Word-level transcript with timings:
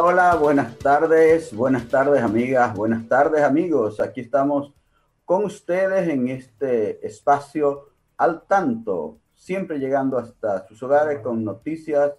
Hola, 0.00 0.36
buenas 0.36 0.78
tardes, 0.78 1.52
buenas 1.52 1.88
tardes 1.88 2.22
amigas, 2.22 2.72
buenas 2.72 3.08
tardes 3.08 3.42
amigos. 3.42 3.98
Aquí 3.98 4.20
estamos 4.20 4.72
con 5.24 5.44
ustedes 5.44 6.08
en 6.08 6.28
este 6.28 7.04
espacio 7.04 7.86
al 8.16 8.42
tanto, 8.42 9.18
siempre 9.34 9.80
llegando 9.80 10.16
hasta 10.16 10.64
sus 10.68 10.80
hogares 10.84 11.18
con 11.18 11.42
noticias 11.42 12.12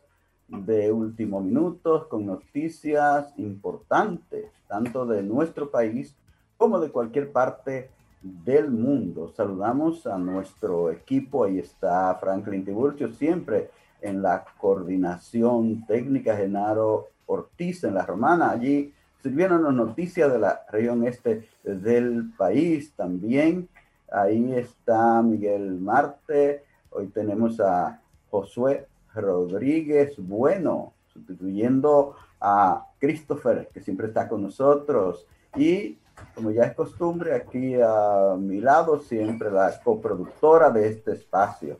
de 0.49 0.91
último 0.91 1.39
minuto, 1.39 2.09
con 2.09 2.25
noticias 2.25 3.31
importantes, 3.37 4.51
tanto 4.67 5.05
de 5.05 5.23
nuestro 5.23 5.71
país 5.71 6.13
como 6.57 6.81
de 6.81 6.91
cualquier 6.91 7.31
parte 7.31 7.91
del 8.21 8.71
mundo. 8.71 9.31
Saludamos 9.37 10.05
a 10.05 10.17
nuestro 10.17 10.91
equipo, 10.91 11.45
ahí 11.45 11.59
está 11.59 12.13
Franklin 12.15 12.65
Tiburcio, 12.65 13.07
siempre 13.13 13.71
en 14.01 14.21
la 14.21 14.45
coordinación 14.57 15.85
técnica, 15.85 16.35
Genaro 16.35 17.07
Ortiz 17.25 17.83
en 17.83 17.95
la 17.95 18.05
Romana, 18.05 18.51
allí 18.51 18.93
sirvieron 19.21 19.63
las 19.63 19.73
noticias 19.73 20.31
de 20.31 20.39
la 20.39 20.61
región 20.71 21.05
este 21.05 21.47
del 21.63 22.31
país 22.37 22.93
también. 22.95 23.67
Ahí 24.11 24.53
está 24.53 25.21
Miguel 25.21 25.79
Marte, 25.79 26.63
hoy 26.89 27.07
tenemos 27.07 27.59
a 27.59 28.01
Josué 28.31 28.87
Rodríguez 29.13 30.15
Bueno, 30.17 30.93
sustituyendo 31.13 32.15
a 32.39 32.85
Christopher, 32.99 33.69
que 33.73 33.81
siempre 33.81 34.07
está 34.07 34.27
con 34.27 34.41
nosotros. 34.41 35.25
Y 35.55 35.97
como 36.35 36.51
ya 36.51 36.63
es 36.63 36.73
costumbre, 36.73 37.35
aquí 37.35 37.75
a 37.81 38.35
mi 38.37 38.59
lado 38.59 38.99
siempre 38.99 39.51
la 39.51 39.79
coproductora 39.83 40.69
de 40.69 40.87
este 40.87 41.13
espacio, 41.13 41.79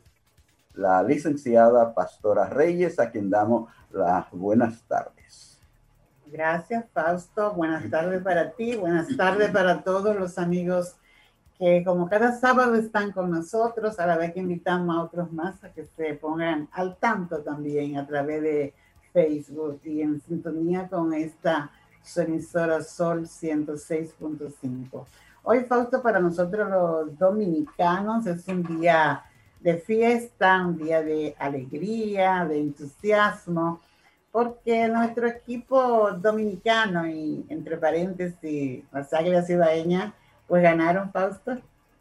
la 0.74 1.02
licenciada 1.02 1.94
Pastora 1.94 2.46
Reyes, 2.48 2.98
a 2.98 3.10
quien 3.10 3.30
damos 3.30 3.70
las 3.90 4.30
buenas 4.30 4.82
tardes. 4.82 5.58
Gracias, 6.26 6.84
Fausto. 6.92 7.52
Buenas 7.52 7.90
tardes 7.90 8.22
para 8.22 8.52
ti, 8.52 8.76
buenas 8.76 9.08
tardes 9.16 9.50
para 9.50 9.82
todos 9.82 10.14
los 10.16 10.38
amigos 10.38 10.94
que 11.58 11.84
como 11.84 12.08
cada 12.08 12.32
sábado 12.32 12.74
están 12.76 13.12
con 13.12 13.30
nosotros, 13.30 13.98
a 13.98 14.06
la 14.06 14.16
vez 14.16 14.32
que 14.32 14.40
invitamos 14.40 14.96
a 14.96 15.02
otros 15.02 15.30
más 15.30 15.62
a 15.62 15.70
que 15.70 15.84
se 15.84 16.14
pongan 16.14 16.68
al 16.72 16.96
tanto 16.96 17.40
también 17.40 17.98
a 17.98 18.06
través 18.06 18.40
de 18.42 18.74
Facebook 19.12 19.80
y 19.84 20.00
en 20.00 20.20
sintonía 20.22 20.88
con 20.88 21.12
esta 21.12 21.70
emisora 22.16 22.82
Sol 22.82 23.26
106.5. 23.26 25.04
Hoy, 25.42 25.64
Fausto, 25.64 26.02
para 26.02 26.18
nosotros 26.18 26.70
los 26.70 27.18
dominicanos 27.18 28.26
es 28.26 28.46
un 28.48 28.62
día 28.62 29.22
de 29.60 29.78
fiesta, 29.78 30.64
un 30.66 30.78
día 30.78 31.02
de 31.02 31.34
alegría, 31.38 32.44
de 32.46 32.58
entusiasmo, 32.58 33.80
porque 34.32 34.88
nuestro 34.88 35.26
equipo 35.26 36.12
dominicano 36.12 37.06
y 37.06 37.44
entre 37.48 37.76
paréntesis, 37.76 38.84
las 38.92 39.12
Águilas 39.12 39.46
Cibaeñas, 39.46 40.12
pues 40.46 40.62
ganaron, 40.62 41.10
Fausto. 41.12 41.58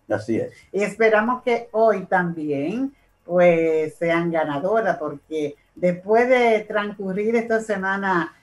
Así 0.10 0.38
es. 0.38 0.54
Y 0.72 0.84
esperamos 0.84 1.44
que 1.44 1.70
hoy 1.72 2.06
también 2.06 2.94
pues 3.26 3.96
sean 3.96 4.32
ganadoras, 4.32 4.98
porque 4.98 5.56
después 5.76 6.28
de 6.28 6.62
transcurrir 6.62 7.36
esta 7.36 7.62
semana 7.62 8.34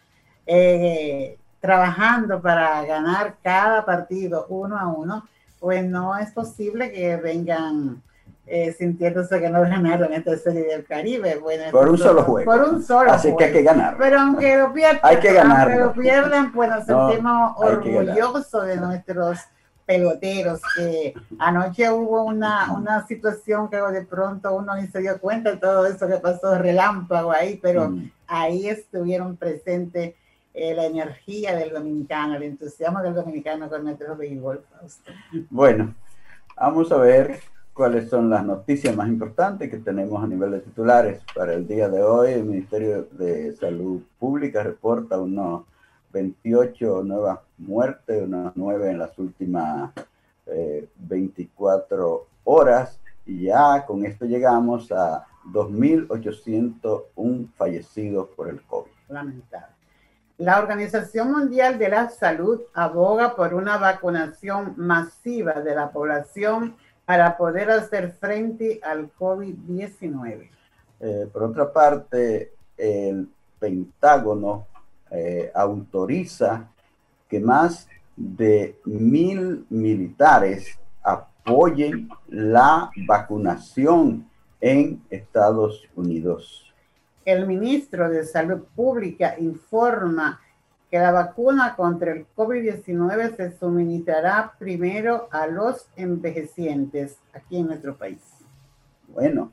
eh, 0.47 1.37
trabajando 1.61 2.41
para 2.41 2.85
ganar 2.85 3.37
cada 3.43 3.85
partido 3.85 4.47
uno 4.49 4.79
a 4.79 4.87
uno, 4.87 5.27
pues 5.59 5.85
no 5.85 6.17
es 6.17 6.31
posible 6.31 6.93
que 6.93 7.17
vengan 7.17 8.01
eh, 8.47 8.73
sintiéndose 8.79 9.41
que 9.41 9.51
no 9.51 9.63
ganaron 9.63 10.13
esta 10.13 10.37
serie 10.37 10.65
del 10.65 10.85
Caribe. 10.85 11.37
Bueno, 11.37 11.65
por 11.73 11.89
un 11.89 11.99
solo 11.99 12.23
juego. 12.23 12.51
Por 12.51 12.63
un 12.63 12.83
solo 12.83 13.11
Así 13.11 13.35
que 13.37 13.45
hay 13.45 13.53
que 13.53 13.63
ganar. 13.63 13.97
Pero 13.99 14.21
aunque 14.21 14.57
lo 14.57 14.73
pierdan, 14.73 15.01
hay 15.03 15.19
que. 15.19 15.39
Aunque 15.39 15.77
lo 15.77 15.93
pierdan, 15.93 16.53
pues 16.53 16.71
nos 16.71 16.85
sentimos 16.87 17.53
orgullosos 17.57 18.67
de 18.67 18.77
nuestros 18.77 19.39
peloteros, 19.85 20.61
que 20.77 21.15
anoche 21.39 21.91
hubo 21.91 22.25
una, 22.25 22.73
una 22.73 23.07
situación 23.07 23.69
que 23.71 23.77
de 23.77 24.05
pronto 24.05 24.55
uno 24.55 24.75
ni 24.75 24.89
se 24.89 25.01
dio 25.01 25.19
cuenta 25.21 25.53
de 25.53 25.57
todo 25.59 25.87
eso 25.87 26.09
que 26.09 26.17
pasó 26.17 26.59
relámpago 26.59 27.31
ahí, 27.31 27.59
pero 27.63 27.91
mm. 27.91 28.11
ahí 28.27 28.69
estuvieron 28.69 29.37
presentes 29.37 30.15
eh, 30.55 30.75
la 30.75 30.87
energía 30.87 31.55
del 31.55 31.71
dominicano, 31.71 32.35
el 32.35 32.43
entusiasmo 32.43 33.01
del 33.01 33.15
dominicano 33.15 33.69
con 33.69 33.85
nuestro 33.85 34.17
béisbol. 34.17 34.65
Bueno, 35.51 35.95
vamos 36.57 36.91
a 36.91 36.97
ver 36.97 37.41
cuáles 37.77 38.09
son 38.09 38.31
las 38.31 38.43
noticias 38.43 38.97
más 38.97 39.07
importantes 39.07 39.71
que 39.71 39.77
tenemos 39.77 40.25
a 40.25 40.27
nivel 40.27 40.51
de 40.51 40.61
titulares 40.61 41.21
para 41.35 41.53
el 41.53 41.69
día 41.69 41.91
de 41.91 42.03
hoy. 42.03 42.33
El 42.33 42.45
Ministerio 42.45 43.07
de 43.13 43.55
Salud 43.55 44.01
Pública 44.19 44.63
reporta 44.63 45.21
unos 45.21 45.67
28 46.11 47.05
nuevas 47.05 47.41
muertes, 47.59 48.23
unas 48.23 48.57
9 48.57 48.93
en 48.93 48.99
las 48.99 49.19
últimas 49.19 49.93
24 50.97 52.17
eh, 52.17 52.21
horas. 52.45 52.99
Y 53.27 53.43
ya 53.43 53.85
con 53.85 54.07
esto 54.07 54.25
llegamos 54.25 54.91
a 54.91 55.27
2.801 55.53 57.53
fallecidos 57.59 58.29
por 58.35 58.49
el 58.49 58.63
COVID. 58.63 58.91
Lamentable. 59.11 59.77
La 60.39 60.59
Organización 60.59 61.31
Mundial 61.31 61.79
de 61.79 61.91
la 61.91 62.09
Salud 62.09 62.63
aboga 62.73 63.37
por 63.37 63.53
una 63.53 63.77
vacunación 63.77 64.73
masiva 64.77 65.61
de 65.61 65.75
la 65.75 65.91
población 65.91 66.75
para 67.07 67.37
poder 67.37 67.71
hacer 67.71 68.13
frente 68.13 68.81
al 68.83 69.11
COVID-19. 69.15 70.51
Eh, 70.99 71.29
por 71.33 71.45
otra 71.45 71.73
parte, 71.73 72.53
el 72.77 73.29
Pentágono 73.59 74.67
eh, 75.11 75.51
autoriza 75.55 76.69
que 77.29 77.41
más 77.41 77.89
de 78.17 78.79
mil 78.85 79.67
militares 79.71 80.79
apoyen 81.03 82.09
la 82.29 82.91
vacunación 83.07 84.29
en 84.61 85.01
Estados 85.09 85.85
Unidos. 85.95 86.75
El 87.25 87.47
ministro 87.47 88.09
de 88.11 88.25
Salud 88.25 88.65
Pública 88.75 89.37
informa 89.39 90.41
que 90.91 90.99
la 90.99 91.11
vacuna 91.11 91.75
contra 91.77 92.13
el 92.13 92.27
COVID-19 92.37 93.37
se 93.37 93.57
suministrará 93.59 94.53
primero 94.59 95.29
a 95.31 95.47
los 95.47 95.89
envejecientes 95.97 97.17
aquí 97.33 97.57
en 97.59 97.69
nuestro 97.69 97.97
país. 97.97 98.21
Bueno, 99.09 99.51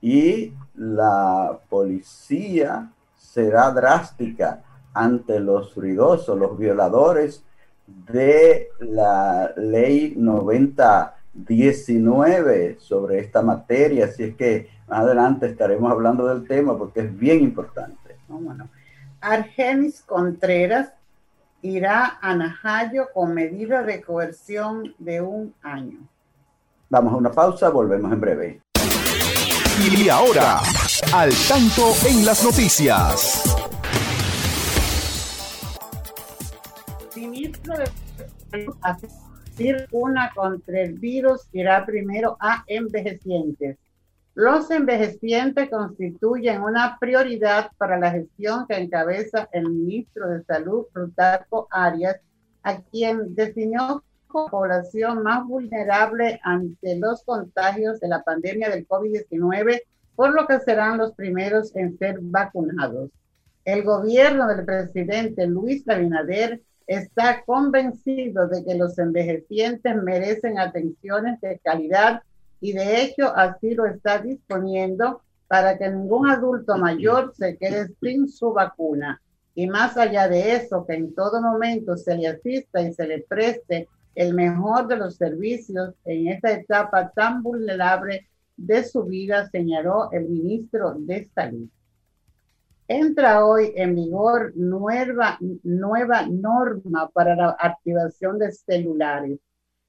y 0.00 0.52
la 0.74 1.58
policía 1.68 2.92
será 3.16 3.72
drástica 3.72 4.62
ante 4.92 5.40
los 5.40 5.74
ruidosos, 5.74 6.38
los 6.38 6.56
violadores 6.56 7.42
de 7.86 8.68
la 8.80 9.52
ley 9.56 10.14
9019 10.16 12.76
sobre 12.78 13.18
esta 13.18 13.42
materia. 13.42 14.06
Así 14.06 14.22
es 14.24 14.34
que 14.36 14.70
más 14.88 15.00
adelante 15.00 15.46
estaremos 15.46 15.90
hablando 15.90 16.26
del 16.26 16.46
tema 16.46 16.78
porque 16.78 17.00
es 17.00 17.18
bien 17.18 17.40
importante. 17.40 18.16
bueno. 18.28 18.68
Argenis 19.24 20.02
Contreras 20.02 20.90
irá 21.62 22.18
a 22.20 22.34
Najayo 22.34 23.08
con 23.14 23.32
medida 23.32 23.82
de 23.82 24.02
coerción 24.02 24.94
de 24.98 25.22
un 25.22 25.54
año. 25.62 26.06
Vamos 26.90 27.14
a 27.14 27.16
una 27.16 27.32
pausa, 27.32 27.70
volvemos 27.70 28.12
en 28.12 28.20
breve. 28.20 28.60
Y 29.80 30.10
ahora, 30.10 30.60
al 31.14 31.30
tanto 31.48 31.94
en 32.06 32.26
las 32.26 32.44
noticias. 32.44 33.56
Ministro 37.16 37.78
de 37.78 37.86
Salud 38.50 38.76
una 39.92 40.30
contra 40.34 40.82
el 40.82 40.98
virus 40.98 41.48
irá 41.52 41.86
primero 41.86 42.36
a 42.40 42.62
envejecientes. 42.66 43.78
Los 44.34 44.68
envejecientes 44.70 45.70
constituyen 45.70 46.62
una 46.62 46.98
prioridad 46.98 47.70
para 47.78 47.98
la 47.98 48.10
gestión 48.10 48.66
que 48.66 48.76
encabeza 48.76 49.48
el 49.52 49.70
ministro 49.70 50.28
de 50.28 50.42
Salud, 50.42 50.86
Plutarco 50.92 51.68
Arias, 51.70 52.16
a 52.64 52.80
quien 52.80 53.34
definió 53.34 54.02
población 54.50 55.22
más 55.22 55.46
vulnerable 55.46 56.40
ante 56.42 56.96
los 56.96 57.22
contagios 57.22 58.00
de 58.00 58.08
la 58.08 58.22
pandemia 58.22 58.68
del 58.68 58.86
COVID-19, 58.88 59.82
por 60.16 60.34
lo 60.34 60.46
que 60.46 60.58
serán 60.60 60.98
los 60.98 61.12
primeros 61.12 61.74
en 61.76 61.96
ser 61.98 62.18
vacunados. 62.20 63.10
El 63.64 63.84
gobierno 63.84 64.48
del 64.48 64.64
presidente 64.64 65.46
Luis 65.46 65.88
Abinader 65.88 66.60
está 66.86 67.42
convencido 67.44 68.48
de 68.48 68.64
que 68.64 68.74
los 68.74 68.98
envejecientes 68.98 70.02
merecen 70.02 70.58
atenciones 70.58 71.40
de 71.40 71.58
calidad 71.60 72.22
y 72.64 72.72
de 72.72 73.02
hecho 73.02 73.30
así 73.36 73.74
lo 73.74 73.84
está 73.84 74.20
disponiendo 74.20 75.20
para 75.46 75.76
que 75.76 75.86
ningún 75.90 76.30
adulto 76.30 76.78
mayor 76.78 77.34
se 77.36 77.58
quede 77.58 77.90
sin 78.00 78.26
su 78.26 78.54
vacuna. 78.54 79.20
Y 79.54 79.66
más 79.66 79.98
allá 79.98 80.28
de 80.28 80.52
eso, 80.52 80.86
que 80.86 80.94
en 80.94 81.14
todo 81.14 81.42
momento 81.42 81.94
se 81.98 82.16
le 82.16 82.26
asista 82.26 82.80
y 82.80 82.94
se 82.94 83.06
le 83.06 83.20
preste 83.20 83.86
el 84.14 84.32
mejor 84.32 84.88
de 84.88 84.96
los 84.96 85.16
servicios 85.16 85.92
en 86.06 86.28
esta 86.28 86.52
etapa 86.52 87.12
tan 87.14 87.42
vulnerable 87.42 88.30
de 88.56 88.82
su 88.82 89.04
vida, 89.04 89.46
señaló 89.50 90.08
el 90.10 90.26
ministro 90.30 90.94
de 90.96 91.28
Salud. 91.34 91.68
Entra 92.88 93.44
hoy 93.44 93.74
en 93.76 93.94
vigor 93.94 94.54
nueva, 94.56 95.36
nueva 95.64 96.26
norma 96.28 97.10
para 97.10 97.36
la 97.36 97.56
activación 97.60 98.38
de 98.38 98.52
celulares. 98.52 99.38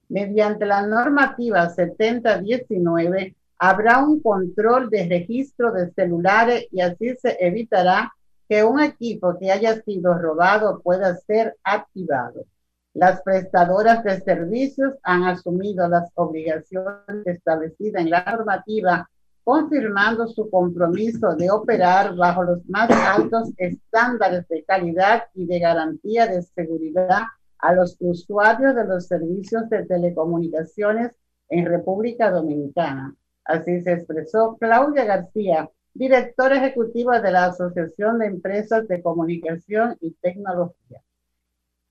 Mediante 0.09 0.65
la 0.65 0.85
normativa 0.85 1.69
7019 1.69 3.35
habrá 3.57 4.03
un 4.03 4.21
control 4.21 4.89
de 4.89 5.07
registro 5.07 5.71
de 5.71 5.91
celulares 5.91 6.67
y 6.71 6.81
así 6.81 7.15
se 7.15 7.37
evitará 7.39 8.13
que 8.47 8.63
un 8.63 8.79
equipo 8.79 9.37
que 9.39 9.51
haya 9.51 9.81
sido 9.81 10.13
robado 10.13 10.81
pueda 10.81 11.15
ser 11.15 11.55
activado. 11.63 12.45
Las 12.93 13.21
prestadoras 13.23 14.03
de 14.03 14.21
servicios 14.21 14.93
han 15.03 15.23
asumido 15.23 15.87
las 15.87 16.09
obligaciones 16.13 17.25
establecidas 17.25 18.03
en 18.03 18.11
la 18.11 18.23
normativa, 18.23 19.09
confirmando 19.43 20.27
su 20.27 20.49
compromiso 20.49 21.35
de 21.35 21.49
operar 21.51 22.15
bajo 22.15 22.43
los 22.43 22.65
más 22.69 22.89
altos 22.91 23.49
estándares 23.57 24.47
de 24.47 24.63
calidad 24.63 25.23
y 25.33 25.45
de 25.45 25.59
garantía 25.59 26.27
de 26.27 26.41
seguridad 26.41 27.23
a 27.59 27.73
los 27.73 27.97
usuarios 27.99 28.75
de 28.75 28.85
los 28.85 29.07
servicios 29.07 29.69
de 29.69 29.85
telecomunicaciones 29.85 31.11
en 31.49 31.65
República 31.65 32.31
Dominicana. 32.31 33.15
Así 33.43 33.81
se 33.81 33.93
expresó 33.93 34.57
Claudia 34.59 35.05
García, 35.05 35.69
directora 35.93 36.57
ejecutiva 36.57 37.21
de 37.21 37.31
la 37.31 37.45
Asociación 37.45 38.19
de 38.19 38.27
Empresas 38.27 38.87
de 38.87 39.01
Comunicación 39.01 39.97
y 40.01 40.11
Tecnología. 40.15 41.01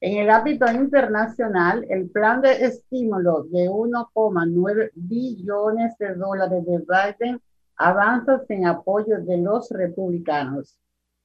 En 0.01 0.19
el 0.19 0.29
ámbito 0.29 0.71
internacional, 0.71 1.87
el 1.89 2.11
plan 2.11 2.43
de 2.43 2.65
estímulo 2.67 3.45
de 3.45 3.71
1,9 3.71 4.91
billones 4.95 5.97
de 5.99 6.15
dólares 6.15 6.65
de 6.67 6.79
Biden 6.79 7.41
avanza 7.77 8.45
sin 8.47 8.67
apoyo 8.67 9.21
de 9.21 9.39
los 9.39 9.71
republicanos. 9.71 10.79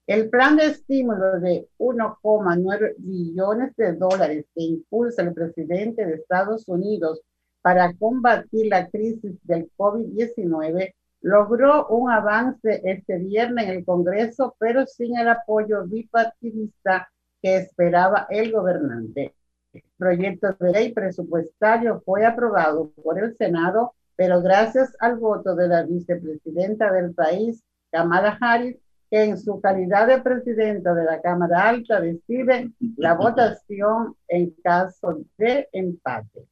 El 0.10 0.28
plan 0.32 0.56
de 0.58 0.66
estímulo 0.66 1.40
de 1.40 1.68
1,9 1.78 2.96
billones 2.98 3.76
de 3.76 3.94
dólares 3.94 4.44
que 4.56 4.64
impulsa 4.64 5.22
el 5.22 5.36
presidente 5.36 6.04
de 6.04 6.16
Estados 6.16 6.68
Unidos 6.68 7.22
para 7.62 7.94
combatir 7.94 8.70
la 8.70 8.90
crisis 8.90 9.38
del 9.44 9.70
COVID-19 9.78 10.96
logró 11.22 11.86
un 11.90 12.10
avance 12.10 12.82
este 12.86 13.20
viernes 13.20 13.66
en 13.66 13.70
el 13.70 13.86
Congreso, 13.86 14.56
pero 14.58 14.88
sin 14.88 15.16
el 15.16 15.28
apoyo 15.28 15.86
bipartidista 15.86 17.08
que 17.40 17.58
esperaba 17.58 18.26
el 18.32 18.52
gobernante. 18.52 19.36
El 19.74 19.84
proyecto 19.96 20.58
de 20.60 20.72
ley 20.72 20.92
presupuestario 20.92 22.02
fue 22.04 22.26
aprobado 22.26 22.90
por 23.04 23.20
el 23.20 23.38
Senado, 23.38 23.94
pero 24.16 24.42
gracias 24.42 24.92
al 25.02 25.18
voto 25.18 25.54
de 25.54 25.68
la 25.68 25.84
vicepresidenta 25.84 26.92
del 26.92 27.14
país, 27.14 27.64
Kamala 27.92 28.36
Harris, 28.42 28.80
que 29.10 29.24
en 29.24 29.38
su 29.38 29.60
calidad 29.60 30.08
de 30.08 30.22
presidenta 30.22 30.94
de 30.94 31.04
la 31.04 31.22
Cámara 31.22 31.70
Alta 31.70 32.00
decide 32.00 32.72
la 32.98 33.14
votación 33.16 34.16
en 34.28 34.54
caso 34.64 35.20
de 35.38 35.68
empate. 35.72 36.46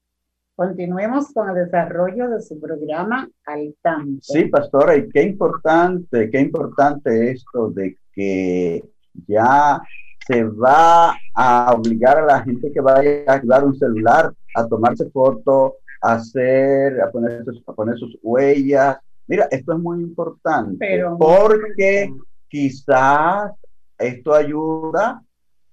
Continuemos 0.55 1.31
con 1.33 1.49
el 1.49 1.65
desarrollo 1.65 2.29
de 2.29 2.41
su 2.41 2.59
programa 2.59 3.29
al 3.45 3.75
tanto. 3.81 4.21
Sí, 4.21 4.45
pastora, 4.45 4.95
y 4.95 5.07
qué 5.09 5.21
importante, 5.21 6.31
qué 6.31 6.39
importante 6.39 7.31
esto 7.31 7.69
de 7.69 7.95
que 8.11 8.83
ya 9.27 9.79
se 10.25 10.43
va 10.43 11.15
a 11.35 11.73
obligar 11.73 12.17
a 12.17 12.25
la 12.25 12.43
gente 12.43 12.71
que 12.71 12.81
vaya 12.81 13.23
a 13.27 13.33
activar 13.33 13.63
un 13.65 13.77
celular 13.77 14.33
a 14.55 14.67
tomarse 14.67 15.07
fotos, 15.11 15.73
a 16.01 16.13
hacer, 16.13 17.01
a 17.01 17.11
poner, 17.11 17.43
a 17.67 17.73
poner 17.73 17.97
sus 17.97 18.17
huellas. 18.23 18.97
Mira, 19.27 19.47
esto 19.51 19.73
es 19.73 19.79
muy 19.79 20.01
importante 20.01 21.03
porque 21.19 22.11
quizás 22.49 23.51
esto 23.97 24.33
ayuda 24.33 25.23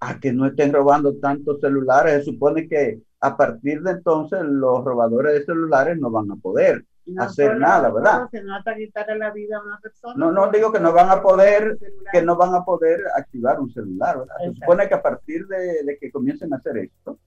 a 0.01 0.21
que 0.21 0.33
no 0.33 0.47
estén 0.47 0.73
robando 0.73 1.17
tantos 1.17 1.61
celulares. 1.61 2.25
Se 2.25 2.33
supone 2.33 2.69
que 2.69 3.01
a 3.21 3.37
partir 3.37 3.83
de 3.83 3.93
entonces 3.93 4.41
los 4.43 4.85
robadores 4.85 5.35
de 5.35 5.45
celulares 5.45 5.99
no 5.99 6.11
van 6.11 6.31
a 6.31 6.37
poder 6.37 6.85
hacer 7.19 7.59
nada, 7.59 7.91
¿verdad? 7.91 8.29
la 9.17 9.31
vida 9.31 9.59
a 9.59 9.63
una 9.63 9.79
persona. 9.79 10.15
No, 10.17 10.33
no 10.33 10.51
digo 10.51 10.73
que 10.73 10.81
no 10.81 10.93
van 10.93 11.11
a 11.11 11.23
poder, 11.23 11.79
que 12.13 12.23
no 12.23 12.37
van 12.37 12.55
a 12.55 12.65
poder 12.65 13.01
activar 13.17 13.61
un 13.61 13.71
celular, 13.71 14.19
¿verdad? 14.19 14.35
Se 14.45 14.55
supone 14.55 14.89
que 14.89 14.95
a 14.95 15.03
partir 15.03 15.47
de, 15.47 15.99
que 16.01 16.11
comiencen 16.11 16.53
a 16.53 16.57
hacer 16.57 16.79
esto, 16.79 17.19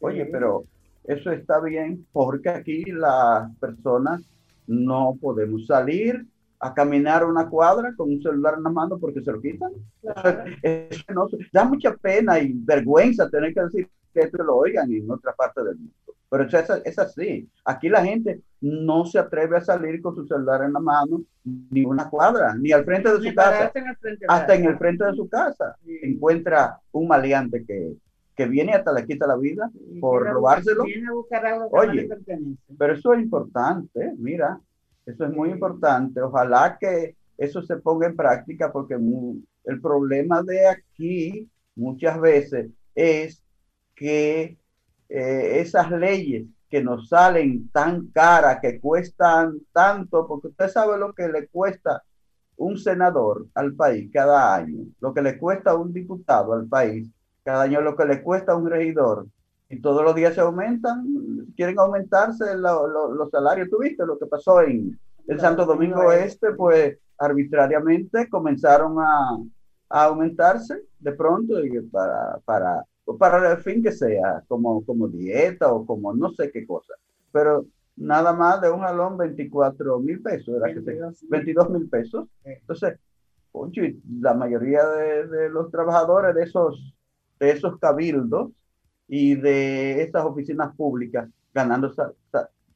oye, 0.00 0.26
pero 0.26 0.64
eso 1.04 1.30
está 1.30 1.60
bien 1.60 2.06
porque 2.12 2.48
aquí 2.48 2.84
las 2.86 3.50
personas 3.58 4.22
no 4.66 5.16
podemos 5.20 5.66
salir 5.66 6.26
a 6.64 6.72
caminar 6.72 7.26
una 7.26 7.46
cuadra 7.46 7.92
con 7.94 8.08
un 8.08 8.22
celular 8.22 8.54
en 8.56 8.62
la 8.62 8.70
mano 8.70 8.98
porque 8.98 9.20
se 9.20 9.30
lo 9.30 9.38
quitan. 9.38 9.70
Eso, 10.62 11.28
da 11.52 11.64
mucha 11.64 11.94
pena 11.94 12.38
y 12.38 12.54
vergüenza 12.54 13.28
tener 13.28 13.52
que 13.52 13.60
decir 13.60 13.90
que 14.14 14.20
esto 14.20 14.42
lo 14.42 14.56
oigan 14.56 14.90
en 14.90 15.10
otra 15.10 15.34
parte 15.34 15.62
del 15.62 15.76
mundo. 15.76 15.92
Pero 16.30 16.44
es, 16.44 16.54
es 16.84 16.98
así. 16.98 17.46
Aquí 17.66 17.90
la 17.90 18.02
gente 18.02 18.40
no 18.62 19.04
se 19.04 19.18
atreve 19.18 19.58
a 19.58 19.60
salir 19.60 20.00
con 20.00 20.14
su 20.14 20.26
celular 20.26 20.62
en 20.62 20.72
la 20.72 20.80
mano 20.80 21.22
ni 21.44 21.84
una 21.84 22.08
cuadra, 22.08 22.54
ni 22.54 22.72
al 22.72 22.84
frente 22.84 23.12
de 23.12 23.28
su 23.28 23.34
casa. 23.34 23.70
hasta 24.28 24.54
en 24.54 24.64
el 24.64 24.78
frente 24.78 25.04
de 25.04 25.14
su 25.14 25.28
casa. 25.28 25.76
Encuentra 26.02 26.80
un 26.92 27.08
maleante 27.08 27.62
que, 27.66 27.92
que 28.34 28.46
viene 28.46 28.72
hasta 28.72 28.92
le 28.92 29.04
quita 29.04 29.26
la 29.26 29.36
vida 29.36 29.70
por 30.00 30.22
robárselo. 30.22 30.84
Oye, 31.72 32.08
pero 32.78 32.94
eso 32.94 33.12
es 33.12 33.20
importante, 33.20 34.14
mira, 34.16 34.58
eso 35.06 35.24
es 35.24 35.30
muy 35.32 35.50
importante. 35.50 36.20
Ojalá 36.20 36.76
que 36.80 37.16
eso 37.36 37.62
se 37.62 37.76
ponga 37.76 38.06
en 38.06 38.16
práctica 38.16 38.72
porque 38.72 38.94
el 39.64 39.80
problema 39.80 40.42
de 40.42 40.66
aquí 40.66 41.48
muchas 41.74 42.20
veces 42.20 42.70
es 42.94 43.42
que 43.94 44.58
eh, 45.08 45.60
esas 45.60 45.90
leyes 45.90 46.46
que 46.68 46.82
nos 46.82 47.08
salen 47.08 47.68
tan 47.70 48.08
caras, 48.08 48.58
que 48.60 48.80
cuestan 48.80 49.60
tanto, 49.72 50.26
porque 50.26 50.48
usted 50.48 50.68
sabe 50.68 50.98
lo 50.98 51.12
que 51.12 51.28
le 51.28 51.46
cuesta 51.48 52.02
un 52.56 52.78
senador 52.78 53.46
al 53.54 53.74
país 53.74 54.10
cada 54.12 54.56
año, 54.56 54.86
lo 55.00 55.14
que 55.14 55.22
le 55.22 55.38
cuesta 55.38 55.76
un 55.76 55.92
diputado 55.92 56.52
al 56.52 56.66
país 56.66 57.08
cada 57.44 57.62
año, 57.62 57.80
lo 57.80 57.96
que 57.96 58.04
le 58.06 58.22
cuesta 58.22 58.56
un 58.56 58.68
regidor, 58.68 59.26
y 59.74 59.80
todos 59.80 60.04
los 60.04 60.14
días 60.14 60.34
se 60.34 60.40
aumentan, 60.40 61.04
quieren 61.56 61.78
aumentarse 61.78 62.44
los 62.56 63.30
salarios. 63.30 63.68
¿Tuviste 63.68 64.06
lo 64.06 64.18
que 64.18 64.26
pasó 64.26 64.62
en 64.62 64.98
el 65.28 65.40
Santo 65.40 65.64
Domingo 65.66 66.12
Este? 66.12 66.52
Pues 66.52 66.98
arbitrariamente 67.18 68.28
comenzaron 68.28 68.98
a, 69.00 69.38
a 69.88 70.04
aumentarse 70.04 70.82
de 70.98 71.12
pronto 71.12 71.54
para, 71.92 72.38
para 72.44 72.84
para 73.18 73.52
el 73.52 73.58
fin 73.58 73.82
que 73.82 73.92
sea, 73.92 74.42
como, 74.48 74.84
como 74.84 75.08
dieta 75.08 75.72
o 75.72 75.84
como 75.84 76.14
no 76.14 76.32
sé 76.32 76.50
qué 76.50 76.66
cosa. 76.66 76.94
Pero 77.32 77.66
nada 77.96 78.32
más 78.32 78.60
de 78.60 78.70
un 78.70 78.80
jalón 78.80 79.16
24 79.18 79.98
mil 80.00 80.22
pesos, 80.22 80.56
era 80.56 80.72
22 81.28 81.70
mil 81.70 81.88
pesos. 81.88 82.28
Entonces, 82.44 82.98
la 84.20 84.34
mayoría 84.34 84.86
de, 84.86 85.48
los 85.50 85.70
trabajadores 85.70 86.34
de 86.34 86.42
esos, 86.42 86.94
de 87.38 87.50
esos 87.50 87.78
cabildos 87.78 88.50
y 89.08 89.34
de 89.34 90.02
estas 90.02 90.24
oficinas 90.24 90.74
públicas 90.76 91.28
ganando 91.52 91.92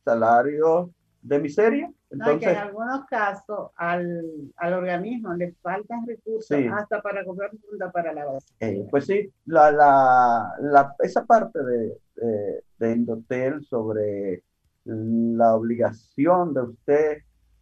salarios 0.04 0.90
de 1.22 1.38
miseria. 1.38 1.92
Entonces, 2.10 2.48
en 2.48 2.56
algunos 2.56 3.04
casos 3.06 3.70
al, 3.76 4.22
al, 4.56 4.72
organismo 4.72 5.34
le 5.34 5.52
faltan 5.60 6.06
recursos 6.06 6.56
hasta 6.72 7.02
para 7.02 7.22
comprar 7.24 7.50
funda 7.68 7.90
para 7.92 8.14
la 8.14 8.24
base. 8.24 8.46
Eh, 8.60 8.86
pues 8.90 9.04
sí, 9.04 9.30
la, 9.44 9.70
la, 9.70 10.54
la, 10.60 10.94
esa 11.00 11.26
parte 11.26 11.62
de, 11.62 11.98
de, 12.16 12.64
de 12.78 12.92
Indotel 12.92 13.62
sobre 13.64 14.42
la 14.84 15.54
obligación 15.54 16.54
de 16.54 16.62
usted 16.62 17.18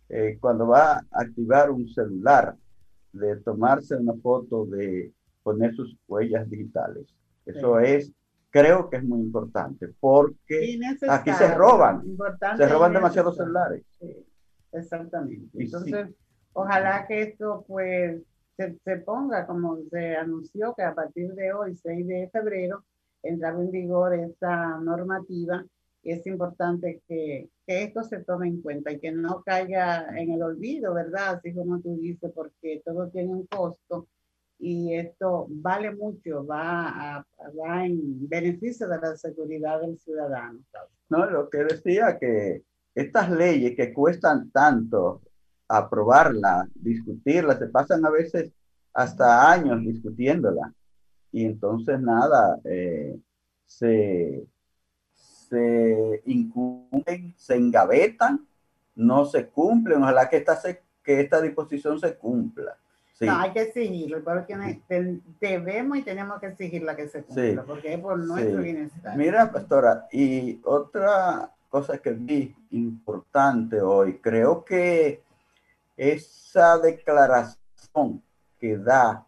eh, 0.09 0.39
cuando 0.41 0.69
va 0.69 0.93
a 0.93 1.03
activar 1.11 1.71
un 1.71 1.89
celular 1.89 2.55
de 3.13 3.37
tomarse 3.37 3.97
una 3.97 4.15
foto, 4.15 4.67
de 4.67 5.13
poner 5.43 5.75
sus 5.75 5.97
huellas 6.07 6.49
digitales. 6.49 7.07
Eso 7.45 7.81
es 7.81 8.13
creo 8.61 8.89
que 8.89 8.97
es 8.97 9.05
muy 9.05 9.21
importante 9.21 9.89
porque 10.01 10.79
aquí 11.09 11.33
se 11.33 11.55
roban, 11.55 12.03
se 12.57 12.69
roban 12.69 12.93
demasiados 12.93 13.37
celulares. 13.37 13.83
exactamente. 14.73 15.49
Entonces, 15.55 16.09
ojalá 16.53 17.07
que 17.07 17.23
esto 17.23 17.65
pues 17.69 18.23
se, 18.57 18.79
se, 18.85 18.97
ponga 18.99 19.47
como 19.47 19.79
se 19.91 20.17
anunció 20.17 20.75
que 20.75 20.83
a 20.83 20.95
partir 20.95 21.35
de 21.35 21.53
hoy, 21.53 21.77
6 21.77 22.07
de 22.07 22.31
febrero, 22.33 22.85
entraba 23.23 23.61
en 23.61 23.71
vigor 23.71 24.15
esta 24.15 24.79
normativa. 24.79 25.65
Es 26.03 26.27
importante 26.27 27.03
que, 27.09 27.51
que 27.67 27.83
esto 27.83 28.05
se 28.05 28.23
tome 28.23 28.49
en 28.49 28.63
cuenta 28.63 28.93
y 28.93 29.01
que 29.01 29.11
no 29.11 29.43
caiga 29.45 30.07
en 30.17 30.31
el 30.31 30.43
olvido, 30.43 30.95
¿verdad? 30.95 31.35
Así 31.35 31.53
como 31.53 31.81
tú 31.81 31.97
dices, 31.97 32.31
porque 32.33 32.81
todo 32.85 33.09
tiene 33.09 33.31
un 33.31 33.47
costo 33.47 34.07
y 34.59 34.95
esto 34.95 35.47
vale 35.49 35.95
mucho, 35.95 36.47
va, 36.47 37.19
a, 37.19 37.27
va 37.59 37.85
en 37.85 38.29
beneficio 38.29 38.89
de 38.89 38.99
la 38.99 39.17
seguridad 39.17 39.81
del 39.81 39.99
ciudadano. 39.99 40.61
No, 41.09 41.27
lo 41.27 41.49
que 41.51 41.59
decía 41.59 42.19
que 42.19 42.63
estas 42.95 43.31
leyes 43.31 43.77
que 43.77 43.93
cuestan 43.93 44.51
tanto 44.51 45.21
aprobarlas, 45.69 46.69
discutirlas, 46.75 47.59
se 47.59 47.67
pasan 47.67 48.05
a 48.07 48.11
veces 48.11 48.53
hasta 48.95 49.51
años 49.51 49.81
discutiéndolas. 49.83 50.73
Y 51.31 51.45
entonces 51.45 52.01
nada, 52.01 52.59
eh, 52.65 53.19
se, 53.67 54.47
se 55.13 56.23
incumben, 56.25 57.35
se 57.37 57.57
engavetan, 57.57 58.47
no 58.95 59.27
se 59.27 59.47
cumplen. 59.49 60.03
Ojalá 60.03 60.29
que 60.31 60.39
esta, 60.39 60.59
que 61.03 61.21
esta 61.21 61.43
disposición 61.43 62.01
se 62.01 62.17
cumpla. 62.17 62.79
No, 63.21 63.39
hay 63.39 63.53
que 63.53 63.63
exigirlo, 63.63 64.23
porque 64.23 64.81
debemos 65.41 65.99
y 65.99 66.03
tenemos 66.03 66.39
que 66.39 66.49
exigir 66.49 66.83
la 66.83 66.95
que 66.95 67.09
se 67.09 67.23
cumpla, 67.23 67.63
porque 67.63 67.95
es 67.95 68.01
por 68.01 68.19
nuestro 68.19 68.61
bienestar. 68.61 69.17
Mira, 69.17 69.51
pastora, 69.51 70.07
y 70.13 70.61
otra 70.65 71.51
cosa 71.71 71.97
que 71.99 72.13
vi 72.13 72.55
importante 72.71 73.81
hoy, 73.81 74.19
creo 74.19 74.65
que 74.65 75.23
esa 75.97 76.79
declaración 76.79 78.23
que 78.59 78.77
da 78.77 79.27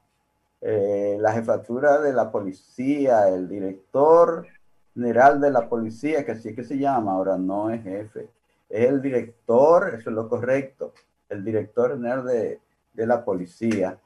eh, 0.61 1.16
la 1.21 1.33
jefatura 1.33 1.99
de 2.00 2.12
la 2.12 2.30
policía, 2.30 3.28
el 3.28 3.49
director 3.49 4.47
general 4.92 5.40
de 5.40 5.50
la 5.50 5.68
policía, 5.68 6.26
que 6.26 6.33
así 6.33 6.54
que 6.54 6.64
se 6.64 6.76
llama, 6.76 7.12
ahora 7.12 7.38
no 7.38 7.71
es 7.71 7.83
jefe, 7.83 8.28
es 8.68 8.88
el 8.88 9.00
director, 9.00 9.95
eso 9.95 10.11
es 10.11 10.16
lo 10.16 10.28
correcto, 10.28 10.92
el 11.28 11.45
director 11.45 11.92
general 11.92 12.26
de 12.26 12.61
de 12.99 13.07
la 13.07 13.25
policía, 13.25 13.97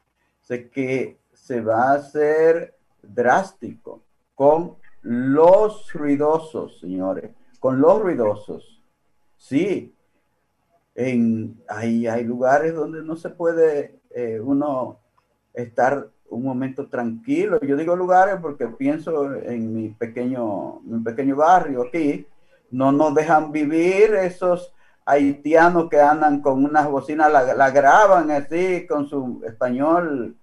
sé 0.43 0.69
que 0.69 1.19
se 1.33 1.63
va 1.63 1.93
a 1.93 1.95
hacer 1.95 2.77
drástico 3.03 4.03
con 4.35 4.77
los 5.01 5.91
ruidosos, 5.95 6.79
señores, 6.79 7.31
con 7.59 7.81
los 7.81 8.03
ruidosos. 8.03 8.83
Sí, 9.39 9.95
en, 10.95 11.59
hay, 11.69 12.07
hay 12.07 12.23
lugares 12.23 12.75
donde 12.75 13.03
no 13.03 13.17
se 13.17 13.31
puede 13.31 13.99
eh, 14.11 14.39
uno 14.39 14.99
estar 15.55 16.11
un 16.29 16.43
momento 16.43 16.87
tranquilo. 16.89 17.61
Yo 17.63 17.77
digo 17.79 17.97
lugares 17.97 18.37
porque 18.43 18.67
pienso 18.69 19.35
en 19.37 19.75
mi 19.75 19.89
pequeño, 19.89 20.81
mi 20.81 21.03
pequeño 21.03 21.37
barrio 21.37 21.85
aquí, 21.85 22.27
no 22.71 22.93
nos 22.93 23.15
dejan 23.15 23.53
vivir 23.53 24.15
esos 24.17 24.75
haitianos 25.05 25.89
que 25.89 26.01
andan 26.01 26.41
con 26.41 26.65
unas 26.65 26.89
bocinas, 26.89 27.31
la, 27.31 27.71
graban 27.71 28.31
así 28.31 28.87
con 28.87 29.07
su 29.07 29.43
español 29.47 30.37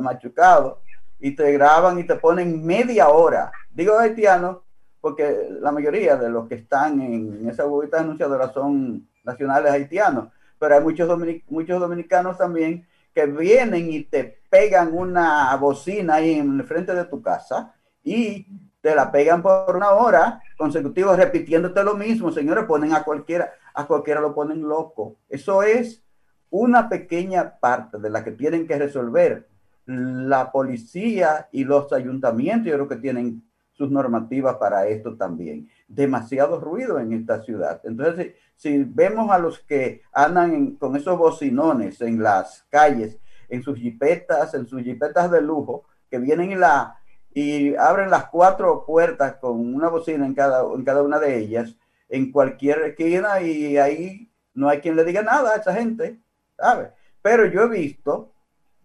machucado 0.00 0.82
y 1.18 1.34
te 1.34 1.52
graban 1.52 1.98
y 1.98 2.04
te 2.04 2.16
ponen 2.16 2.64
media 2.64 3.08
hora. 3.08 3.50
Digo 3.70 3.98
haitianos 3.98 4.58
porque 5.00 5.48
la 5.60 5.72
mayoría 5.72 6.16
de 6.16 6.28
los 6.28 6.48
que 6.48 6.56
están 6.56 7.00
en 7.00 7.48
esa 7.48 7.64
bobita 7.64 8.00
anunciadora 8.00 8.52
son 8.52 9.08
nacionales 9.24 9.72
haitianos, 9.72 10.28
pero 10.58 10.74
hay 10.74 10.82
muchos, 10.82 11.08
muchos 11.48 11.80
dominicanos 11.80 12.36
también 12.36 12.86
que 13.14 13.26
vienen 13.26 13.90
y 13.90 14.04
te 14.04 14.40
pegan 14.50 14.92
una 14.92 15.54
bocina 15.56 16.16
ahí 16.16 16.34
en 16.34 16.60
el 16.60 16.64
frente 16.64 16.94
de 16.94 17.04
tu 17.04 17.22
casa 17.22 17.74
y 18.02 18.46
te 18.80 18.94
la 18.94 19.10
pegan 19.10 19.42
por 19.42 19.76
una 19.76 19.90
hora 19.90 20.42
consecutiva 20.56 21.16
repitiéndote 21.16 21.82
lo 21.82 21.94
mismo, 21.94 22.30
señores, 22.30 22.64
ponen 22.64 22.92
a 22.92 23.02
cualquiera, 23.02 23.52
a 23.74 23.86
cualquiera 23.86 24.20
lo 24.20 24.34
ponen 24.34 24.62
loco. 24.62 25.16
Eso 25.28 25.62
es 25.62 26.02
una 26.50 26.88
pequeña 26.88 27.58
parte 27.58 27.98
de 27.98 28.10
la 28.10 28.24
que 28.24 28.32
tienen 28.32 28.66
que 28.66 28.78
resolver 28.78 29.48
la 29.86 30.52
policía 30.52 31.48
y 31.50 31.64
los 31.64 31.92
ayuntamientos, 31.92 32.66
yo 32.66 32.74
creo 32.74 32.88
que 32.88 32.96
tienen 32.96 33.42
sus 33.72 33.90
normativas 33.90 34.56
para 34.56 34.86
esto 34.88 35.16
también. 35.16 35.68
Demasiado 35.86 36.60
ruido 36.60 36.98
en 36.98 37.12
esta 37.12 37.42
ciudad. 37.42 37.80
Entonces, 37.84 38.34
si, 38.56 38.82
vemos 38.84 39.30
a 39.30 39.38
los 39.38 39.60
que 39.60 40.02
andan 40.12 40.72
con 40.72 40.96
esos 40.96 41.16
bocinones 41.16 42.00
en 42.00 42.22
las 42.22 42.66
calles, 42.68 43.18
en 43.48 43.62
sus 43.62 43.78
jipetas, 43.78 44.52
en 44.54 44.66
sus 44.66 44.82
jipetas 44.82 45.30
de 45.30 45.40
lujo, 45.40 45.84
que 46.10 46.18
vienen 46.18 46.52
y 46.52 46.56
la 46.56 46.97
y 47.40 47.76
abren 47.76 48.10
las 48.10 48.30
cuatro 48.30 48.84
puertas 48.84 49.36
con 49.36 49.72
una 49.72 49.88
bocina 49.88 50.26
en 50.26 50.34
cada, 50.34 50.64
en 50.74 50.84
cada 50.84 51.04
una 51.04 51.20
de 51.20 51.38
ellas, 51.38 51.76
en 52.08 52.32
cualquier 52.32 52.80
esquina, 52.80 53.40
y 53.40 53.76
ahí 53.76 54.28
no 54.54 54.68
hay 54.68 54.80
quien 54.80 54.96
le 54.96 55.04
diga 55.04 55.22
nada 55.22 55.52
a 55.52 55.56
esa 55.58 55.72
gente, 55.72 56.18
¿sabes? 56.58 56.88
Pero 57.22 57.46
yo 57.46 57.62
he 57.62 57.68
visto 57.68 58.32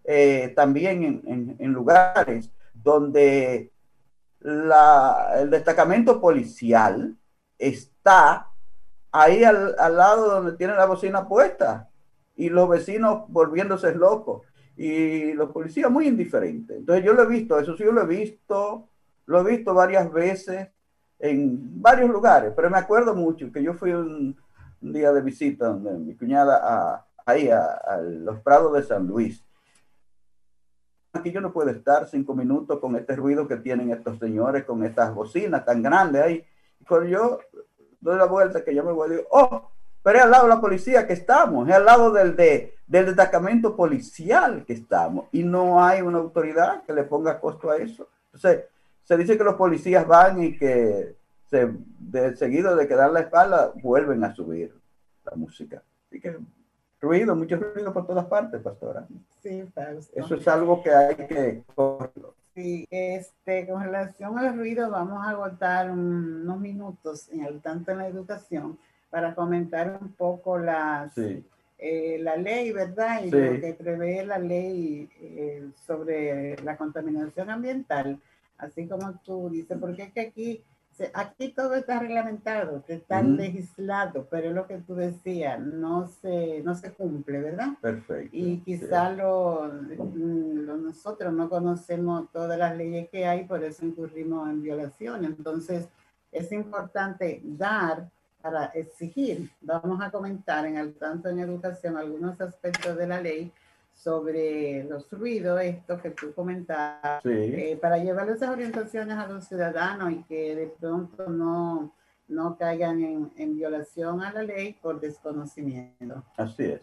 eh, 0.04 0.52
también 0.54 1.56
en, 1.58 1.72
lugares 1.72 2.52
donde 2.72 3.72
la, 4.38 5.32
el 5.40 5.50
destacamento 5.50 6.20
policial 6.20 7.16
está 7.58 8.50
ahí 9.10 9.42
al, 9.42 9.74
al, 9.80 9.96
lado 9.96 10.30
donde 10.30 10.56
tiene 10.56 10.74
la 10.74 10.86
bocina 10.86 11.26
puesta 11.26 11.88
y 12.36 12.50
los 12.50 12.68
vecinos 12.68 13.24
volviéndose 13.26 13.96
locos 13.96 14.42
y 14.76 15.32
los 15.34 15.50
policías 15.50 15.90
muy 15.90 16.08
indiferentes. 16.08 16.78
Entonces 16.78 17.04
yo 17.04 17.12
lo 17.12 17.22
he 17.22 17.26
visto, 17.26 17.58
eso 17.58 17.76
sí, 17.76 17.84
yo 17.84 17.92
lo 17.92 18.02
he 18.02 18.06
visto, 18.06 18.88
lo 19.26 19.40
he 19.40 19.56
visto 19.56 19.74
varias 19.74 20.12
veces 20.12 20.68
en 21.18 21.80
varios 21.80 22.10
lugares, 22.10 22.52
pero 22.54 22.70
me 22.70 22.78
acuerdo 22.78 23.14
mucho 23.14 23.50
que 23.52 23.62
yo 23.62 23.74
fui 23.74 23.92
un, 23.92 24.36
día 24.80 25.12
de 25.12 25.22
visita 25.22 25.68
donde 25.68 25.94
mi 25.94 26.14
cuñada 26.14 26.60
a, 26.62 27.06
ahí 27.24 27.48
a, 27.48 27.96
los 28.02 28.40
Prados 28.40 28.74
de 28.74 28.82
San 28.82 29.06
Luis. 29.06 29.42
Aquí 31.14 31.32
yo 31.32 31.40
no 31.40 31.52
puedo 31.52 31.70
estar 31.70 32.06
cinco 32.06 32.34
minutos 32.34 32.78
con 32.80 32.94
este 32.96 33.16
ruido 33.16 33.48
que 33.48 33.56
tienen 33.56 33.92
estos 33.92 34.18
señores, 34.18 34.64
con 34.64 34.84
estas 34.84 35.14
bocinas 35.14 35.64
tan 35.64 35.82
grandes 35.82 36.22
ahí. 36.22 36.44
Cuando 36.86 37.08
yo 37.08 37.38
doy 38.00 38.18
la 38.18 38.26
vuelta, 38.26 38.62
que 38.62 38.74
yo 38.74 38.84
me 38.84 38.92
voy, 38.92 39.10
digo, 39.10 39.22
oh, 39.30 39.70
pero 40.04 40.18
es 40.18 40.24
al 40.24 40.30
lado 40.30 40.44
de 40.44 40.50
la 40.50 40.60
policía 40.60 41.06
que 41.06 41.14
estamos, 41.14 41.66
es 41.66 41.74
al 41.74 41.86
lado 41.86 42.12
del, 42.12 42.36
de, 42.36 42.74
del 42.86 43.06
destacamento 43.06 43.74
policial 43.74 44.66
que 44.66 44.74
estamos 44.74 45.28
y 45.32 45.42
no 45.42 45.82
hay 45.82 46.02
una 46.02 46.18
autoridad 46.18 46.82
que 46.82 46.92
le 46.92 47.04
ponga 47.04 47.40
costo 47.40 47.70
a 47.70 47.78
eso. 47.78 48.06
Entonces, 48.26 48.66
se 49.02 49.16
dice 49.16 49.38
que 49.38 49.44
los 49.44 49.54
policías 49.54 50.06
van 50.06 50.42
y 50.42 50.58
que 50.58 51.16
se, 51.48 51.70
de 51.98 52.36
seguido 52.36 52.76
de 52.76 52.86
quedar 52.86 53.12
la 53.12 53.20
espalda 53.20 53.72
vuelven 53.82 54.22
a 54.24 54.34
subir 54.34 54.74
la 55.24 55.36
música. 55.36 55.82
Así 56.06 56.20
que 56.20 56.36
ruido, 57.00 57.34
mucho 57.34 57.56
ruido 57.56 57.90
por 57.94 58.06
todas 58.06 58.26
partes, 58.26 58.60
pastora. 58.60 59.06
Sí, 59.42 59.64
Eso 60.14 60.34
es 60.34 60.48
algo 60.48 60.82
que 60.82 60.90
hay 60.90 61.14
que 61.14 61.62
Sí, 62.54 62.86
este, 62.90 63.66
con 63.66 63.82
relación 63.82 64.38
al 64.38 64.54
ruido, 64.54 64.90
vamos 64.90 65.26
a 65.26 65.30
agotar 65.30 65.90
unos 65.90 66.60
minutos 66.60 67.30
en 67.32 67.46
el 67.46 67.62
tanto 67.62 67.92
en 67.92 67.98
la 67.98 68.06
educación 68.06 68.78
para 69.14 69.32
comentar 69.32 69.96
un 70.02 70.08
poco 70.14 70.58
las, 70.58 71.16
eh, 71.16 72.18
la 72.20 72.34
ley, 72.36 72.72
¿verdad? 72.72 73.22
Y 73.22 73.30
lo 73.30 73.60
que 73.60 73.76
prevé 73.78 74.26
la 74.26 74.40
ley 74.40 75.08
eh, 75.20 75.70
sobre 75.86 76.56
la 76.64 76.76
contaminación 76.76 77.48
ambiental, 77.48 78.18
así 78.58 78.88
como 78.88 79.14
tú 79.20 79.50
dices, 79.50 79.78
porque 79.80 80.02
es 80.02 80.12
que 80.12 80.20
aquí, 80.20 80.64
aquí 81.12 81.50
todo 81.50 81.76
está 81.76 82.00
reglamentado, 82.00 82.82
está 82.88 83.22
legislado, 83.22 84.26
pero 84.28 84.48
es 84.48 84.52
lo 84.52 84.66
que 84.66 84.78
tú 84.78 84.96
decías, 84.96 85.60
no 85.60 86.08
se, 86.08 86.60
no 86.64 86.74
se 86.74 86.92
cumple, 86.92 87.40
¿verdad? 87.40 87.68
Perfecto. 87.80 88.36
Y 88.36 88.62
quizá 88.64 89.12
lo, 89.12 89.68
nosotros 89.68 91.32
no 91.32 91.48
conocemos 91.48 92.32
todas 92.32 92.58
las 92.58 92.76
leyes 92.76 93.08
que 93.10 93.26
hay, 93.26 93.44
por 93.44 93.62
eso 93.62 93.86
incurrimos 93.86 94.50
en 94.50 94.60
violación. 94.60 95.24
Entonces, 95.24 95.86
es 96.32 96.50
importante 96.50 97.40
dar 97.44 98.08
para 98.44 98.66
exigir, 98.74 99.48
vamos 99.62 100.02
a 100.02 100.10
comentar 100.10 100.66
en 100.66 100.76
el 100.76 100.92
tanto 100.96 101.30
en 101.30 101.38
educación 101.38 101.96
algunos 101.96 102.38
aspectos 102.42 102.94
de 102.94 103.06
la 103.06 103.18
ley 103.18 103.50
sobre 103.94 104.84
los 104.84 105.10
ruidos, 105.10 105.62
esto 105.62 105.98
que 105.98 106.10
tú 106.10 106.34
comentabas, 106.34 107.24
eh, 107.24 107.78
para 107.80 107.96
llevar 107.96 108.28
esas 108.28 108.50
orientaciones 108.50 109.16
a 109.16 109.26
los 109.26 109.46
ciudadanos 109.46 110.12
y 110.12 110.22
que 110.24 110.54
de 110.54 110.66
pronto 110.66 111.26
no, 111.30 111.94
no 112.28 112.58
caigan 112.58 113.02
en, 113.02 113.32
en 113.38 113.56
violación 113.56 114.20
a 114.22 114.30
la 114.30 114.42
ley 114.42 114.76
por 114.82 115.00
desconocimiento. 115.00 116.22
Así 116.36 116.64
es. 116.64 116.82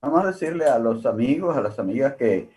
Vamos 0.00 0.22
a 0.22 0.26
decirle 0.28 0.66
a 0.66 0.78
los 0.78 1.04
amigos, 1.06 1.56
a 1.56 1.60
las 1.60 1.80
amigas 1.80 2.14
que 2.14 2.50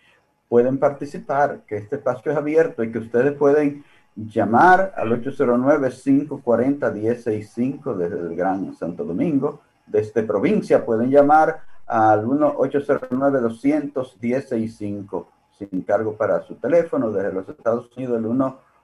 pueden 0.48 0.78
participar, 0.78 1.62
que 1.66 1.78
este 1.78 1.96
espacio 1.96 2.30
es 2.30 2.38
abierto 2.38 2.84
y 2.84 2.92
que 2.92 2.98
ustedes 2.98 3.32
pueden 3.32 3.84
llamar 4.16 4.92
al 4.96 5.22
809-540-1065 5.22 7.96
desde 7.96 8.18
el 8.20 8.34
Gran 8.36 8.74
Santo 8.74 9.04
Domingo. 9.04 9.60
Desde 9.86 10.22
provincia 10.22 10.84
pueden 10.84 11.10
llamar 11.10 11.62
al 11.86 12.26
1-809-200-1065 12.26 15.26
sin 15.58 15.82
cargo 15.82 16.16
para 16.16 16.42
su 16.42 16.56
teléfono. 16.56 17.10
Desde 17.10 17.32
los 17.32 17.48
Estados 17.48 17.90
Unidos, 17.96 18.18
el 18.18 18.26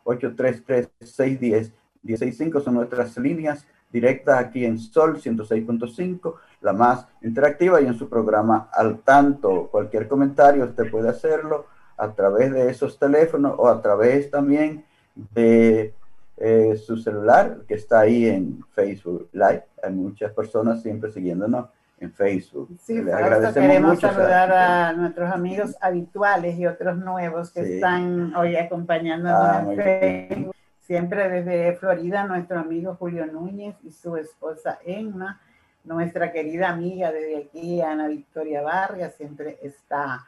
1-833-610-1065 0.04 2.62
son 2.62 2.74
nuestras 2.74 3.16
líneas 3.18 3.66
directas 3.90 4.38
aquí 4.38 4.64
en 4.64 4.78
Sol 4.78 5.20
106.5, 5.20 6.34
la 6.60 6.72
más 6.72 7.06
interactiva 7.22 7.80
y 7.80 7.86
en 7.86 7.94
su 7.94 8.08
programa 8.08 8.68
Al 8.72 8.98
Tanto. 8.98 9.68
Cualquier 9.70 10.08
comentario 10.08 10.64
usted 10.64 10.90
puede 10.90 11.08
hacerlo 11.08 11.66
a 11.96 12.12
través 12.12 12.52
de 12.52 12.70
esos 12.70 12.98
teléfonos 12.98 13.54
o 13.56 13.68
a 13.68 13.80
través 13.80 14.30
también 14.30 14.84
de 15.34 15.94
eh, 16.36 16.76
su 16.76 16.96
celular 16.96 17.58
que 17.66 17.74
está 17.74 18.00
ahí 18.00 18.26
en 18.26 18.64
Facebook 18.72 19.28
Live. 19.32 19.64
Hay 19.82 19.92
muchas 19.92 20.32
personas 20.32 20.82
siempre 20.82 21.10
siguiéndonos 21.10 21.66
en 22.00 22.12
Facebook. 22.12 22.68
Sí, 22.80 23.02
Les 23.02 23.12
agradecemos 23.12 23.54
queremos 23.54 24.00
saludar 24.00 24.52
a 24.52 24.92
nuestros 24.92 25.32
amigos 25.32 25.76
habituales 25.80 26.56
y 26.58 26.66
otros 26.66 26.96
nuevos 26.98 27.50
que 27.50 27.60
están 27.60 28.34
hoy 28.36 28.56
acompañándonos 28.56 29.40
ah, 29.40 29.64
en 29.68 29.76
Facebook. 29.76 30.54
Siempre 30.80 31.28
desde 31.28 31.76
Florida, 31.76 32.24
nuestro 32.24 32.60
amigo 32.60 32.94
Julio 32.94 33.26
Núñez 33.26 33.74
y 33.82 33.90
su 33.90 34.16
esposa 34.16 34.78
Emma, 34.86 35.40
nuestra 35.84 36.32
querida 36.32 36.70
amiga 36.70 37.12
desde 37.12 37.38
aquí, 37.38 37.80
Ana 37.82 38.08
Victoria 38.08 38.62
Vargas, 38.62 39.14
siempre 39.16 39.58
está 39.62 40.24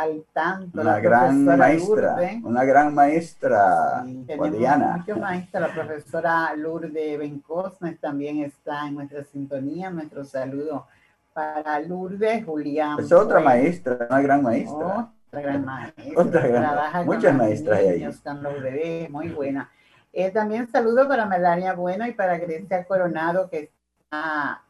al 0.00 0.24
tanto. 0.32 0.80
Una 0.80 0.98
gran 0.98 1.44
maestra, 1.44 2.16
una 2.42 2.64
gran 2.64 2.94
maestra 2.94 4.02
sí, 4.04 4.26
Mucha 4.36 5.16
maestra, 5.16 5.60
la 5.60 5.74
profesora 5.74 6.54
Lourdes 6.56 7.18
Bencosmes 7.18 8.00
también 8.00 8.42
está 8.42 8.88
en 8.88 8.94
nuestra 8.94 9.24
sintonía, 9.24 9.90
nuestro 9.90 10.24
saludo 10.24 10.86
para 11.32 11.80
Lourdes 11.80 12.44
Julián. 12.44 12.98
Es 12.98 13.12
otra 13.12 13.40
maestra, 13.40 14.06
una 14.08 14.20
gran 14.20 14.42
maestra. 14.42 15.10
Otra 15.28 15.40
gran 15.42 15.64
maestra. 15.64 16.04
Otra 16.16 16.46
gran, 16.46 17.06
muchas 17.06 17.34
maestras 17.36 17.78
ahí. 17.78 19.08
muy 19.10 19.28
buena. 19.28 19.70
Eh, 20.12 20.30
también 20.30 20.68
saludo 20.68 21.06
para 21.06 21.26
Melania 21.26 21.74
Bueno 21.74 22.06
y 22.06 22.12
para 22.12 22.36
Grecia 22.38 22.84
Coronado, 22.84 23.48
que 23.48 23.70
está 24.02 24.62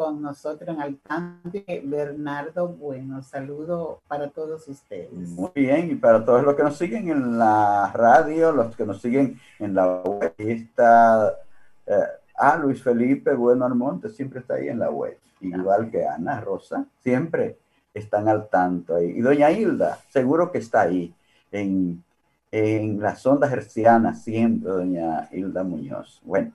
con 0.00 0.22
nosotros 0.22 0.66
en 0.70 0.80
Alcante. 0.80 1.82
Bernardo 1.84 2.68
Bueno, 2.68 3.22
saludo 3.22 4.00
para 4.08 4.30
todos 4.30 4.66
ustedes. 4.66 5.12
Muy 5.12 5.50
bien, 5.54 5.90
y 5.90 5.94
para 5.94 6.24
todos 6.24 6.42
los 6.42 6.54
que 6.54 6.62
nos 6.62 6.78
siguen 6.78 7.10
en 7.10 7.38
la 7.38 7.92
radio, 7.92 8.50
los 8.50 8.74
que 8.74 8.86
nos 8.86 9.02
siguen 9.02 9.38
en 9.58 9.74
la 9.74 10.00
web, 10.00 10.32
está 10.38 11.34
eh, 11.84 11.92
ah, 12.38 12.56
Luis 12.56 12.82
Felipe 12.82 13.34
Bueno 13.34 13.66
Armonte, 13.66 14.08
siempre 14.08 14.40
está 14.40 14.54
ahí 14.54 14.68
en 14.68 14.78
la 14.78 14.90
web, 14.90 15.18
igual 15.42 15.90
que 15.90 16.06
Ana 16.06 16.40
Rosa, 16.40 16.86
siempre 17.00 17.58
están 17.92 18.26
al 18.26 18.48
tanto 18.48 18.96
ahí. 18.96 19.10
Y 19.10 19.20
doña 19.20 19.50
Hilda, 19.50 19.98
seguro 20.08 20.50
que 20.50 20.58
está 20.58 20.80
ahí 20.80 21.14
en 21.52 22.02
en 22.52 23.00
las 23.00 23.24
ondas 23.26 23.52
hercianas 23.52 24.24
siempre, 24.24 24.72
doña 24.72 25.28
Hilda 25.30 25.62
Muñoz. 25.62 26.20
Bueno, 26.24 26.52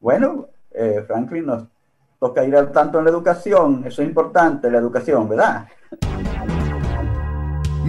bueno, 0.00 0.48
eh, 0.72 1.04
Franklin, 1.06 1.46
nos 1.46 1.68
toca 2.18 2.44
ir 2.44 2.56
al 2.56 2.72
tanto 2.72 2.98
en 2.98 3.04
la 3.04 3.10
educación, 3.10 3.82
eso 3.86 4.02
es 4.02 4.08
importante, 4.08 4.70
la 4.70 4.78
educación, 4.78 5.28
¿verdad? 5.28 5.66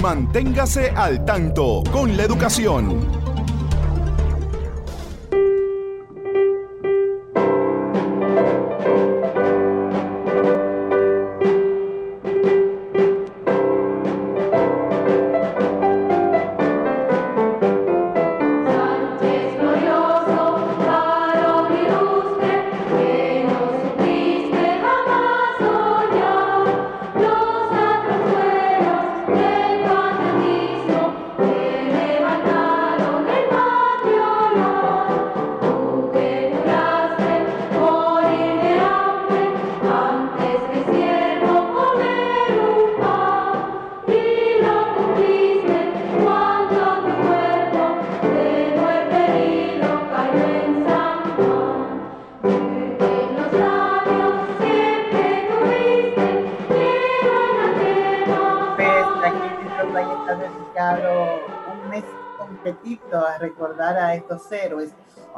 Manténgase 0.02 0.92
al 0.92 1.26
tanto 1.26 1.84
con 1.92 2.16
la 2.16 2.24
educación. 2.24 3.29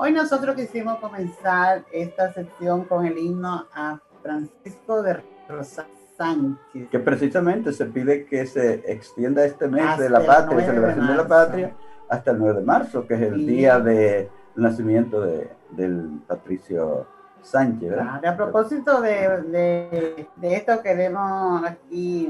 Hoy 0.04 0.12
nosotros 0.14 0.56
quisimos 0.56 0.98
comenzar 0.98 1.86
esta 1.92 2.34
sección 2.34 2.86
con 2.86 3.06
el 3.06 3.20
himno 3.20 3.68
a 3.72 4.00
Francisco 4.24 5.04
de 5.04 5.22
Rosa 5.48 5.86
Sánchez. 6.18 6.90
Que 6.90 6.98
precisamente 6.98 7.72
se 7.72 7.86
pide 7.86 8.26
que 8.26 8.48
se 8.48 8.82
extienda 8.92 9.46
este 9.46 9.68
mes 9.68 10.00
de 10.00 10.10
la 10.10 10.26
patria, 10.26 10.66
celebración 10.66 11.06
de, 11.06 11.14
la 11.14 11.28
patria, 11.28 11.76
hasta 12.10 12.32
el 12.32 12.40
9 12.40 12.62
de 12.62 12.66
marzo, 12.66 13.06
que 13.06 13.14
es 13.14 13.22
el 13.22 13.46
día 13.46 13.80
del 13.80 14.28
nacimiento 14.56 15.22
de, 15.22 15.52
del 15.70 16.20
Patricio 16.28 17.06
Sánchez. 17.44 17.94
a 18.00 18.36
propósito 18.36 19.02
de, 19.02 19.44
de, 19.52 20.28
de 20.36 20.56
esto, 20.56 20.82
queremos 20.82 21.64
aquí 21.64 22.28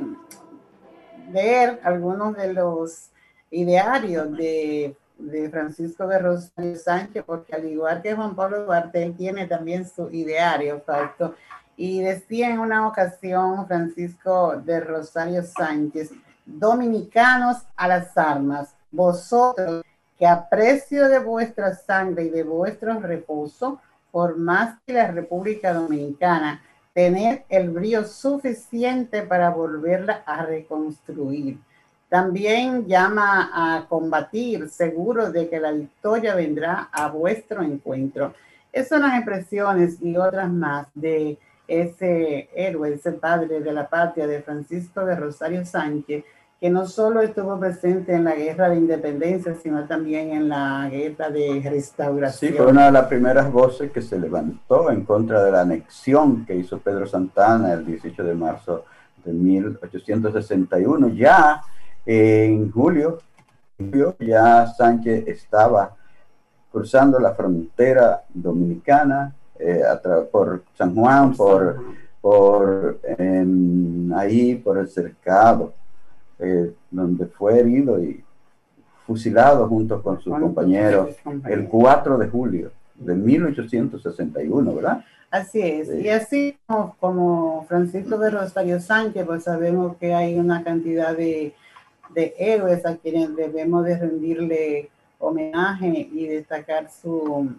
ver 1.30 1.80
algunos 1.86 2.36
de 2.36 2.54
los 2.54 3.12
idearios 3.50 4.30
de 4.34 4.98
de 5.22 5.50
Francisco 5.50 6.08
de 6.08 6.20
Rosario 6.20 6.76
Sánchez, 6.76 7.24
porque 7.26 7.56
al 7.56 7.66
igual 7.66 8.02
que 8.02 8.14
Juan 8.14 8.36
Pablo 8.36 8.66
Duarte, 8.66 9.04
él 9.04 9.16
tiene 9.16 9.48
también 9.48 9.88
su 9.88 10.10
ideario. 10.12 10.84
Y 11.78 12.02
decía 12.02 12.50
en 12.50 12.60
una 12.60 12.88
ocasión 12.88 13.66
Francisco 13.68 14.56
de 14.58 14.80
Rosario 14.80 15.44
Sánchez, 15.44 16.12
dominicanos 16.46 17.58
a 17.76 17.88
las 17.88 18.18
armas, 18.18 18.76
vosotros 18.92 19.84
que 20.18 20.28
a 20.28 20.48
precio 20.50 21.08
de 21.08 21.20
vuestra 21.20 21.74
sangre 21.74 22.26
y 22.26 22.30
de 22.30 22.44
vuestro 22.44 23.00
reposo, 23.00 23.80
por 24.12 24.38
más 24.38 24.78
que 24.86 24.94
la 24.94 25.08
República 25.08 25.74
Dominicana, 25.74 26.62
tener 26.94 27.46
el 27.50 27.70
brío 27.70 28.04
suficiente 28.06 29.24
para 29.24 29.50
volverla 29.50 30.24
a 30.26 30.44
reconstruir 30.44 31.58
también 32.12 32.88
llama 32.88 33.52
a 33.54 33.86
combatir, 33.88 34.68
seguro 34.68 35.32
de 35.32 35.48
que 35.48 35.62
la 35.62 35.72
victoria 35.72 36.36
vendrá 36.36 36.90
a 36.92 37.08
vuestro 37.08 37.64
encuentro. 37.64 38.34
Esas 38.74 38.90
son 38.90 39.04
las 39.04 39.18
impresiones 39.18 39.96
y 40.02 40.18
otras 40.18 40.52
más 40.52 40.88
de 40.94 41.38
ese 41.70 42.50
héroe, 42.54 42.96
ese 42.96 43.14
padre 43.14 43.62
de 43.62 43.72
la 43.72 43.88
patria 43.88 44.28
de 44.28 44.42
Francisco 44.42 45.06
de 45.06 45.16
Rosario 45.16 45.64
Sánchez, 45.64 46.26
que 46.60 46.70
no 46.70 46.86
solo 46.86 47.22
estuvo 47.22 47.58
presente 47.58 48.14
en 48.14 48.26
la 48.26 48.36
guerra 48.36 48.68
de 48.68 48.76
independencia, 48.76 49.56
sino 49.56 49.86
también 49.86 50.34
en 50.34 50.50
la 50.50 50.90
guerra 50.92 51.30
de 51.30 51.62
restauración. 51.64 52.52
Sí, 52.52 52.58
fue 52.58 52.68
una 52.68 52.88
de 52.88 52.92
las 52.92 53.06
primeras 53.06 53.50
voces 53.50 53.90
que 53.90 54.02
se 54.02 54.20
levantó 54.20 54.92
en 54.92 55.06
contra 55.06 55.42
de 55.46 55.52
la 55.54 55.62
anexión 55.62 56.46
que 56.46 56.58
hizo 56.58 56.78
Pedro 56.80 57.08
Santana 57.08 57.72
el 57.72 57.86
18 57.86 58.22
de 58.22 58.34
marzo 58.34 58.84
de 59.24 59.32
1861. 59.32 61.08
Ya 61.14 61.62
en 62.06 62.72
julio, 62.72 63.20
ya 64.20 64.68
Sánchez 64.68 65.28
estaba 65.28 65.96
cruzando 66.72 67.20
la 67.20 67.34
frontera 67.34 68.24
dominicana 68.34 69.34
eh, 69.60 69.82
por 70.32 70.64
San 70.78 70.96
Juan, 70.96 71.36
por, 71.36 71.80
por 72.22 73.00
ahí, 74.16 74.56
por 74.56 74.78
el 74.78 74.88
cercado, 74.88 75.74
eh, 76.40 76.74
donde 76.90 77.26
fue 77.28 77.60
herido 77.60 78.02
y 78.04 78.24
fusilado 79.06 79.68
junto 79.68 80.02
con 80.02 80.22
sus 80.22 80.34
compañeros 80.38 81.16
el 81.48 81.68
4 81.68 82.18
de 82.18 82.28
julio 82.30 82.72
de 82.96 83.16
1861, 83.16 84.76
¿verdad? 84.76 85.04
Así 85.30 85.62
es, 85.62 85.90
y 85.90 86.10
así 86.10 86.58
como, 86.68 86.96
como 87.00 87.66
Francisco 87.68 88.18
de 88.18 88.32
Rosario 88.32 88.80
Sánchez, 88.80 89.26
pues 89.26 89.44
sabemos 89.44 89.96
que 89.98 90.14
hay 90.14 90.38
una 90.38 90.64
cantidad 90.64 91.16
de 91.16 91.54
de 92.14 92.36
héroes 92.38 92.86
a 92.86 92.98
quienes 92.98 93.36
debemos 93.36 93.86
de 93.86 93.98
rendirle 93.98 94.90
homenaje 95.20 96.10
y 96.12 96.28
destacar 96.28 96.90
su, 96.90 97.54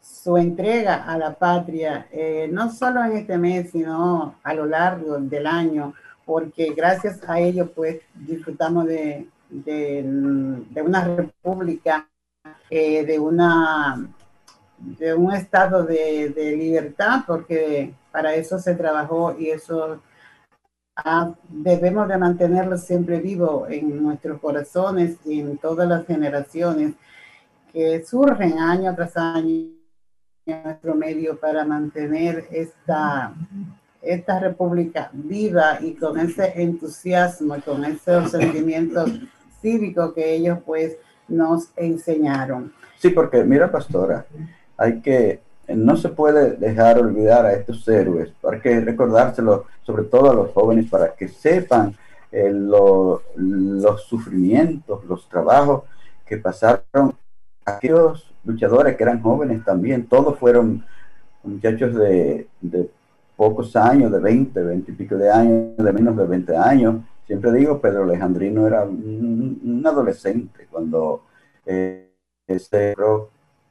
su 0.00 0.36
entrega 0.36 1.04
a 1.04 1.18
la 1.18 1.34
patria, 1.34 2.06
eh, 2.12 2.48
no 2.50 2.70
solo 2.70 3.02
en 3.04 3.12
este 3.12 3.38
mes, 3.38 3.70
sino 3.70 4.36
a 4.42 4.54
lo 4.54 4.66
largo 4.66 5.18
del 5.18 5.46
año, 5.46 5.94
porque 6.24 6.72
gracias 6.74 7.20
a 7.28 7.40
ello 7.40 7.70
pues 7.72 8.00
disfrutamos 8.14 8.86
de, 8.86 9.26
de, 9.48 10.82
una 10.84 11.04
república, 11.04 12.08
eh, 12.68 13.04
de, 13.04 13.18
una, 13.18 14.08
de 14.78 15.14
un 15.14 15.32
estado 15.32 15.84
de, 15.84 16.30
de, 16.30 16.56
libertad, 16.56 17.22
porque 17.26 17.92
para 18.12 18.34
eso 18.34 18.58
se 18.58 18.74
trabajó 18.74 19.36
y 19.38 19.50
eso 19.50 20.00
debemos 21.48 22.08
de 22.08 22.18
mantenerlo 22.18 22.76
siempre 22.76 23.20
vivo 23.20 23.66
en 23.68 24.02
nuestros 24.02 24.40
corazones 24.40 25.16
y 25.24 25.40
en 25.40 25.58
todas 25.58 25.88
las 25.88 26.06
generaciones 26.06 26.94
que 27.72 28.04
surgen 28.04 28.58
año 28.58 28.94
tras 28.94 29.16
año 29.16 29.68
en 30.46 30.62
nuestro 30.64 30.94
medio 30.94 31.38
para 31.38 31.64
mantener 31.64 32.46
esta, 32.50 33.34
esta 34.02 34.40
república 34.40 35.10
viva 35.12 35.78
y 35.80 35.94
con 35.94 36.18
ese 36.18 36.60
entusiasmo 36.60 37.56
y 37.56 37.60
con 37.60 37.84
esos 37.84 38.30
sentimientos 38.30 39.10
cívicos 39.60 40.12
que 40.14 40.34
ellos 40.34 40.58
pues 40.64 40.96
nos 41.28 41.70
enseñaron. 41.76 42.72
Sí, 42.98 43.10
porque 43.10 43.44
mira, 43.44 43.70
pastora, 43.70 44.26
hay 44.76 45.00
que 45.00 45.40
no 45.76 45.96
se 45.96 46.08
puede 46.08 46.56
dejar 46.56 46.98
olvidar 46.98 47.46
a 47.46 47.52
estos 47.52 47.86
héroes, 47.88 48.32
hay 48.50 48.60
que 48.60 48.80
recordárselo 48.80 49.66
sobre 49.82 50.04
todo 50.04 50.30
a 50.30 50.34
los 50.34 50.52
jóvenes 50.52 50.88
para 50.88 51.14
que 51.14 51.28
sepan 51.28 51.94
eh, 52.32 52.50
los 52.52 54.02
sufrimientos, 54.04 55.04
los 55.04 55.28
trabajos 55.28 55.82
que 56.26 56.36
pasaron 56.36 57.14
aquellos 57.64 58.32
luchadores 58.44 58.96
que 58.96 59.02
eran 59.02 59.20
jóvenes 59.20 59.64
también, 59.64 60.06
todos 60.06 60.38
fueron 60.38 60.84
muchachos 61.42 61.94
de, 61.94 62.48
pocos 63.36 63.74
años, 63.74 64.12
de 64.12 64.20
20, 64.20 64.62
20 64.62 64.92
y 64.92 64.94
pico 64.94 65.16
de 65.16 65.30
años, 65.30 65.76
de 65.76 65.92
menos 65.92 66.16
de 66.16 66.26
20 66.26 66.56
años. 66.56 66.96
Siempre 67.26 67.52
digo, 67.52 67.80
Pedro 67.80 68.02
Alejandrino 68.02 68.66
era 68.66 68.82
un, 68.84 69.82
adolescente 69.84 70.66
cuando 70.70 71.22
eh, 71.64 72.10
se 72.46 72.94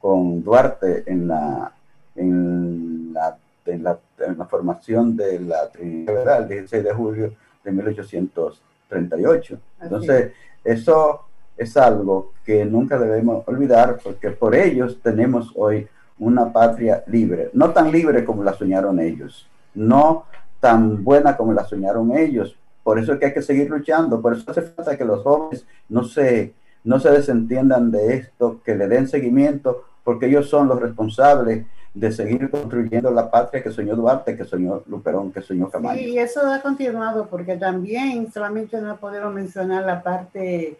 con 0.00 0.42
Duarte 0.42 1.04
en 1.06 1.28
la 1.28 1.72
en 2.14 3.12
la, 3.12 3.38
en 3.66 3.84
la, 3.84 3.98
formación 4.46 5.16
de 5.16 5.38
la 5.40 5.68
Trinidad, 5.70 6.42
el 6.42 6.48
16 6.48 6.84
de 6.84 6.92
julio 6.92 7.32
de 7.64 7.72
1838. 7.72 9.58
Entonces, 9.82 10.32
eso 10.64 11.26
es 11.56 11.76
algo 11.76 12.32
que 12.44 12.64
nunca 12.64 12.98
debemos 12.98 13.46
olvidar 13.46 13.98
porque 14.02 14.30
por 14.30 14.54
ellos 14.54 14.98
tenemos 15.02 15.52
hoy 15.54 15.86
una 16.18 16.52
patria 16.52 17.02
libre, 17.06 17.50
no 17.54 17.70
tan 17.70 17.90
libre 17.90 18.24
como 18.24 18.44
la 18.44 18.52
soñaron 18.52 18.98
ellos, 19.00 19.48
no 19.74 20.24
tan 20.60 21.02
buena 21.02 21.36
como 21.36 21.52
la 21.52 21.64
soñaron 21.64 22.16
ellos. 22.16 22.56
Por 22.82 22.98
eso 22.98 23.12
es 23.12 23.18
que 23.18 23.26
hay 23.26 23.34
que 23.34 23.42
seguir 23.42 23.70
luchando, 23.70 24.20
por 24.20 24.34
eso 24.34 24.50
hace 24.50 24.62
falta 24.62 24.96
que 24.96 25.04
los 25.04 25.22
jóvenes 25.22 25.66
no 25.88 26.04
se, 26.04 26.54
no 26.84 26.98
se 26.98 27.10
desentiendan 27.10 27.90
de 27.90 28.14
esto, 28.14 28.60
que 28.64 28.74
le 28.74 28.88
den 28.88 29.08
seguimiento, 29.08 29.84
porque 30.04 30.26
ellos 30.26 30.48
son 30.48 30.68
los 30.68 30.80
responsables 30.80 31.66
de 31.92 32.12
seguir 32.12 32.50
construyendo 32.50 33.10
la 33.10 33.30
patria 33.30 33.62
que 33.62 33.70
soñó 33.70 33.96
Duarte, 33.96 34.36
que 34.36 34.44
soñó 34.44 34.82
Luperón, 34.86 35.32
que 35.32 35.42
soñó 35.42 35.68
Camacho. 35.68 36.00
y 36.00 36.18
eso 36.18 36.40
ha 36.46 36.60
continuado 36.62 37.26
porque 37.26 37.56
también 37.56 38.30
solamente 38.32 38.80
no 38.80 38.96
podemos 38.96 39.34
mencionar 39.34 39.84
la 39.84 40.02
parte 40.02 40.78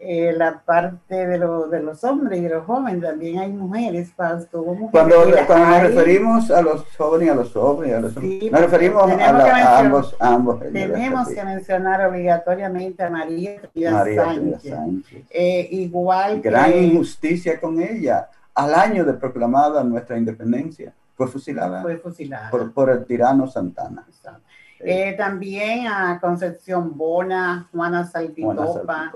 eh, 0.00 0.32
la 0.32 0.60
parte 0.60 1.26
de, 1.26 1.38
de 1.38 1.82
los 1.82 2.04
hombres 2.04 2.38
y 2.38 2.42
de 2.42 2.50
los 2.50 2.64
jóvenes, 2.64 3.02
también 3.02 3.38
hay 3.38 3.52
mujeres, 3.52 4.12
Fausto. 4.12 4.62
Cuando, 4.62 5.16
cuando 5.44 5.66
nos 5.66 5.82
referimos 5.82 6.50
a 6.52 6.62
los 6.62 6.84
jóvenes 6.96 7.26
y 7.26 7.30
a 7.30 7.34
los 7.34 7.56
hombres, 7.56 8.00
nos 8.00 8.60
referimos 8.60 9.10
a, 9.10 9.78
ambos, 9.80 10.14
ambos. 10.20 10.60
Tenemos 10.60 11.28
que 11.28 11.44
mencionar 11.44 12.06
obligatoriamente 12.06 13.02
a 13.02 13.10
María, 13.10 13.60
María 13.74 14.24
Sánchez. 14.24 14.74
Eh, 15.30 15.68
igual 15.72 16.42
Gran 16.42 16.76
injusticia 16.76 17.60
con 17.60 17.82
ella 17.82 18.28
al 18.58 18.74
año 18.74 19.04
de 19.04 19.12
proclamada 19.12 19.84
nuestra 19.84 20.18
independencia, 20.18 20.92
fue 21.14 21.28
fusilada, 21.28 21.80
fue 21.80 21.96
fusilada. 21.96 22.50
Por, 22.50 22.90
el 22.90 23.04
tirano 23.06 23.46
Santana. 23.46 24.04
Eh, 24.80 25.14
también 25.16 25.86
a 25.86 26.18
Concepción 26.20 26.96
Bona, 26.96 27.68
Juana 27.70 28.04
Saltitopa, 28.04 29.12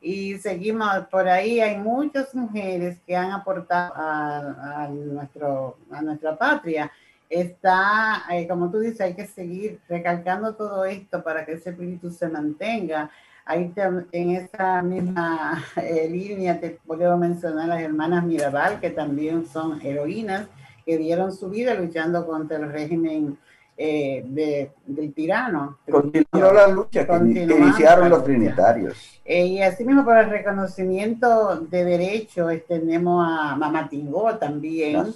y 0.00 0.38
seguimos 0.38 1.06
por 1.10 1.28
ahí. 1.28 1.60
Hay 1.60 1.76
muchas 1.76 2.34
mujeres 2.34 2.98
que 3.06 3.14
han 3.14 3.30
aportado 3.30 3.92
a, 3.94 4.88
nuestro, 4.88 5.76
a 5.90 6.00
nuestra 6.00 6.36
patria. 6.36 6.90
Está, 7.28 8.22
eh, 8.30 8.48
como 8.48 8.70
tú 8.70 8.78
dices, 8.78 9.02
hay 9.02 9.14
que 9.14 9.26
seguir 9.26 9.80
recalcando 9.86 10.54
todo 10.54 10.86
esto 10.86 11.22
para 11.22 11.44
que 11.44 11.52
ese 11.52 11.70
espíritu 11.70 12.10
se 12.10 12.26
mantenga. 12.26 13.10
Ahí 13.50 13.72
en 14.12 14.30
esa 14.32 14.82
misma 14.82 15.64
eh, 15.76 16.06
línea 16.10 16.60
te 16.60 16.78
puedo 16.84 17.16
mencionar 17.16 17.66
las 17.68 17.80
hermanas 17.80 18.22
Mirabal, 18.26 18.78
que 18.78 18.90
también 18.90 19.46
son 19.46 19.80
heroínas, 19.80 20.48
que 20.84 20.98
dieron 20.98 21.32
su 21.32 21.48
vida 21.48 21.72
luchando 21.72 22.26
contra 22.26 22.58
el 22.58 22.70
régimen 22.70 23.38
eh, 23.80 24.24
de, 24.26 24.72
del 24.86 25.14
tirano. 25.14 25.78
Continuó 25.88 26.52
la 26.52 26.66
lucha 26.66 27.06
que, 27.06 27.14
iniciaron 27.14 28.10
los 28.10 28.24
trinitarios. 28.24 29.20
Eh, 29.24 29.46
y 29.46 29.62
así 29.62 29.84
mismo 29.84 30.04
por 30.04 30.16
el 30.16 30.28
reconocimiento 30.30 31.60
de 31.60 31.84
derechos 31.84 32.52
tenemos 32.66 33.24
a 33.24 33.54
Mamá 33.54 33.88
Tingó 33.88 34.36
también. 34.36 35.06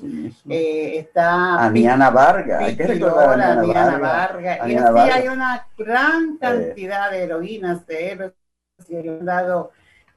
Eh, 0.49 0.99
está 0.99 1.65
Aniana 1.65 2.11
Vargas. 2.11 2.63
Hay 2.63 2.77
que 2.77 2.87
recordar 2.87 3.41
a 3.41 3.53
Aniana 3.55 3.99
Vargas. 3.99 4.59
Y 4.69 4.77
así 4.77 5.11
hay 5.11 5.27
una 5.27 5.67
gran 5.77 6.37
cantidad 6.37 7.11
de 7.11 7.23
heroínas, 7.25 7.85
de 7.85 8.11
héroes 8.13 8.33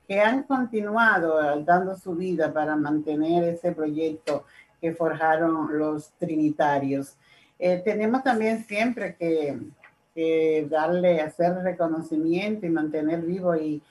que 0.07 0.21
han 0.21 0.43
continuado 0.43 1.63
dando 1.63 1.95
su 1.95 2.13
vida 2.13 2.53
para 2.53 2.75
mantener 2.75 3.43
ese 3.45 3.71
proyecto 3.71 4.45
que 4.79 4.93
forjaron 4.93 5.79
los 5.79 6.11
trinitarios. 6.19 7.17
Eh, 7.59 7.81
tenemos 7.83 8.23
también 8.23 8.63
siempre 8.65 9.15
que, 9.15 9.57
darle, 10.69 11.19
hacer 11.19 11.55
reconocimiento 11.55 12.65
y 12.65 12.69
mantener 12.69 13.21
vivo 13.21 13.55
y, 13.55 13.81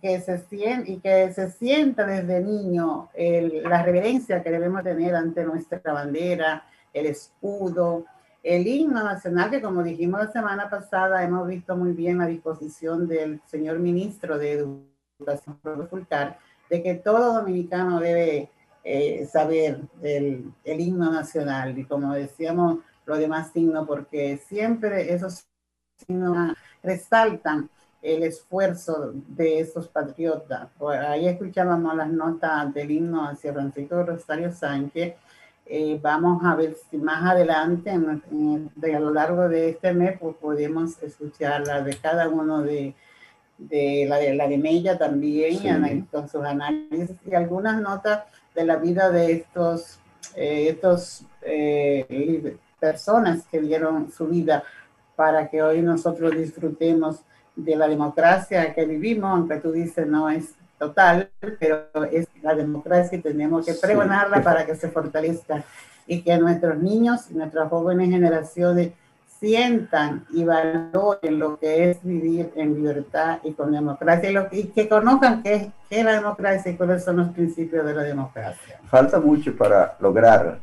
que 0.00 0.20
se 0.20 0.38
sienta, 0.38 0.90
y 0.90 0.98
que 0.98 1.32
se 1.32 1.50
sienta 1.50 2.06
desde 2.06 2.40
niño 2.40 3.10
la 3.14 3.82
reverencia 3.82 4.42
que 4.42 4.50
debemos 4.50 4.82
tener 4.82 5.14
ante 5.14 5.44
nuestra 5.44 5.80
bandera, 5.92 6.64
el 6.94 7.06
escudo, 7.06 8.06
el 8.44 8.66
himno 8.66 9.02
nacional, 9.02 9.50
que 9.50 9.62
como 9.62 9.82
dijimos 9.82 10.20
la 10.20 10.30
semana 10.30 10.68
pasada, 10.68 11.24
hemos 11.24 11.48
visto 11.48 11.76
muy 11.76 11.92
bien 11.92 12.18
la 12.18 12.26
disposición 12.26 13.08
del 13.08 13.40
señor 13.46 13.78
ministro 13.78 14.38
de 14.38 14.52
Educación, 14.52 15.58
de 16.68 16.82
que 16.82 16.94
todo 16.96 17.34
dominicano 17.34 18.00
debe 18.00 18.50
eh, 18.84 19.26
saber 19.26 19.80
el, 20.02 20.52
el, 20.62 20.80
himno 20.80 21.10
nacional 21.10 21.78
y 21.78 21.84
como 21.84 22.12
decíamos, 22.12 22.78
los 23.06 23.18
demás 23.18 23.50
signos, 23.52 23.86
porque 23.86 24.36
siempre 24.36 25.12
esos 25.12 25.46
signos 26.06 26.54
resaltan 26.82 27.70
el 28.04 28.22
esfuerzo 28.22 29.12
de 29.14 29.60
esos 29.60 29.88
patriotas. 29.88 30.68
Ahí 31.08 31.26
escuchábamos 31.26 31.96
las 31.96 32.10
notas 32.10 32.72
del 32.74 32.90
himno 32.90 33.26
hacia 33.26 33.54
Francisco 33.54 34.02
Rosario 34.02 34.52
Sánchez. 34.52 35.14
Eh, 35.64 35.98
vamos 36.02 36.44
a 36.44 36.54
ver 36.54 36.76
si 36.90 36.98
más 36.98 37.24
adelante, 37.24 37.90
de, 38.76 38.94
a 38.94 39.00
lo 39.00 39.10
largo 39.10 39.48
de 39.48 39.70
este 39.70 39.94
mes, 39.94 40.18
pues 40.20 40.36
podemos 40.36 41.02
escuchar 41.02 41.66
la 41.66 41.80
de 41.80 41.96
cada 41.96 42.28
uno 42.28 42.60
de, 42.60 42.94
de 43.56 44.04
la 44.06 44.18
de 44.18 44.34
la 44.34 44.48
de 44.48 44.58
Mella 44.58 44.98
también, 44.98 46.04
con 46.10 46.28
sus 46.28 46.44
análisis 46.44 47.16
y 47.24 47.34
algunas 47.34 47.80
notas 47.80 48.24
de 48.54 48.64
la 48.64 48.76
vida 48.76 49.10
de 49.10 49.32
estos, 49.32 49.98
eh, 50.34 50.68
estos 50.70 51.24
eh, 51.42 52.56
personas 52.78 53.44
que 53.50 53.60
dieron 53.60 54.10
su 54.12 54.26
vida 54.26 54.62
para 55.16 55.48
que 55.48 55.62
hoy 55.62 55.82
nosotros 55.82 56.36
disfrutemos 56.36 57.20
de 57.56 57.76
la 57.76 57.88
democracia 57.88 58.74
que 58.74 58.84
vivimos, 58.84 59.30
aunque 59.30 59.56
tú 59.56 59.72
dices 59.72 60.06
no 60.06 60.28
es 60.28 60.54
total, 60.78 61.30
pero 61.58 61.86
es 62.10 62.26
la 62.42 62.54
democracia 62.54 63.18
y 63.18 63.22
tenemos 63.22 63.64
que 63.64 63.74
pregonarla 63.74 64.42
para 64.42 64.66
que 64.66 64.74
se 64.74 64.88
fortalezca 64.88 65.64
y 66.06 66.22
que 66.22 66.36
nuestros 66.38 66.78
niños 66.78 67.30
y 67.30 67.34
nuestras 67.34 67.68
jóvenes 67.68 68.10
generaciones 68.10 68.92
sientan 69.44 70.24
y 70.30 70.42
valoren 70.42 71.38
lo 71.38 71.58
que 71.58 71.90
es 71.90 72.02
vivir 72.02 72.50
en 72.56 72.74
libertad 72.74 73.40
y 73.44 73.52
con 73.52 73.72
democracia 73.72 74.30
y, 74.30 74.32
lo, 74.32 74.48
que 74.48 74.88
conozcan 74.88 75.42
qué, 75.42 75.70
qué 75.90 76.00
es 76.00 76.04
la 76.04 76.14
democracia 76.14 76.72
y 76.72 76.76
cuáles 76.76 77.04
son 77.04 77.18
los 77.18 77.28
principios 77.28 77.84
de 77.84 77.92
la 77.92 78.04
democracia. 78.04 78.80
Falta 78.86 79.20
mucho 79.20 79.54
para 79.54 79.96
lograr 80.00 80.60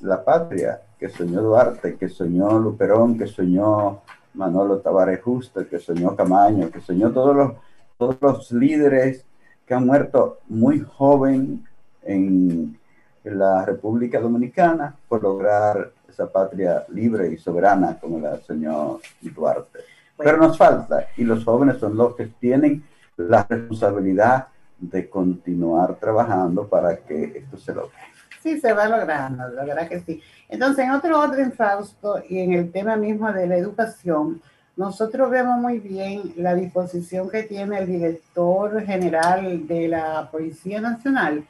la 0.00 0.24
patria 0.24 0.80
que 0.98 1.08
soñó 1.08 1.42
Duarte, 1.42 1.94
que 1.94 2.08
soñó 2.08 2.58
Luperón, 2.58 3.16
que 3.16 3.28
soñó 3.28 4.00
Manolo 4.34 4.78
Tavares 4.78 5.22
Justo, 5.22 5.64
que 5.68 5.78
soñó 5.78 6.16
Camaño, 6.16 6.70
que 6.72 6.80
soñó 6.80 7.12
todos 7.12 7.36
los, 7.36 7.52
todos 7.96 8.16
los 8.20 8.50
líderes 8.50 9.24
que 9.64 9.74
han 9.74 9.86
muerto 9.86 10.40
muy 10.48 10.80
joven 10.80 11.64
en 12.02 12.76
la 13.22 13.64
República 13.64 14.18
Dominicana 14.18 14.96
por 15.08 15.22
lograr 15.22 15.92
esa 16.14 16.30
patria 16.30 16.84
libre 16.88 17.28
y 17.28 17.36
soberana 17.36 17.98
como 18.00 18.18
la 18.20 18.38
señor 18.38 19.00
Duarte. 19.20 19.80
Pero 20.16 20.38
nos 20.38 20.56
falta, 20.56 21.08
y 21.16 21.24
los 21.24 21.44
jóvenes 21.44 21.78
son 21.78 21.96
los 21.96 22.14
que 22.14 22.26
tienen 22.26 22.84
la 23.16 23.44
responsabilidad 23.48 24.46
de 24.78 25.08
continuar 25.08 25.96
trabajando 25.96 26.68
para 26.68 26.96
que 26.96 27.38
esto 27.38 27.58
se 27.58 27.74
logre. 27.74 27.98
Sí, 28.40 28.60
se 28.60 28.72
va 28.72 28.86
logrando, 28.86 29.48
la 29.48 29.64
verdad 29.64 29.88
que 29.88 30.00
sí. 30.00 30.22
Entonces, 30.48 30.84
en 30.84 30.92
otro 30.92 31.18
orden, 31.18 31.52
Fausto, 31.52 32.22
y 32.28 32.38
en 32.38 32.52
el 32.52 32.70
tema 32.70 32.94
mismo 32.94 33.32
de 33.32 33.46
la 33.46 33.56
educación, 33.56 34.40
nosotros 34.76 35.30
vemos 35.30 35.58
muy 35.58 35.78
bien 35.78 36.32
la 36.36 36.54
disposición 36.54 37.30
que 37.30 37.44
tiene 37.44 37.78
el 37.78 37.86
director 37.86 38.84
general 38.84 39.66
de 39.66 39.88
la 39.88 40.28
Policía 40.30 40.80
Nacional, 40.80 41.44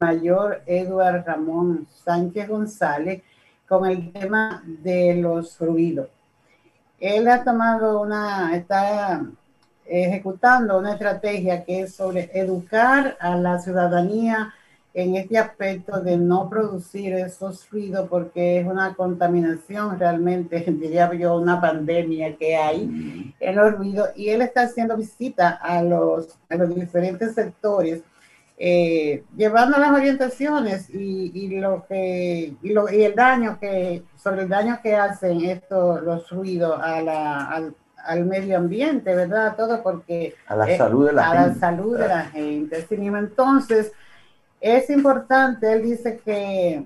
mayor 0.00 0.62
Eduard 0.66 1.26
Ramón 1.26 1.86
Sánchez 2.04 2.48
González, 2.48 3.22
con 3.68 3.86
el 3.86 4.12
tema 4.12 4.62
de 4.66 5.14
los 5.14 5.58
ruidos. 5.60 6.08
Él 6.98 7.28
ha 7.28 7.44
tomado 7.44 8.00
una, 8.00 8.56
está 8.56 9.24
ejecutando 9.86 10.78
una 10.78 10.92
estrategia 10.92 11.64
que 11.64 11.82
es 11.82 11.94
sobre 11.94 12.30
educar 12.34 13.16
a 13.20 13.36
la 13.36 13.58
ciudadanía 13.58 14.52
en 14.94 15.14
este 15.14 15.38
aspecto 15.38 16.00
de 16.00 16.16
no 16.16 16.48
producir 16.48 17.12
esos 17.14 17.70
ruidos 17.70 18.08
porque 18.08 18.60
es 18.60 18.66
una 18.66 18.94
contaminación 18.94 19.98
realmente, 19.98 20.64
diría 20.66 21.12
yo, 21.14 21.36
una 21.36 21.60
pandemia 21.60 22.36
que 22.36 22.56
hay 22.56 23.34
en 23.38 23.56
los 23.56 23.74
ruidos 23.74 24.08
y 24.16 24.30
él 24.30 24.42
está 24.42 24.62
haciendo 24.62 24.96
visita 24.96 25.50
a 25.50 25.82
los, 25.82 26.36
a 26.48 26.56
los 26.56 26.74
diferentes 26.74 27.34
sectores 27.34 28.02
eh, 28.60 29.22
llevando 29.36 29.78
las 29.78 29.92
orientaciones 29.92 30.90
y, 30.90 31.30
y 31.32 31.60
lo 31.60 31.86
que 31.86 32.54
y, 32.60 32.72
lo, 32.72 32.92
y, 32.92 33.04
el 33.04 33.14
daño 33.14 33.56
que 33.60 34.02
sobre 34.16 34.42
el 34.42 34.48
daño 34.48 34.80
que 34.82 34.96
hacen 34.96 35.42
estos 35.44 36.02
los 36.02 36.28
ruidos 36.30 36.76
a 36.82 37.00
la, 37.00 37.44
al, 37.46 37.76
al, 38.04 38.24
medio 38.24 38.56
ambiente, 38.56 39.14
¿verdad? 39.14 39.54
Todo 39.56 39.80
porque 39.80 40.34
a 40.48 40.56
la 40.56 40.76
salud 40.76 41.06
de 41.06 41.12
la 41.12 41.22
a 41.22 41.34
gente. 41.34 41.48
la 41.48 41.54
salud 41.54 41.98
de 41.98 42.08
la 42.08 42.24
gente. 42.24 42.86
Entonces, 42.90 43.92
es 44.60 44.90
importante, 44.90 45.72
él 45.72 45.82
dice 45.84 46.20
que, 46.24 46.84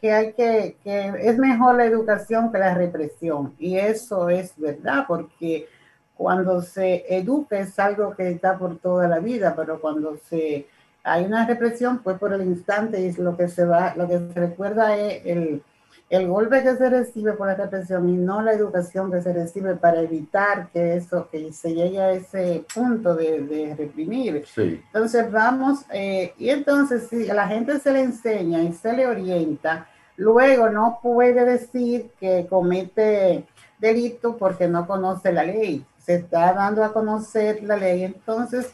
que 0.00 0.12
hay 0.12 0.32
que, 0.32 0.76
que 0.82 1.12
es 1.20 1.38
mejor 1.38 1.76
la 1.76 1.84
educación 1.84 2.50
que 2.50 2.58
la 2.58 2.74
represión. 2.74 3.54
Y 3.60 3.76
eso 3.76 4.28
es 4.28 4.58
verdad, 4.58 5.04
porque 5.06 5.68
cuando 6.14 6.62
se 6.62 7.04
educa 7.16 7.60
es 7.60 7.78
algo 7.78 8.16
que 8.16 8.28
está 8.28 8.58
por 8.58 8.78
toda 8.78 9.06
la 9.06 9.20
vida, 9.20 9.54
pero 9.56 9.80
cuando 9.80 10.16
se 10.16 10.66
hay 11.04 11.24
una 11.24 11.46
represión, 11.46 12.00
pues 12.02 12.18
por 12.18 12.32
el 12.32 12.42
instante 12.42 13.00
y 13.00 13.12
lo 13.14 13.36
que 13.36 13.48
se 13.48 13.64
va, 13.64 13.94
lo 13.96 14.06
que 14.06 14.18
se 14.18 14.40
recuerda 14.40 14.96
es 14.96 15.26
el, 15.26 15.62
el 16.10 16.28
golpe 16.28 16.62
que 16.62 16.76
se 16.76 16.90
recibe 16.90 17.32
por 17.32 17.48
la 17.48 17.54
represión 17.54 18.08
y 18.08 18.12
no 18.12 18.42
la 18.42 18.52
educación 18.52 19.10
que 19.10 19.20
se 19.20 19.32
recibe 19.32 19.74
para 19.76 20.00
evitar 20.00 20.68
que 20.72 20.96
eso, 20.96 21.28
que 21.30 21.52
se 21.52 21.74
llegue 21.74 22.00
a 22.00 22.12
ese 22.12 22.64
punto 22.72 23.14
de, 23.14 23.40
de 23.40 23.74
reprimir. 23.74 24.44
Sí. 24.46 24.80
Entonces 24.86 25.30
vamos, 25.32 25.84
eh, 25.92 26.34
y 26.38 26.50
entonces 26.50 27.08
si 27.08 27.28
a 27.28 27.34
la 27.34 27.48
gente 27.48 27.80
se 27.80 27.92
le 27.92 28.02
enseña 28.02 28.62
y 28.62 28.72
se 28.72 28.92
le 28.92 29.06
orienta, 29.06 29.88
luego 30.16 30.68
no 30.70 31.00
puede 31.02 31.44
decir 31.44 32.10
que 32.20 32.46
comete 32.48 33.44
delito 33.78 34.36
porque 34.36 34.68
no 34.68 34.86
conoce 34.86 35.32
la 35.32 35.44
ley. 35.44 35.84
Se 35.98 36.16
está 36.16 36.52
dando 36.52 36.84
a 36.84 36.92
conocer 36.92 37.62
la 37.62 37.76
ley. 37.76 38.04
Entonces, 38.04 38.72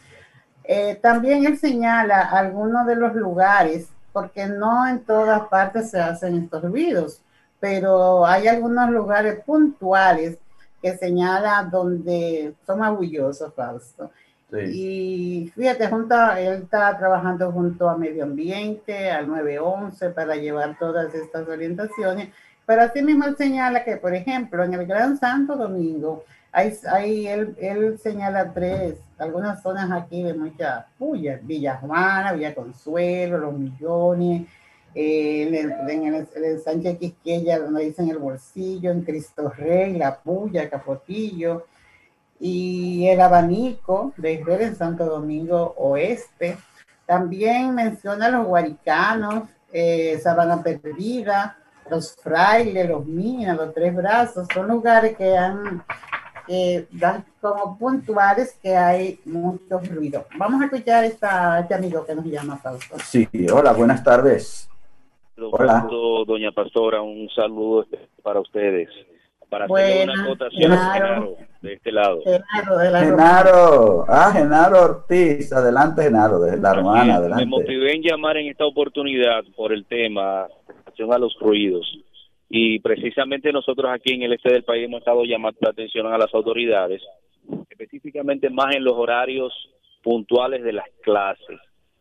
eh, 0.68 0.94
también 1.02 1.44
él 1.44 1.58
señala 1.58 2.20
algunos 2.20 2.86
de 2.86 2.94
los 2.94 3.16
lugares, 3.16 3.88
porque 4.12 4.46
no 4.46 4.86
en 4.86 5.00
todas 5.00 5.48
partes 5.48 5.90
se 5.90 5.98
hacen 5.98 6.36
estos 6.36 6.62
ruidos 6.62 7.22
pero 7.60 8.26
hay 8.26 8.46
algunos 8.48 8.90
lugares 8.90 9.42
puntuales 9.44 10.38
que 10.80 10.96
señala 10.96 11.68
donde 11.70 12.54
son 12.66 12.82
orgullosos, 12.82 13.52
Fausto. 13.54 14.10
Sí. 14.50 14.58
Y 14.72 15.52
fíjate, 15.54 15.88
junto 15.88 16.14
a, 16.14 16.40
él 16.40 16.62
está 16.62 16.96
trabajando 16.96 17.50
junto 17.52 17.88
a 17.88 17.98
Medio 17.98 18.24
Ambiente, 18.24 19.10
al 19.10 19.28
911, 19.28 20.10
para 20.10 20.36
llevar 20.36 20.78
todas 20.78 21.12
estas 21.14 21.46
orientaciones. 21.48 22.30
Pero 22.64 22.82
así 22.82 23.02
mismo 23.02 23.24
él 23.24 23.36
señala 23.36 23.84
que, 23.84 23.96
por 23.96 24.14
ejemplo, 24.14 24.62
en 24.62 24.74
el 24.74 24.86
Gran 24.86 25.18
Santo 25.18 25.56
Domingo, 25.56 26.24
hay, 26.52 26.78
hay 26.90 27.26
él, 27.28 27.56
él, 27.60 27.98
señala 27.98 28.52
tres, 28.52 28.94
algunas 29.18 29.62
zonas 29.62 29.90
aquí 29.90 30.22
de 30.22 30.34
mucha 30.34 30.86
puya, 30.98 31.38
Villa 31.42 31.76
Juana, 31.76 32.32
Villa 32.32 32.54
Consuelo, 32.54 33.38
Los 33.38 33.54
Millones, 33.54 34.46
eh, 34.94 35.42
en, 35.42 35.54
el, 35.54 35.72
en, 35.90 36.14
el, 36.14 36.28
en, 36.34 36.44
el, 36.44 36.60
Sánchez 36.60 36.98
Quisqueya, 36.98 37.58
donde 37.58 37.84
dicen 37.84 38.08
el 38.08 38.18
bolsillo, 38.18 38.90
en 38.90 39.02
Cristo 39.02 39.50
Rey, 39.50 39.96
La 39.96 40.18
Puya, 40.18 40.70
Capotillo, 40.70 41.66
y 42.40 43.06
el 43.08 43.20
abanico 43.20 44.12
de 44.16 44.34
Israel 44.34 44.62
en 44.62 44.76
Santo 44.76 45.04
Domingo 45.04 45.74
Oeste. 45.76 46.56
También 47.06 47.74
menciona 47.74 48.28
los 48.30 48.46
guaricanos, 48.46 49.48
eh, 49.72 50.18
Sabana 50.22 50.62
Perdida, 50.62 51.58
los 51.90 52.14
frailes, 52.16 52.88
los 52.88 53.04
minas, 53.06 53.56
los 53.56 53.74
tres 53.74 53.94
brazos, 53.94 54.46
son 54.52 54.68
lugares 54.68 55.16
que 55.16 55.36
han 55.36 55.82
eh, 56.48 56.86
dan 56.90 57.24
como 57.40 57.78
puntuales 57.78 58.58
que 58.62 58.74
hay 58.74 59.20
mucho 59.24 59.78
ruido. 59.90 60.26
Vamos 60.36 60.62
a 60.62 60.64
escuchar 60.64 61.04
esta, 61.04 61.60
este 61.60 61.74
amigo 61.74 62.04
que 62.06 62.14
nos 62.14 62.24
llama 62.24 62.56
Fausto. 62.56 62.96
Sí, 63.00 63.28
hola, 63.52 63.72
buenas 63.72 64.02
tardes. 64.02 64.68
Hola. 65.36 65.86
Doña 66.26 66.50
Pastora, 66.52 67.00
un 67.00 67.28
saludo 67.30 67.86
para 68.22 68.40
ustedes. 68.40 68.88
Para 69.48 69.64
hacer 69.64 70.08
una 70.10 70.24
acotación 70.24 70.72
Genaro, 70.72 71.36
de 71.62 71.72
este 71.72 71.90
lado. 71.90 72.20
Genaro, 72.22 72.78
de 72.78 72.90
la 72.90 73.00
Genaro. 73.00 74.04
ah, 74.06 74.30
Genaro 74.30 74.82
Ortiz, 74.82 75.50
adelante 75.52 76.02
Genaro, 76.02 76.40
de 76.40 76.58
la 76.58 76.72
hermana, 76.72 77.16
adelante. 77.16 77.44
Me 77.46 77.50
motivé 77.50 77.94
en 77.94 78.02
llamar 78.02 78.36
en 78.36 78.48
esta 78.48 78.66
oportunidad 78.66 79.42
por 79.56 79.72
el 79.72 79.86
tema 79.86 80.48
relación 80.84 81.12
a 81.14 81.18
los 81.18 81.34
ruidos 81.40 81.86
y 82.48 82.78
precisamente 82.78 83.52
nosotros 83.52 83.90
aquí 83.92 84.14
en 84.14 84.22
el 84.22 84.32
este 84.32 84.52
del 84.52 84.64
país 84.64 84.84
hemos 84.84 85.00
estado 85.00 85.24
llamando 85.24 85.58
la 85.60 85.70
atención 85.70 86.06
a 86.06 86.18
las 86.18 86.32
autoridades, 86.32 87.02
específicamente 87.68 88.48
más 88.48 88.74
en 88.74 88.84
los 88.84 88.94
horarios 88.94 89.52
puntuales 90.02 90.62
de 90.62 90.72
las 90.72 90.88
clases, 91.02 91.60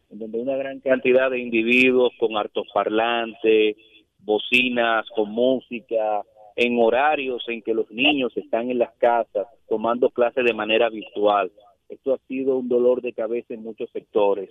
en 0.10 0.20
donde 0.20 0.40
una 0.40 0.56
gran 0.56 0.80
cantidad 0.80 1.30
de 1.30 1.40
individuos 1.40 2.14
con 2.18 2.32
parlantes, 2.74 3.76
bocinas, 4.20 5.06
con 5.16 5.32
música, 5.32 6.22
en 6.56 6.80
horarios 6.80 7.44
en 7.48 7.62
que 7.62 7.74
los 7.74 7.90
niños 7.92 8.36
están 8.36 8.72
en 8.72 8.80
las 8.80 8.94
casas 8.98 9.48
tomando 9.68 10.10
clases 10.10 10.46
de 10.46 10.54
manera 10.54 10.90
virtual. 10.90 11.52
Esto 11.90 12.14
ha 12.14 12.18
sido 12.28 12.58
un 12.58 12.68
dolor 12.68 13.02
de 13.02 13.14
cabeza 13.14 13.54
en 13.54 13.64
muchos 13.64 13.90
sectores 13.92 14.50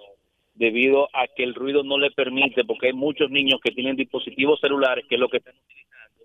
debido 0.56 1.08
a 1.12 1.26
que 1.28 1.44
el 1.44 1.54
ruido 1.54 1.82
no 1.82 1.98
le 1.98 2.10
permite, 2.10 2.64
porque 2.64 2.88
hay 2.88 2.92
muchos 2.92 3.30
niños 3.30 3.60
que 3.62 3.72
tienen 3.72 3.96
dispositivos 3.96 4.60
celulares, 4.60 5.04
que 5.08 5.14
es 5.14 5.20
lo 5.20 5.28
que 5.28 5.38
están 5.38 5.54
utilizando, 5.56 6.24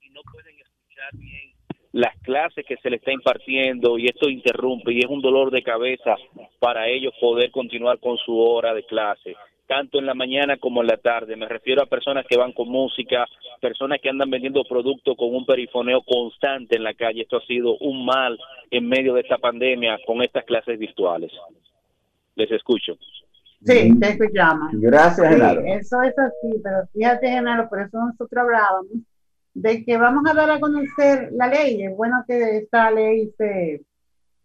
y 0.00 0.10
no 0.10 0.20
pueden 0.32 0.58
escuchar 0.58 1.10
bien 1.14 1.52
las 1.92 2.16
clases 2.20 2.64
que 2.64 2.78
se 2.78 2.88
le 2.88 2.96
está 2.96 3.12
impartiendo 3.12 3.98
y 3.98 4.06
esto 4.06 4.30
interrumpe 4.30 4.94
y 4.94 5.00
es 5.00 5.06
un 5.06 5.20
dolor 5.20 5.50
de 5.50 5.62
cabeza 5.62 6.16
para 6.58 6.88
ellos 6.88 7.12
poder 7.20 7.50
continuar 7.50 7.98
con 7.98 8.16
su 8.16 8.38
hora 8.38 8.72
de 8.72 8.82
clase 8.84 9.36
tanto 9.72 9.98
en 9.98 10.04
la 10.04 10.12
mañana 10.12 10.58
como 10.58 10.82
en 10.82 10.88
la 10.88 10.98
tarde. 10.98 11.34
Me 11.34 11.48
refiero 11.48 11.82
a 11.82 11.86
personas 11.86 12.26
que 12.26 12.36
van 12.36 12.52
con 12.52 12.68
música, 12.68 13.26
personas 13.58 14.00
que 14.02 14.10
andan 14.10 14.28
vendiendo 14.28 14.64
productos 14.64 15.16
con 15.16 15.34
un 15.34 15.46
perifoneo 15.46 16.02
constante 16.02 16.76
en 16.76 16.84
la 16.84 16.92
calle. 16.92 17.22
Esto 17.22 17.38
ha 17.38 17.46
sido 17.46 17.78
un 17.78 18.04
mal 18.04 18.38
en 18.70 18.86
medio 18.86 19.14
de 19.14 19.22
esta 19.22 19.38
pandemia 19.38 19.98
con 20.06 20.22
estas 20.22 20.44
clases 20.44 20.78
virtuales. 20.78 21.32
Les 22.34 22.50
escucho. 22.50 22.98
Sí, 23.64 23.98
te 23.98 24.08
escuchamos. 24.08 24.70
Gracias, 24.72 25.28
sí, 25.28 25.34
Genaro. 25.34 25.62
Eso 25.64 26.02
es 26.02 26.18
así, 26.18 26.60
pero 26.62 26.86
fíjate, 26.92 27.28
Genaro, 27.28 27.68
por 27.68 27.80
eso 27.80 27.98
nosotros 27.98 28.42
hablábamos 28.42 28.86
de 29.54 29.84
que 29.84 29.96
vamos 29.96 30.24
a 30.28 30.34
dar 30.34 30.50
a 30.50 30.60
conocer 30.60 31.30
la 31.32 31.46
ley. 31.46 31.84
Es 31.84 31.96
bueno 31.96 32.24
que 32.26 32.58
esta 32.58 32.90
ley 32.90 33.32
se, 33.36 33.84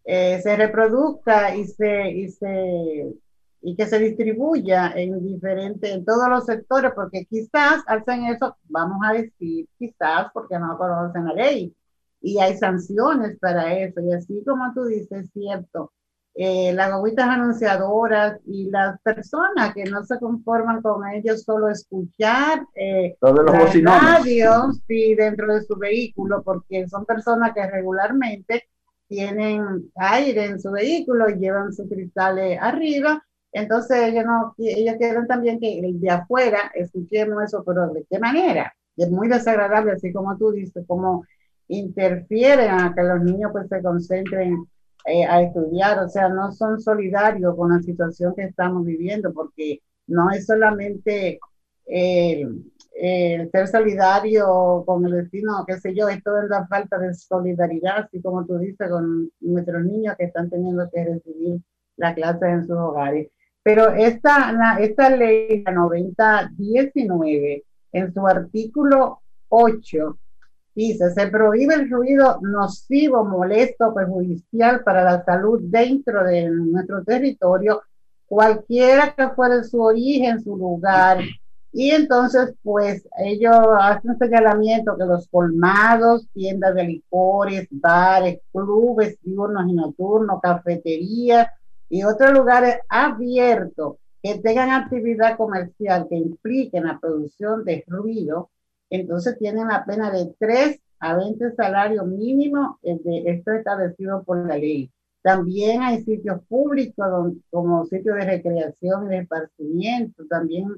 eh, 0.04 0.40
se 0.42 0.56
reproduzca 0.56 1.54
y 1.56 1.66
se, 1.66 2.10
y 2.10 2.28
se 2.28 3.14
y 3.60 3.74
que 3.74 3.86
se 3.86 3.98
distribuya 3.98 4.92
en 4.94 5.20
diferentes, 5.24 5.90
en 5.90 6.04
todos 6.04 6.28
los 6.28 6.44
sectores, 6.44 6.92
porque 6.94 7.26
quizás 7.26 7.82
hacen 7.86 8.26
eso, 8.26 8.56
vamos 8.68 8.98
a 9.04 9.12
decir, 9.14 9.66
quizás 9.78 10.28
porque 10.32 10.58
no 10.58 10.78
conocen 10.78 11.24
la 11.26 11.34
ley 11.34 11.74
y 12.20 12.38
hay 12.40 12.56
sanciones 12.56 13.38
para 13.38 13.76
eso. 13.78 14.00
Y 14.00 14.12
así 14.12 14.42
como 14.46 14.72
tú 14.74 14.84
dices, 14.84 15.24
es 15.24 15.30
cierto, 15.32 15.92
eh, 16.40 16.72
las 16.72 16.92
guaguitas 16.92 17.26
anunciadoras 17.26 18.38
y 18.46 18.70
las 18.70 19.00
personas 19.00 19.74
que 19.74 19.82
no 19.86 20.04
se 20.04 20.20
conforman 20.20 20.80
con 20.82 21.04
ellos 21.08 21.42
solo 21.42 21.68
escuchar 21.68 22.64
eh, 22.76 23.16
los 23.20 23.74
las 23.74 24.02
radios 24.02 24.80
sí, 24.86 25.16
dentro 25.16 25.52
de 25.52 25.62
su 25.62 25.74
vehículo, 25.74 26.44
porque 26.44 26.86
son 26.86 27.04
personas 27.04 27.52
que 27.52 27.68
regularmente 27.68 28.68
tienen 29.08 29.90
aire 29.96 30.44
en 30.44 30.60
su 30.60 30.70
vehículo 30.70 31.28
y 31.28 31.40
llevan 31.40 31.72
sus 31.72 31.88
cristales 31.88 32.56
arriba 32.62 33.20
Entonces 33.50 33.98
ellos, 33.98 34.24
no, 34.24 34.54
ellos 34.58 34.94
quieren 34.96 35.26
también 35.26 35.58
que 35.58 35.80
el 35.80 35.98
de 36.00 36.10
afuera 36.10 36.70
escuchemos 36.72 37.42
eso, 37.42 37.64
pero 37.66 37.88
¿de 37.88 38.06
qué 38.08 38.20
manera? 38.20 38.72
Es 38.96 39.10
muy 39.10 39.26
desagradable, 39.26 39.90
así 39.90 40.12
como 40.12 40.38
tú 40.38 40.52
dices, 40.52 40.84
como 40.86 41.24
interfieren 41.66 42.70
a 42.70 42.94
que 42.94 43.02
los 43.02 43.20
niños 43.22 43.50
pues 43.50 43.68
se 43.68 43.82
concentren 43.82 44.68
eh, 45.08 45.24
a 45.26 45.42
estudiar, 45.42 45.98
o 46.00 46.08
sea, 46.08 46.28
no 46.28 46.52
son 46.52 46.80
solidarios 46.80 47.56
con 47.56 47.70
la 47.70 47.80
situación 47.82 48.34
que 48.34 48.44
estamos 48.44 48.84
viviendo, 48.84 49.32
porque 49.32 49.80
no 50.06 50.30
es 50.30 50.46
solamente 50.46 51.38
el 51.86 53.50
ser 53.50 53.68
solidario 53.68 54.82
con 54.84 55.04
el 55.06 55.12
destino, 55.12 55.64
qué 55.66 55.78
sé 55.78 55.94
yo, 55.94 56.08
esto 56.08 56.36
es 56.42 56.48
la 56.50 56.66
falta 56.66 56.98
de 56.98 57.14
solidaridad, 57.14 58.04
así 58.04 58.20
como 58.20 58.44
tú 58.44 58.58
dices, 58.58 58.90
con 58.90 59.30
nuestros 59.40 59.84
niños 59.84 60.16
que 60.18 60.24
están 60.24 60.50
teniendo 60.50 60.88
que 60.92 61.04
recibir 61.04 61.60
la 61.96 62.14
clase 62.14 62.46
en 62.46 62.66
sus 62.66 62.76
hogares. 62.76 63.28
Pero 63.62 63.90
esta, 63.92 64.52
la, 64.52 64.78
esta 64.80 65.10
ley, 65.10 65.62
la 65.64 65.72
9019, 65.72 67.64
en 67.92 68.14
su 68.14 68.26
artículo 68.26 69.20
8, 69.48 70.18
dice, 70.78 71.10
se 71.10 71.26
prohíbe 71.26 71.74
el 71.74 71.90
ruido 71.90 72.38
nocivo, 72.40 73.24
molesto, 73.24 73.92
perjudicial 73.92 74.84
para 74.84 75.02
la 75.02 75.24
salud 75.24 75.60
dentro 75.64 76.22
de 76.22 76.48
nuestro 76.48 77.02
territorio, 77.02 77.82
cualquiera 78.26 79.12
que 79.12 79.28
fuera 79.30 79.64
su 79.64 79.82
origen, 79.82 80.40
su 80.40 80.56
lugar. 80.56 81.18
Y 81.72 81.90
entonces, 81.90 82.54
pues 82.62 83.08
ellos 83.18 83.56
hacen 83.80 84.16
señalamiento 84.18 84.96
que 84.96 85.04
los 85.04 85.26
colmados, 85.28 86.28
tiendas 86.32 86.76
de 86.76 86.84
licores, 86.84 87.66
bares, 87.72 88.38
clubes 88.52 89.18
diurnos 89.22 89.68
y 89.68 89.72
nocturnos, 89.72 90.40
cafeterías, 90.40 91.48
y 91.90 92.04
otros 92.04 92.32
lugares 92.32 92.76
abiertos 92.88 93.96
que 94.22 94.38
tengan 94.38 94.70
actividad 94.70 95.36
comercial 95.36 96.06
que 96.08 96.16
impliquen 96.16 96.84
la 96.84 97.00
producción 97.00 97.64
de 97.64 97.82
ruido, 97.88 98.50
entonces 98.90 99.38
tienen 99.38 99.68
la 99.68 99.84
pena 99.84 100.10
de 100.10 100.34
3 100.38 100.80
a 101.00 101.16
20 101.16 101.52
salarios 101.52 102.06
mínimos, 102.06 102.76
esto 102.82 103.52
establecido 103.52 104.22
por 104.24 104.46
la 104.46 104.56
ley. 104.56 104.90
También 105.22 105.82
hay 105.82 106.02
sitios 106.02 106.40
públicos 106.48 107.34
como 107.50 107.84
sitios 107.86 108.16
de 108.16 108.24
recreación 108.24 109.06
y 109.06 109.08
de 109.10 109.18
esparcimiento, 109.18 110.24
también 110.28 110.68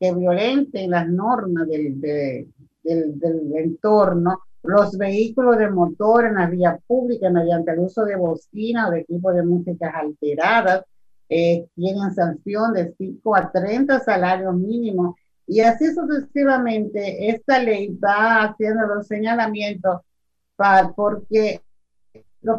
que 0.00 0.12
violenten 0.14 0.90
las 0.90 1.08
normas 1.08 1.68
del, 1.68 2.00
del, 2.00 3.52
entorno 3.54 4.40
los 4.64 4.96
vehículos 4.96 5.58
de 5.58 5.70
motor 5.70 6.24
en 6.26 6.34
la 6.34 6.46
vía 6.46 6.78
pública 6.86 7.30
mediante 7.30 7.72
el 7.72 7.80
uso 7.80 8.04
de 8.04 8.16
bocina 8.16 8.88
o 8.88 8.90
de 8.92 9.00
equipos 9.00 9.34
de 9.34 9.42
música 9.42 9.90
alteradas 9.90 10.84
eh, 11.28 11.66
tienen 11.74 12.14
sanción 12.14 12.72
de 12.72 12.94
5 12.96 13.36
a 13.36 13.50
30 13.50 14.00
salarios 14.00 14.54
mínimos 14.54 15.16
y 15.46 15.60
así 15.60 15.92
sucesivamente 15.92 17.28
esta 17.28 17.58
ley 17.58 17.96
va 17.96 18.44
haciendo 18.44 18.86
los 18.86 19.06
señalamientos 19.06 20.00
para, 20.56 20.92
porque 20.92 21.60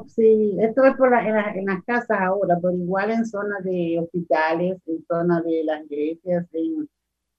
si, 0.08 0.58
esto 0.60 0.86
es 0.86 0.96
por 0.96 1.12
la, 1.12 1.28
en, 1.28 1.60
en, 1.60 1.66
las 1.66 1.84
casas 1.84 2.20
ahora, 2.20 2.58
pero 2.62 2.74
igual 2.74 3.12
en 3.12 3.26
zonas 3.26 3.64
de 3.64 4.00
hospitales, 4.02 4.78
en 4.86 5.06
zonas 5.08 5.44
de 5.44 5.64
las 5.64 5.84
iglesias, 5.84 6.46
en 6.54 6.88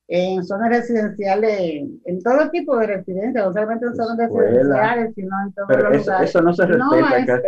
en 0.08 0.44
zonas 0.44 0.68
residenciales, 0.68 1.88
en 2.04 2.22
todo 2.22 2.50
tipo 2.50 2.76
de 2.76 2.86
residencias, 2.88 3.46
no 3.46 3.52
solamente 3.52 3.86
en 3.86 3.96
zonas 3.96 4.30
residenciales, 4.30 5.14
sino 5.14 5.36
en 5.46 5.52
todos 5.52 5.68
pero 5.68 5.82
los 5.84 5.96
eso, 5.96 6.10
lugares. 6.10 6.30
Eso 6.30 6.42
no 6.42 6.52
se 6.52 6.66
respeta. 6.66 7.42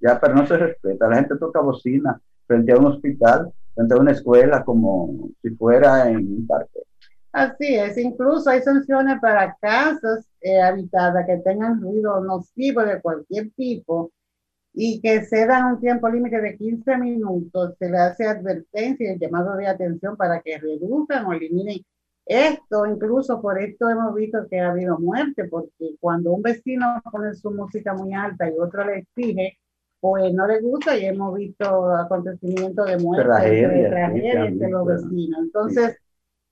ya, 0.00 0.20
pero 0.20 0.34
no 0.34 0.46
se 0.46 0.56
respeta. 0.56 1.08
La 1.08 1.16
gente 1.16 1.36
toca 1.36 1.60
bocina 1.60 2.20
frente 2.46 2.72
a 2.72 2.78
un 2.78 2.86
hospital, 2.86 3.52
frente 3.74 3.94
a 3.94 3.98
una 3.98 4.12
escuela, 4.12 4.64
como 4.64 5.28
si 5.42 5.50
fuera 5.50 6.08
en 6.08 6.16
un 6.16 6.46
parque. 6.46 6.80
Así 7.36 7.74
es, 7.74 7.98
incluso 7.98 8.48
hay 8.48 8.62
sanciones 8.62 9.20
para 9.20 9.54
casas 9.60 10.26
eh, 10.40 10.58
habitadas 10.58 11.26
que 11.26 11.36
tengan 11.36 11.82
ruido 11.82 12.18
nocivo 12.24 12.80
de 12.80 12.98
cualquier 13.02 13.50
tipo 13.50 14.10
y 14.72 15.02
que 15.02 15.22
se 15.26 15.44
dan 15.44 15.74
un 15.74 15.78
tiempo 15.78 16.08
límite 16.08 16.40
de 16.40 16.56
15 16.56 16.96
minutos, 16.96 17.74
se 17.78 17.90
le 17.90 17.98
hace 17.98 18.26
advertencia 18.26 19.12
y 19.12 19.18
llamado 19.18 19.54
de 19.54 19.66
atención 19.66 20.16
para 20.16 20.40
que 20.40 20.56
reduzcan 20.56 21.26
o 21.26 21.34
eliminen 21.34 21.84
esto. 22.24 22.86
Incluso 22.86 23.42
por 23.42 23.60
esto 23.60 23.90
hemos 23.90 24.14
visto 24.14 24.46
que 24.48 24.58
ha 24.58 24.70
habido 24.70 24.98
muerte, 24.98 25.44
porque 25.44 25.94
cuando 26.00 26.32
un 26.32 26.40
vecino 26.40 27.02
pone 27.12 27.34
su 27.34 27.50
música 27.50 27.92
muy 27.92 28.14
alta 28.14 28.48
y 28.48 28.58
otro 28.58 28.82
le 28.86 29.00
exige, 29.00 29.58
pues 30.00 30.32
no 30.32 30.46
le 30.46 30.62
gusta 30.62 30.96
y 30.96 31.04
hemos 31.04 31.34
visto 31.34 31.90
acontecimientos 31.96 32.86
de 32.86 32.96
muerte, 32.96 33.50
de 33.50 33.88
tragedia 33.90 34.46
entre 34.46 34.70
los 34.70 34.86
vecinos. 34.86 35.38
Entonces, 35.40 35.98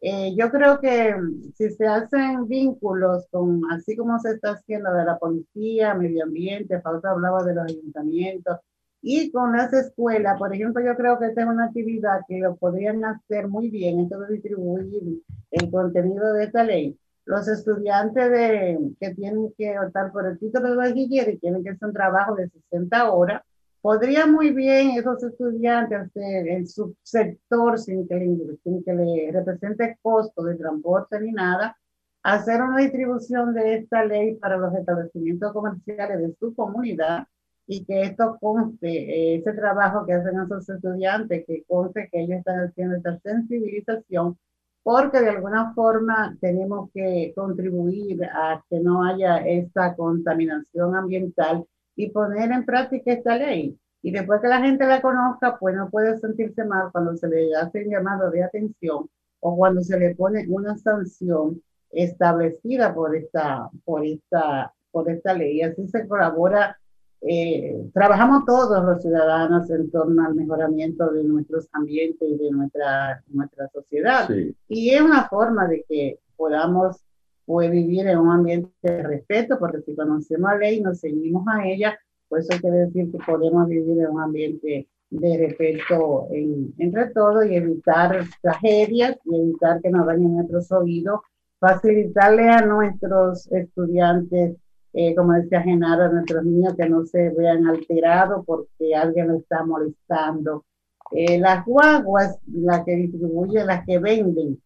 eh, 0.06 0.34
yo 0.36 0.50
creo 0.50 0.80
que 0.80 1.14
si 1.56 1.70
se 1.70 1.86
hacen 1.86 2.46
vínculos 2.46 3.26
con, 3.30 3.62
así 3.72 3.96
como 3.96 4.18
se 4.18 4.32
está 4.32 4.50
haciendo 4.52 4.92
de 4.92 5.02
la 5.02 5.16
policía, 5.18 5.94
medio 5.94 6.24
ambiente, 6.24 6.78
Fausto 6.82 7.08
hablaba 7.08 7.42
de 7.42 7.54
los 7.54 7.64
ayuntamientos, 7.64 8.58
y 9.00 9.30
con 9.32 9.56
las 9.56 9.72
escuelas, 9.72 10.38
por 10.38 10.54
ejemplo, 10.54 10.84
yo 10.84 10.94
creo 10.94 11.18
que 11.18 11.26
esta 11.28 11.40
es 11.42 11.46
una 11.46 11.66
actividad 11.66 12.20
que 12.28 12.38
lo 12.38 12.54
podrían 12.56 13.02
hacer 13.02 13.48
muy 13.48 13.70
bien, 13.70 13.98
entonces 13.98 14.28
distribuir 14.28 15.22
el 15.50 15.70
contenido 15.70 16.34
de 16.34 16.44
esta 16.44 16.64
ley. 16.64 16.98
Los 17.24 17.48
estudiantes 17.48 18.30
de, 18.30 18.78
que 19.00 19.14
tienen 19.14 19.54
que 19.56 19.78
optar 19.78 20.12
por 20.12 20.26
el 20.26 20.38
título 20.38 20.68
de 20.70 20.76
bachiller 20.76 21.30
y 21.30 21.38
tienen 21.38 21.64
que 21.64 21.70
hacer 21.70 21.88
un 21.88 21.94
trabajo 21.94 22.34
de 22.34 22.50
60 22.50 23.10
horas, 23.10 23.42
podría 23.84 24.26
muy 24.26 24.48
bien 24.48 24.92
esos 24.92 25.22
estudiantes 25.22 26.10
en 26.14 26.66
su 26.66 26.96
sector, 27.02 27.78
sin 27.78 28.08
que, 28.08 28.14
le, 28.14 28.56
sin 28.64 28.82
que 28.82 28.94
le 28.94 29.30
represente 29.30 29.98
costo 30.00 30.42
de 30.42 30.54
transporte 30.54 31.20
ni 31.20 31.32
nada, 31.32 31.76
hacer 32.22 32.62
una 32.62 32.78
distribución 32.78 33.52
de 33.52 33.74
esta 33.74 34.02
ley 34.06 34.36
para 34.36 34.56
los 34.56 34.74
establecimientos 34.74 35.52
comerciales 35.52 36.18
de 36.18 36.34
su 36.40 36.54
comunidad 36.54 37.26
y 37.66 37.84
que 37.84 38.04
esto 38.04 38.38
conste, 38.40 38.88
eh, 38.88 39.36
ese 39.36 39.52
trabajo 39.52 40.06
que 40.06 40.14
hacen 40.14 40.40
esos 40.40 40.66
estudiantes, 40.66 41.44
que 41.46 41.62
conste 41.64 42.08
que 42.10 42.22
ellos 42.22 42.38
están 42.38 42.60
haciendo 42.60 42.96
esta 42.96 43.18
sensibilización, 43.18 44.38
porque 44.82 45.20
de 45.20 45.28
alguna 45.28 45.74
forma 45.74 46.34
tenemos 46.40 46.88
que 46.94 47.34
contribuir 47.36 48.24
a 48.24 48.64
que 48.70 48.80
no 48.80 49.04
haya 49.04 49.46
esta 49.46 49.94
contaminación 49.94 50.96
ambiental 50.96 51.66
y 51.96 52.10
poner 52.10 52.50
en 52.50 52.64
práctica 52.64 53.12
esta 53.12 53.36
ley. 53.36 53.78
Y 54.02 54.10
después 54.10 54.40
que 54.40 54.48
la 54.48 54.60
gente 54.60 54.86
la 54.86 55.00
conozca, 55.00 55.56
pues 55.58 55.74
no 55.74 55.88
puede 55.88 56.18
sentirse 56.18 56.64
mal 56.64 56.90
cuando 56.92 57.16
se 57.16 57.28
le 57.28 57.54
hace 57.54 57.84
un 57.84 57.90
llamado 57.90 58.30
de 58.30 58.42
atención 58.42 59.08
o 59.40 59.56
cuando 59.56 59.80
se 59.82 59.98
le 59.98 60.14
pone 60.14 60.46
una 60.48 60.76
sanción 60.76 61.62
establecida 61.90 62.94
por 62.94 63.16
esta, 63.16 63.70
por 63.84 64.04
esta, 64.04 64.72
por 64.90 65.10
esta 65.10 65.32
ley. 65.34 65.62
Así 65.62 65.88
se 65.88 66.06
colabora, 66.06 66.78
eh, 67.22 67.88
trabajamos 67.94 68.44
todos 68.44 68.84
los 68.84 69.00
ciudadanos 69.00 69.70
en 69.70 69.90
torno 69.90 70.26
al 70.26 70.34
mejoramiento 70.34 71.10
de 71.10 71.24
nuestros 71.24 71.68
ambientes 71.72 72.28
y 72.28 72.36
de 72.36 72.50
nuestra, 72.50 73.22
nuestra 73.28 73.68
sociedad. 73.68 74.28
Y 74.68 74.90
es 74.90 75.00
una 75.00 75.28
forma 75.28 75.66
de 75.66 75.84
que 75.88 76.18
podamos 76.36 77.02
pues, 77.46 77.70
vivir 77.70 78.06
en 78.06 78.18
un 78.18 78.30
ambiente 78.30 78.70
de 78.82 79.02
respeto, 79.02 79.58
porque 79.58 79.82
si 79.82 79.94
conocemos 79.94 80.50
la 80.50 80.58
ley, 80.58 80.80
nos 80.80 81.00
seguimos 81.00 81.44
a 81.48 81.66
ella, 81.66 81.98
pues 82.28 82.48
eso 82.48 82.60
quiere 82.60 82.86
decir 82.86 83.10
que 83.12 83.18
podemos 83.18 83.68
vivir 83.68 83.98
en 84.00 84.10
un 84.10 84.20
ambiente 84.20 84.88
de 85.10 85.38
respeto 85.38 86.26
entre 86.30 87.10
todos 87.10 87.46
y 87.46 87.54
evitar 87.54 88.24
tragedias 88.42 89.16
y 89.24 89.36
evitar 89.36 89.80
que 89.80 89.90
nos 89.90 90.06
dañen 90.06 90.36
nuestros 90.36 90.72
oídos, 90.72 91.20
facilitarle 91.60 92.48
a 92.48 92.62
nuestros 92.62 93.50
estudiantes, 93.52 94.56
eh, 94.92 95.14
como 95.14 95.32
decía 95.34 95.62
Genaro, 95.62 96.04
a 96.04 96.08
nuestros 96.08 96.44
niños 96.44 96.74
que 96.76 96.88
no 96.88 97.06
se 97.06 97.30
vean 97.30 97.66
alterados 97.66 98.44
porque 98.44 98.94
alguien 98.94 99.28
los 99.28 99.42
está 99.42 99.64
molestando. 99.64 100.64
Eh, 101.12 101.38
las 101.38 101.64
guaguas, 101.64 102.38
las 102.52 102.84
que 102.84 102.96
distribuyen, 102.96 103.66
las 103.66 103.84
que 103.84 103.98
venden, 103.98 104.60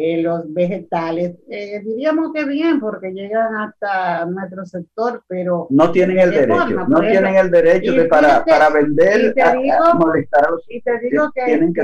eh, 0.00 0.22
los 0.22 0.52
vegetales. 0.54 1.36
Eh, 1.50 1.80
diríamos 1.84 2.32
que 2.32 2.44
bien, 2.44 2.78
porque 2.78 3.10
llegan 3.10 3.52
hasta 3.56 4.24
nuestro 4.26 4.64
sector, 4.64 5.24
pero... 5.26 5.66
No 5.70 5.90
tienen 5.90 6.20
el 6.20 6.30
derecho, 6.30 6.86
no 6.86 7.00
tienen 7.00 7.34
el 7.34 7.50
derecho 7.50 7.92
de 7.92 8.04
para, 8.04 8.44
para 8.44 8.70
vender, 8.70 9.34
te 9.34 9.56
digo, 9.56 9.94
molestar 9.98 10.46
a 10.46 10.50
los 10.52 10.64
Y 10.68 10.80
te 10.82 11.00
digo 11.00 11.32
que, 11.34 11.44
tienen 11.46 11.74
que, 11.74 11.82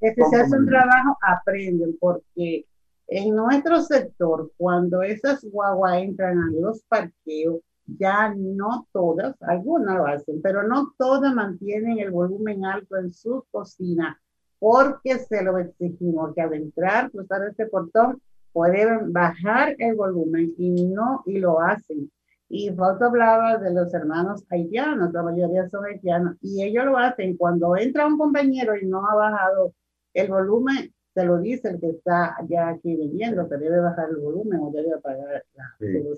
que, 0.00 0.14
si 0.14 0.22
se 0.30 0.36
hace 0.36 0.56
un 0.56 0.66
trabajo, 0.66 1.18
aprenden, 1.20 1.96
porque 1.98 2.64
en 3.08 3.34
nuestro 3.34 3.80
sector, 3.82 4.52
cuando 4.56 5.02
esas 5.02 5.44
guaguas 5.44 5.98
entran 5.98 6.38
a 6.38 6.50
los 6.60 6.84
parqueos, 6.84 7.56
ya 7.98 8.32
no 8.36 8.86
todas, 8.92 9.34
algunas 9.42 9.96
lo 9.96 10.06
hacen, 10.06 10.40
pero 10.40 10.62
no 10.62 10.92
todas 10.96 11.34
mantienen 11.34 11.98
el 11.98 12.12
volumen 12.12 12.64
alto 12.64 12.96
en 12.96 13.12
sus 13.12 13.42
cocinas 13.50 14.16
porque 14.58 15.18
se 15.18 15.42
lo 15.42 15.58
exigimos 15.58 16.34
que 16.34 16.40
al 16.40 16.54
entrar, 16.54 17.10
cruzar 17.10 17.46
este 17.48 17.66
portón, 17.66 18.20
pueden 18.52 19.12
bajar 19.12 19.76
el 19.78 19.94
volumen 19.96 20.54
y 20.56 20.86
no, 20.86 21.22
y 21.26 21.38
lo 21.38 21.60
hacen. 21.60 22.10
Y 22.48 22.70
Fausto 22.70 23.06
hablaba 23.06 23.58
de 23.58 23.72
los 23.74 23.92
hermanos 23.92 24.44
haitianos, 24.50 25.12
la 25.12 25.22
mayoría 25.22 25.68
son 25.68 25.84
haitianos, 25.84 26.36
y 26.40 26.62
ellos 26.62 26.86
lo 26.86 26.96
hacen 26.96 27.36
cuando 27.36 27.76
entra 27.76 28.06
un 28.06 28.16
compañero 28.16 28.76
y 28.76 28.86
no 28.86 29.06
ha 29.06 29.14
bajado 29.14 29.74
el 30.14 30.28
volumen, 30.28 30.92
se 31.12 31.24
lo 31.24 31.38
dice 31.38 31.68
el 31.68 31.80
que 31.80 31.90
está 31.90 32.36
ya 32.48 32.68
aquí 32.68 32.94
viviendo, 32.96 33.48
que 33.48 33.56
debe 33.56 33.80
bajar 33.80 34.08
el 34.10 34.16
volumen 34.18 34.60
o 34.60 34.70
debe 34.70 34.94
apagar 34.94 35.44
la 35.54 35.64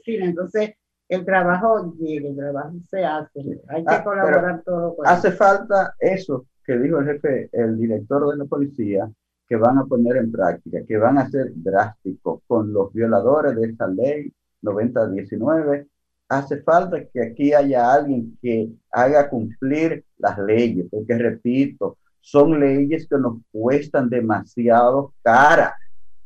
sí. 0.05 0.17
Entonces, 0.17 0.75
el 1.09 1.25
trabajo 1.25 1.95
llega, 1.99 2.29
el 2.29 2.37
trabajo 2.37 2.75
se 2.89 3.05
hace, 3.05 3.41
hay 3.69 3.85
que 3.85 3.95
ah, 3.95 4.05
colaborar 4.05 4.63
todo. 4.63 4.97
hace 5.05 5.33
falta 5.33 5.95
eso 5.99 6.47
que 6.69 6.79
dijo 6.79 6.99
el 6.99 7.07
jefe, 7.07 7.49
el 7.51 7.79
director 7.79 8.31
de 8.31 8.37
la 8.37 8.45
policía, 8.45 9.11
que 9.49 9.57
van 9.57 9.79
a 9.79 9.87
poner 9.87 10.19
en 10.19 10.31
práctica, 10.31 10.85
que 10.87 10.99
van 10.99 11.17
a 11.17 11.31
ser 11.31 11.51
drásticos 11.55 12.43
con 12.47 12.75
los 12.75 12.93
violadores 12.93 13.57
de 13.57 13.69
esta 13.69 13.89
ley 13.89 14.31
9019. 14.61 15.87
Hace 16.29 16.61
falta 16.61 17.03
que 17.07 17.23
aquí 17.23 17.55
haya 17.55 17.91
alguien 17.91 18.37
que 18.43 18.69
haga 18.93 19.31
cumplir 19.31 20.05
las 20.19 20.39
leyes, 20.39 20.87
porque 20.91 21.17
repito, 21.17 21.97
son 22.21 22.61
leyes 22.61 23.09
que 23.09 23.17
nos 23.17 23.39
cuestan 23.51 24.11
demasiado 24.11 25.15
cara 25.23 25.75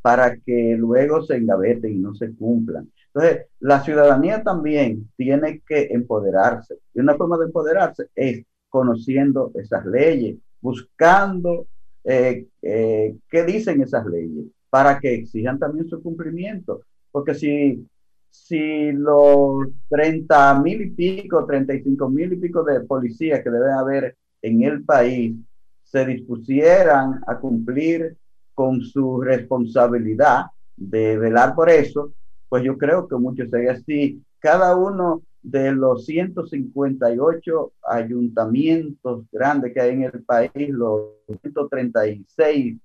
para 0.01 0.37
que 0.37 0.75
luego 0.77 1.23
se 1.23 1.37
engaveten 1.37 1.93
y 1.93 1.99
no 1.99 2.17
se 2.17 2.35
cumplan. 2.35 2.91
Entonces, 3.15 3.47
la 3.61 3.81
ciudadanía 3.85 4.43
también 4.43 5.09
tiene 5.17 5.63
que 5.65 5.87
empoderarse. 5.93 6.79
Y 6.95 6.99
una 6.99 7.15
forma 7.15 7.39
de 7.39 7.45
empoderarse 7.45 8.09
es 8.17 8.45
conociendo 8.73 9.53
esas 9.55 9.85
leyes, 9.85 10.39
buscando 10.63 11.67
eh, 12.05 12.47
eh, 12.63 13.15
qué 13.29 13.45
dicen 13.45 13.83
esas 13.83 14.07
leyes 14.07 14.47
para 14.71 14.99
que 14.99 15.15
exijan 15.15 15.59
también 15.59 15.87
su 15.89 16.03
cumplimiento. 16.03 16.81
Porque 17.11 17.35
si, 17.35 17.87
si 18.31 18.93
los 18.93 19.69
30 19.91 20.59
mil 20.63 20.81
y 20.81 20.91
pico, 20.91 21.45
35 21.45 22.09
mil 22.09 22.33
y 22.33 22.37
pico 22.37 22.65
de 22.65 22.81
policías 22.81 23.43
que 23.43 23.51
deben 23.51 23.73
haber 23.73 24.17
en 24.41 24.63
el 24.63 24.83
país 24.85 25.37
se 25.85 26.07
dispusieran 26.07 27.21
a 27.27 27.39
cumplir 27.39 28.17
con 28.55 28.81
su 28.81 29.21
responsabilidad 29.21 30.47
de 30.75 31.19
velar 31.19 31.55
por 31.55 31.69
eso, 31.69 32.15
pues 32.49 32.65
yo 32.65 32.79
creo 32.79 33.07
que 33.07 33.17
mucho 33.17 33.47
sería 33.51 33.73
así. 33.73 34.23
Cada 34.39 34.75
uno 34.77 35.23
de 35.43 35.73
los 35.73 36.07
158 36.07 37.73
ayuntamientos 37.83 39.25
grandes 39.31 39.75
que 39.75 39.81
hay 39.81 39.91
en 39.91 40.03
el 40.05 40.23
país, 40.23 40.69
los 40.69 41.11
136 41.41 42.79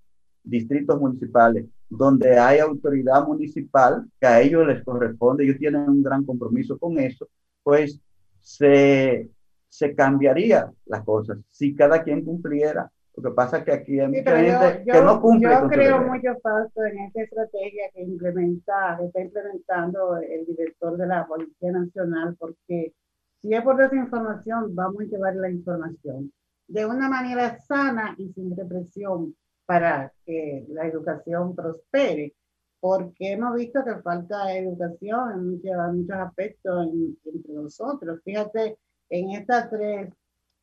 distritos 0.43 0.99
municipales, 0.99 1.65
donde 1.89 2.37
hay 2.37 2.59
autoridad 2.59 3.25
municipal, 3.27 4.05
que 4.19 4.27
a 4.27 4.41
ellos 4.41 4.65
les 4.67 4.83
corresponde, 4.83 5.43
ellos 5.43 5.57
tienen 5.57 5.89
un 5.89 6.03
gran 6.03 6.25
compromiso 6.25 6.77
con 6.77 6.97
eso, 6.99 7.27
pues 7.63 7.99
se, 8.39 9.29
se 9.69 9.95
cambiaría 9.95 10.71
las 10.85 11.03
cosas. 11.03 11.37
Si 11.49 11.75
cada 11.75 12.03
quien 12.03 12.23
cumpliera 12.23 12.91
lo 13.17 13.31
que 13.31 13.35
pasa 13.35 13.57
es 13.57 13.63
que 13.65 13.71
aquí 13.71 13.99
hay 13.99 14.07
mucha 14.07 14.37
gente 14.37 14.91
que 14.91 15.01
no 15.01 15.19
cumple. 15.19 15.49
Yo 15.49 15.67
creo 15.67 16.01
mucho 16.01 16.39
falso 16.41 16.85
en 16.85 16.99
esta 16.99 17.23
estrategia 17.23 17.89
que 17.91 18.03
implementa, 18.03 18.99
está 19.03 19.21
implementando 19.21 20.17
el 20.17 20.45
director 20.45 20.95
de 20.97 21.07
la 21.07 21.25
Policía 21.25 21.71
Nacional, 21.71 22.35
porque 22.37 22.93
si 23.41 23.53
es 23.53 23.61
por 23.63 23.77
desinformación, 23.77 24.75
vamos 24.75 25.01
a 25.01 25.05
llevar 25.05 25.35
la 25.35 25.49
información 25.49 26.31
de 26.67 26.85
una 26.85 27.09
manera 27.09 27.57
sana 27.59 28.13
y 28.19 28.31
sin 28.33 28.55
represión 28.55 29.35
para 29.65 30.13
que 30.23 30.65
la 30.69 30.85
educación 30.85 31.55
prospere, 31.55 32.35
porque 32.79 33.31
hemos 33.31 33.55
visto 33.55 33.83
que 33.83 33.95
falta 34.03 34.55
educación 34.55 35.31
en 35.31 35.49
muchos, 35.49 35.93
muchos 35.93 36.17
aspectos 36.17 36.87
entre 37.25 37.53
nosotros. 37.53 38.19
Fíjate, 38.23 38.77
en 39.09 39.31
estas 39.31 39.71
tres 39.71 40.13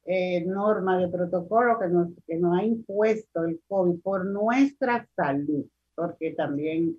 eh, 0.07 0.45
norma 0.45 0.99
de 0.99 1.09
protocolo 1.09 1.79
que 1.79 1.89
nos, 1.89 2.09
que 2.27 2.37
nos 2.37 2.59
ha 2.59 2.65
impuesto 2.65 3.45
el 3.45 3.61
COVID 3.69 4.01
por 4.01 4.25
nuestra 4.27 5.07
salud, 5.17 5.65
porque 5.95 6.33
también 6.33 6.99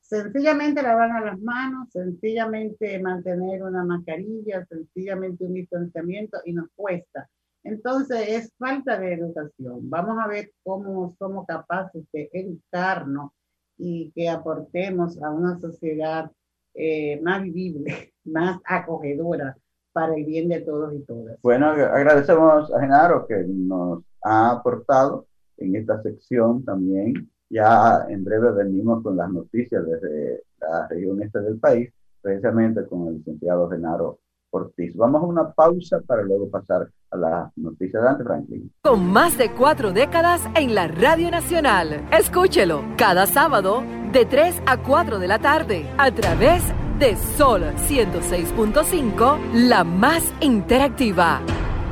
sencillamente 0.00 0.82
lavar 0.82 1.22
las 1.24 1.38
manos, 1.40 1.88
sencillamente 1.90 2.98
mantener 2.98 3.62
una 3.62 3.84
mascarilla, 3.84 4.64
sencillamente 4.66 5.44
un 5.44 5.54
distanciamiento 5.54 6.38
y 6.44 6.52
nos 6.52 6.68
cuesta. 6.74 7.28
Entonces 7.64 8.28
es 8.28 8.52
falta 8.56 8.98
de 8.98 9.14
educación. 9.14 9.90
Vamos 9.90 10.18
a 10.22 10.28
ver 10.28 10.52
cómo 10.62 11.14
somos 11.18 11.46
capaces 11.46 12.04
de 12.12 12.30
educarnos 12.32 13.32
y 13.76 14.12
que 14.12 14.28
aportemos 14.28 15.20
a 15.20 15.30
una 15.30 15.58
sociedad 15.58 16.30
eh, 16.74 17.20
más 17.22 17.42
vivible, 17.42 18.14
más 18.24 18.60
acogedora, 18.64 19.56
para 19.96 20.14
el 20.14 20.26
bien 20.26 20.50
de 20.50 20.60
todos 20.60 20.92
y 20.92 20.98
todas. 21.04 21.38
Bueno, 21.42 21.68
agradecemos 21.68 22.70
a 22.70 22.80
Genaro 22.80 23.26
que 23.26 23.46
nos 23.48 24.02
ha 24.22 24.50
aportado 24.50 25.26
en 25.56 25.74
esta 25.74 26.02
sección 26.02 26.62
también. 26.66 27.30
Ya 27.48 28.04
en 28.10 28.22
breve 28.22 28.52
venimos 28.52 29.02
con 29.02 29.16
las 29.16 29.30
noticias 29.30 29.86
desde 29.86 30.42
la 30.60 30.86
región 30.88 31.22
este 31.22 31.40
del 31.40 31.58
país, 31.58 31.90
precisamente 32.20 32.84
con 32.84 33.08
el 33.08 33.14
licenciado 33.14 33.70
Genaro 33.70 34.18
Ortiz. 34.50 34.94
Vamos 34.94 35.22
a 35.22 35.26
una 35.26 35.50
pausa 35.54 36.02
para 36.06 36.22
luego 36.24 36.50
pasar 36.50 36.90
a 37.10 37.16
las 37.16 37.56
noticias 37.56 38.02
de 38.02 38.08
Ante 38.10 38.24
Franklin. 38.24 38.70
Con 38.82 39.10
más 39.10 39.38
de 39.38 39.50
cuatro 39.54 39.92
décadas 39.92 40.42
en 40.56 40.74
la 40.74 40.88
Radio 40.88 41.30
Nacional. 41.30 42.06
Escúchelo 42.12 42.82
cada 42.98 43.24
sábado 43.24 43.82
de 44.12 44.26
3 44.26 44.60
a 44.66 44.82
4 44.82 45.18
de 45.18 45.28
la 45.28 45.38
tarde 45.38 45.86
a 45.96 46.10
través 46.10 46.62
de 46.68 46.85
de 46.98 47.14
Sol 47.36 47.62
106.5, 47.62 49.52
la 49.52 49.84
más 49.84 50.32
interactiva. 50.40 51.42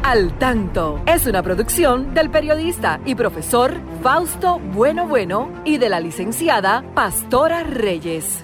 Al 0.02 0.38
tanto 0.38 1.02
es 1.06 1.26
una 1.26 1.42
producción 1.42 2.14
del 2.14 2.30
periodista 2.30 3.00
y 3.04 3.14
profesor 3.14 3.72
Fausto 4.02 4.58
Bueno 4.58 5.06
Bueno 5.06 5.50
y 5.64 5.78
de 5.78 5.88
la 5.90 6.00
licenciada 6.00 6.84
Pastora 6.94 7.64
Reyes. 7.64 8.42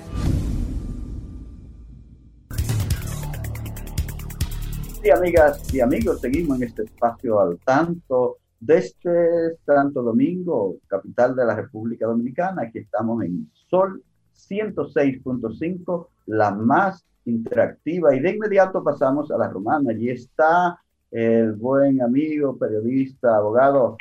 Sí, 5.03 5.11
amigas 5.11 5.75
y 5.75 5.81
amigos, 5.81 6.21
seguimos 6.21 6.59
en 6.59 6.69
este 6.69 6.83
espacio 6.83 7.41
al 7.41 7.59
tanto 7.61 8.37
desde 8.59 9.57
Santo 9.65 10.03
Domingo, 10.03 10.77
capital 10.87 11.35
de 11.35 11.47
la 11.47 11.55
República 11.55 12.07
Dominicana. 12.07 12.63
Aquí 12.63 12.81
estamos 12.81 13.25
en 13.25 13.51
Sol 13.71 14.03
106.5, 14.49 16.07
la 16.27 16.51
más 16.53 17.05
interactiva. 17.25 18.15
Y 18.15 18.21
de 18.21 18.31
inmediato 18.31 18.83
pasamos 18.83 19.31
a 19.31 19.39
la 19.39 19.49
romana. 19.49 19.91
Allí 19.91 20.11
está 20.11 20.81
el 21.11 21.53
buen 21.55 22.01
amigo, 22.03 22.57
periodista, 22.57 23.37
abogado 23.37 23.97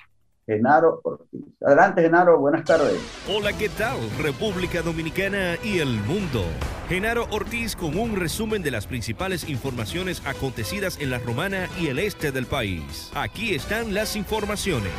Genaro 0.50 1.00
Ortiz. 1.04 1.46
Adelante, 1.62 2.02
Genaro, 2.02 2.40
buenas 2.40 2.64
tardes. 2.64 2.98
Hola, 3.30 3.54
¿qué 3.54 3.70
tal? 3.70 3.98
República 4.20 4.82
Dominicana 4.82 5.58
y 5.64 5.78
el 5.78 5.90
mundo. 6.08 6.44
Genaro 6.88 7.28
Ortiz 7.30 7.76
con 7.76 7.96
un 7.96 8.16
resumen 8.16 8.64
de 8.64 8.72
las 8.72 8.88
principales 8.88 9.48
informaciones 9.48 10.26
acontecidas 10.26 11.00
en 11.00 11.12
la 11.12 11.20
romana 11.20 11.68
y 11.80 11.88
el 11.88 12.00
este 12.00 12.32
del 12.32 12.48
país. 12.48 13.12
Aquí 13.14 13.54
están 13.54 13.94
las 13.94 14.16
informaciones. 14.16 14.92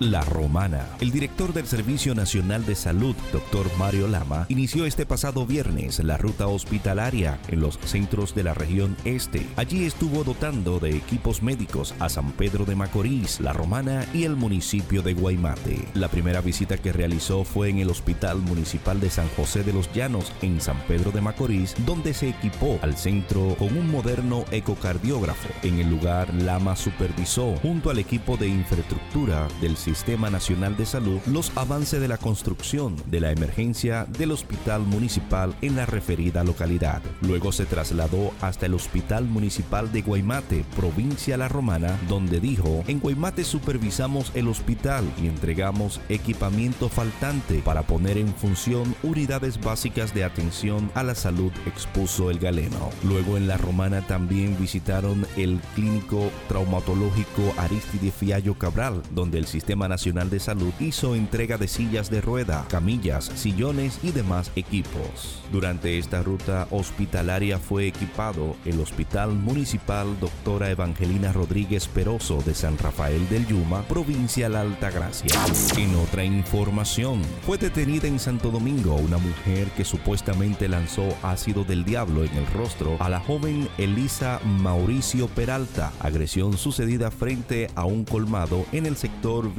La 0.00 0.20
Romana. 0.20 0.86
El 1.00 1.10
director 1.10 1.54
del 1.54 1.66
Servicio 1.66 2.14
Nacional 2.14 2.66
de 2.66 2.74
Salud, 2.74 3.16
doctor 3.32 3.66
Mario 3.78 4.08
Lama, 4.08 4.44
inició 4.50 4.84
este 4.84 5.06
pasado 5.06 5.46
viernes 5.46 6.04
la 6.04 6.18
ruta 6.18 6.48
hospitalaria 6.48 7.38
en 7.48 7.60
los 7.60 7.78
centros 7.82 8.34
de 8.34 8.42
la 8.42 8.52
región 8.52 8.94
este. 9.06 9.46
Allí 9.56 9.86
estuvo 9.86 10.22
dotando 10.22 10.80
de 10.80 10.94
equipos 10.94 11.42
médicos 11.42 11.94
a 11.98 12.10
San 12.10 12.32
Pedro 12.32 12.66
de 12.66 12.76
Macorís, 12.76 13.40
La 13.40 13.54
Romana 13.54 14.04
y 14.12 14.24
el 14.24 14.36
municipio 14.36 15.00
de 15.00 15.14
Guaymate. 15.14 15.88
La 15.94 16.08
primera 16.08 16.42
visita 16.42 16.76
que 16.76 16.92
realizó 16.92 17.44
fue 17.44 17.70
en 17.70 17.78
el 17.78 17.88
Hospital 17.88 18.38
Municipal 18.42 19.00
de 19.00 19.08
San 19.08 19.28
José 19.30 19.62
de 19.62 19.72
los 19.72 19.90
Llanos, 19.94 20.30
en 20.42 20.60
San 20.60 20.78
Pedro 20.86 21.10
de 21.10 21.22
Macorís, 21.22 21.74
donde 21.86 22.12
se 22.12 22.28
equipó 22.28 22.78
al 22.82 22.98
centro 22.98 23.56
con 23.58 23.74
un 23.74 23.90
moderno 23.90 24.44
ecocardiógrafo. 24.50 25.48
En 25.62 25.78
el 25.78 25.88
lugar, 25.88 26.34
Lama 26.34 26.76
supervisó, 26.76 27.56
junto 27.62 27.88
al 27.88 27.98
equipo 27.98 28.36
de 28.36 28.48
infraestructura 28.48 29.48
del 29.62 29.78
Sistema 29.86 30.30
Nacional 30.30 30.76
de 30.76 30.84
Salud 30.84 31.20
los 31.26 31.56
avances 31.56 32.00
de 32.00 32.08
la 32.08 32.18
construcción 32.18 32.96
de 33.06 33.20
la 33.20 33.30
emergencia 33.30 34.04
del 34.18 34.32
Hospital 34.32 34.82
Municipal 34.82 35.54
en 35.62 35.76
la 35.76 35.86
referida 35.86 36.42
localidad. 36.42 37.00
Luego 37.20 37.52
se 37.52 37.66
trasladó 37.66 38.32
hasta 38.40 38.66
el 38.66 38.74
Hospital 38.74 39.26
Municipal 39.26 39.92
de 39.92 40.02
Guaymate, 40.02 40.64
provincia 40.74 41.36
La 41.36 41.46
Romana, 41.46 42.00
donde 42.08 42.40
dijo, 42.40 42.82
en 42.88 42.98
Guaymate 42.98 43.44
supervisamos 43.44 44.32
el 44.34 44.48
hospital 44.48 45.04
y 45.22 45.28
entregamos 45.28 46.00
equipamiento 46.08 46.88
faltante 46.88 47.60
para 47.60 47.82
poner 47.82 48.18
en 48.18 48.34
función 48.34 48.92
unidades 49.04 49.60
básicas 49.60 50.12
de 50.12 50.24
atención 50.24 50.90
a 50.94 51.04
la 51.04 51.14
salud, 51.14 51.52
expuso 51.64 52.32
el 52.32 52.40
galeno. 52.40 52.90
Luego 53.04 53.36
en 53.36 53.46
La 53.46 53.56
Romana 53.56 54.04
también 54.04 54.58
visitaron 54.58 55.24
el 55.36 55.60
clínico 55.76 56.28
traumatológico 56.48 57.54
Aristide 57.56 58.10
Fiallo 58.10 58.54
Cabral, 58.54 59.00
donde 59.12 59.38
el 59.38 59.46
sistema 59.46 59.75
Sistema 59.76 59.88
Nacional 59.88 60.30
de 60.30 60.40
Salud 60.40 60.72
hizo 60.80 61.14
entrega 61.14 61.58
de 61.58 61.68
sillas 61.68 62.08
de 62.08 62.22
rueda, 62.22 62.64
camillas, 62.70 63.30
sillones 63.34 63.98
y 64.02 64.10
demás 64.10 64.50
equipos. 64.56 65.42
Durante 65.52 65.98
esta 65.98 66.22
ruta 66.22 66.66
hospitalaria 66.70 67.58
fue 67.58 67.86
equipado 67.86 68.56
el 68.64 68.80
Hospital 68.80 69.34
Municipal 69.34 70.18
Doctora 70.18 70.70
Evangelina 70.70 71.30
Rodríguez 71.30 71.88
Peroso 71.88 72.42
de 72.46 72.54
San 72.54 72.78
Rafael 72.78 73.28
del 73.28 73.46
Yuma, 73.46 73.82
provincia 73.82 74.48
La 74.48 74.62
Altagracia. 74.62 75.38
En 75.76 75.94
otra 75.96 76.24
información, 76.24 77.20
fue 77.44 77.58
detenida 77.58 78.08
en 78.08 78.18
Santo 78.18 78.50
Domingo 78.50 78.94
una 78.94 79.18
mujer 79.18 79.68
que 79.76 79.84
supuestamente 79.84 80.68
lanzó 80.68 81.06
ácido 81.22 81.64
del 81.64 81.84
diablo 81.84 82.24
en 82.24 82.34
el 82.34 82.46
rostro 82.46 82.96
a 82.98 83.10
la 83.10 83.20
joven 83.20 83.68
Elisa 83.76 84.40
Mauricio 84.42 85.28
Peralta, 85.28 85.92
agresión 86.00 86.56
sucedida 86.56 87.10
frente 87.10 87.68
a 87.74 87.84
un 87.84 88.06
colmado 88.06 88.64
en 88.72 88.86
el 88.86 88.96
sector 88.96 89.54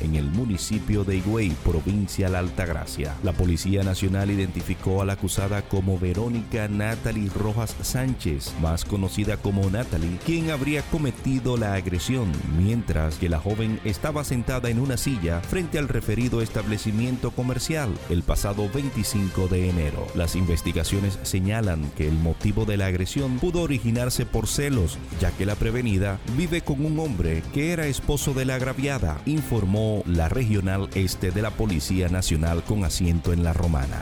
En 0.00 0.16
el 0.16 0.30
municipio 0.30 1.04
de 1.04 1.16
Higüey, 1.16 1.50
provincia 1.64 2.28
La 2.28 2.40
Altagracia. 2.40 3.14
La 3.22 3.32
Policía 3.32 3.84
Nacional 3.84 4.30
identificó 4.30 5.00
a 5.00 5.04
la 5.04 5.12
acusada 5.12 5.62
como 5.62 5.98
Verónica 5.98 6.66
Natalie 6.68 7.30
Rojas 7.30 7.76
Sánchez, 7.82 8.52
más 8.60 8.84
conocida 8.84 9.36
como 9.36 9.70
Natalie, 9.70 10.18
quien 10.26 10.50
habría 10.50 10.82
cometido 10.82 11.56
la 11.56 11.74
agresión, 11.74 12.32
mientras 12.58 13.16
que 13.16 13.28
la 13.28 13.38
joven 13.38 13.80
estaba 13.84 14.24
sentada 14.24 14.70
en 14.70 14.80
una 14.80 14.96
silla 14.96 15.40
frente 15.40 15.78
al 15.78 15.88
referido 15.88 16.42
establecimiento 16.42 17.30
comercial 17.30 17.90
el 18.10 18.22
pasado 18.22 18.68
25 18.74 19.46
de 19.46 19.70
enero. 19.70 20.06
Las 20.14 20.34
investigaciones 20.34 21.18
señalan 21.22 21.90
que 21.96 22.08
el 22.08 22.18
motivo 22.18 22.64
de 22.64 22.76
la 22.76 22.86
agresión 22.86 23.38
pudo 23.38 23.62
originarse 23.62 24.26
por 24.26 24.48
celos, 24.48 24.98
ya 25.20 25.30
que 25.30 25.46
la 25.46 25.54
prevenida 25.54 26.18
vive 26.36 26.62
con 26.62 26.84
un 26.84 26.98
hombre 26.98 27.42
que 27.54 27.72
era 27.72 27.86
esposo 27.86 28.34
de 28.34 28.44
la 28.44 28.56
agraviada, 28.56 29.11
informó 29.26 30.02
la 30.06 30.28
regional 30.28 30.88
este 30.94 31.30
de 31.30 31.42
la 31.42 31.50
Policía 31.50 32.08
Nacional 32.08 32.62
con 32.64 32.84
asiento 32.84 33.32
en 33.32 33.42
la 33.44 33.52
Romana. 33.52 34.00